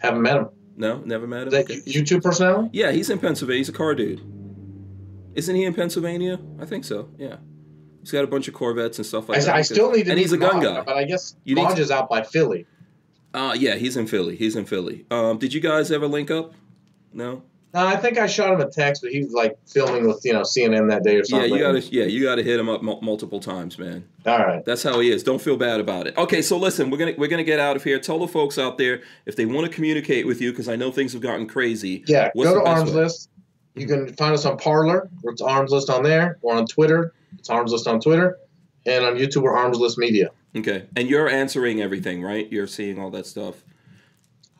[0.00, 0.48] Haven't met him.
[0.76, 1.48] No, never met him.
[1.48, 1.80] Is that Okay.
[1.82, 2.70] YouTube personality?
[2.72, 3.58] Yeah, he's in Pennsylvania.
[3.58, 4.20] He's a car dude.
[5.34, 6.38] Isn't he in Pennsylvania?
[6.60, 7.08] I think so.
[7.18, 7.36] Yeah,
[8.00, 9.54] he's got a bunch of Corvettes and stuff like I, that.
[9.56, 10.10] I still need to.
[10.10, 10.80] and he's a gun Maj, guy.
[10.82, 12.66] but I guess You need Maj to- is out by Philly.
[13.34, 14.36] Uh, yeah, he's in Philly.
[14.36, 15.04] He's in Philly.
[15.10, 16.54] Um, did you guys ever link up?
[17.12, 17.42] No.
[17.74, 20.32] No, I think I shot him a text, but he was like filming with you
[20.32, 21.50] know CNN that day or something.
[21.50, 21.80] Yeah, you gotta.
[21.80, 24.04] Yeah, you gotta hit him up mul- multiple times, man.
[24.24, 24.64] All right.
[24.64, 25.24] That's how he is.
[25.24, 26.16] Don't feel bad about it.
[26.16, 27.98] Okay, so listen, we're gonna we're gonna get out of here.
[27.98, 30.92] Tell the folks out there if they want to communicate with you, because I know
[30.92, 32.04] things have gotten crazy.
[32.06, 33.02] Yeah, What's go to Arms way?
[33.02, 33.30] List.
[33.74, 37.88] You can find us on Parler, it's Armslist on there, or on Twitter, it's Armslist
[37.88, 38.38] on Twitter,
[38.86, 40.30] and on YouTube, we're Armslist Media.
[40.56, 42.50] Okay, and you're answering everything, right?
[42.52, 43.64] You're seeing all that stuff.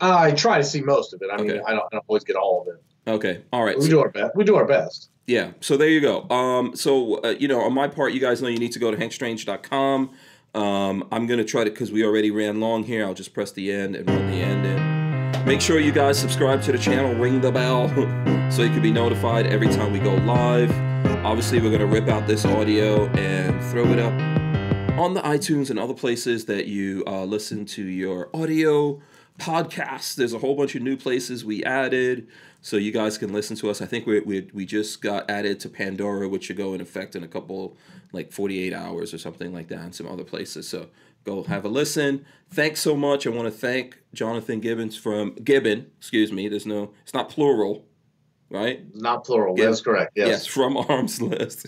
[0.00, 1.28] I try to see most of it.
[1.32, 1.60] I mean, Okay.
[1.66, 2.82] I, don't, I don't always get all of it.
[3.06, 3.78] Okay, all right.
[3.78, 4.34] We do our best.
[4.34, 5.10] We do our best.
[5.26, 6.28] Yeah, so there you go.
[6.31, 8.90] Um, so uh, you know, on my part, you guys know you need to go
[8.90, 10.10] to hankstrange.com.
[10.55, 13.05] Um, I'm gonna try to because we already ran long here.
[13.05, 15.44] I'll just press the end and run the end in.
[15.44, 17.89] Make sure you guys subscribe to the channel, ring the bell,
[18.50, 20.70] so you can be notified every time we go live.
[21.24, 24.33] Obviously, we're gonna rip out this audio and throw it up
[24.98, 29.00] on the iTunes and other places that you uh, listen to your audio
[29.40, 30.14] podcasts.
[30.14, 32.28] There's a whole bunch of new places we added,
[32.60, 33.82] so you guys can listen to us.
[33.82, 37.16] I think we we we just got added to Pandora, which should go in effect
[37.16, 37.76] in a couple
[38.12, 40.68] like 48 hours or something like that, and some other places.
[40.68, 40.86] So
[41.24, 42.24] go have a listen.
[42.50, 43.26] Thanks so much.
[43.26, 45.90] I want to thank Jonathan Gibbons from Gibbon.
[45.98, 46.48] Excuse me.
[46.48, 46.92] There's no.
[47.02, 47.84] It's not plural,
[48.48, 48.84] right?
[48.94, 49.56] Not plural.
[49.56, 50.12] That's correct.
[50.14, 50.28] Yes.
[50.28, 51.66] Yes, from Armslist.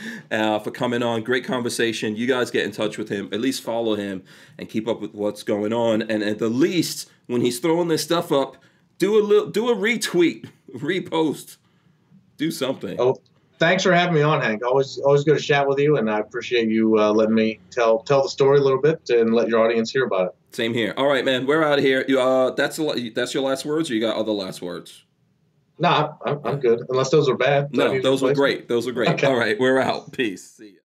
[0.30, 1.22] uh, for coming on.
[1.22, 2.16] Great conversation.
[2.16, 3.28] You guys get in touch with him.
[3.32, 4.22] At least follow him
[4.58, 6.02] and keep up with what's going on.
[6.02, 8.56] And at the least, when he's throwing this stuff up,
[8.98, 11.56] do a little, do a retweet, repost,
[12.36, 13.00] do something.
[13.00, 13.16] Oh,
[13.58, 14.64] thanks for having me on, Hank.
[14.64, 18.00] Always, always good to chat with you, and I appreciate you uh, letting me tell
[18.00, 20.34] tell the story a little bit and let your audience hear about it.
[20.54, 20.94] Same here.
[20.96, 21.46] All right, man.
[21.46, 22.04] We're out of here.
[22.08, 25.01] You, uh, that's a, that's your last words, or you got other last words?
[25.82, 26.84] Nah, I'm, I'm good.
[26.88, 27.74] Unless those are bad.
[27.74, 28.68] No, those were great.
[28.68, 29.08] Those were great.
[29.14, 29.26] Okay.
[29.26, 30.12] All right, we're out.
[30.12, 30.48] Peace.
[30.48, 30.80] See ya.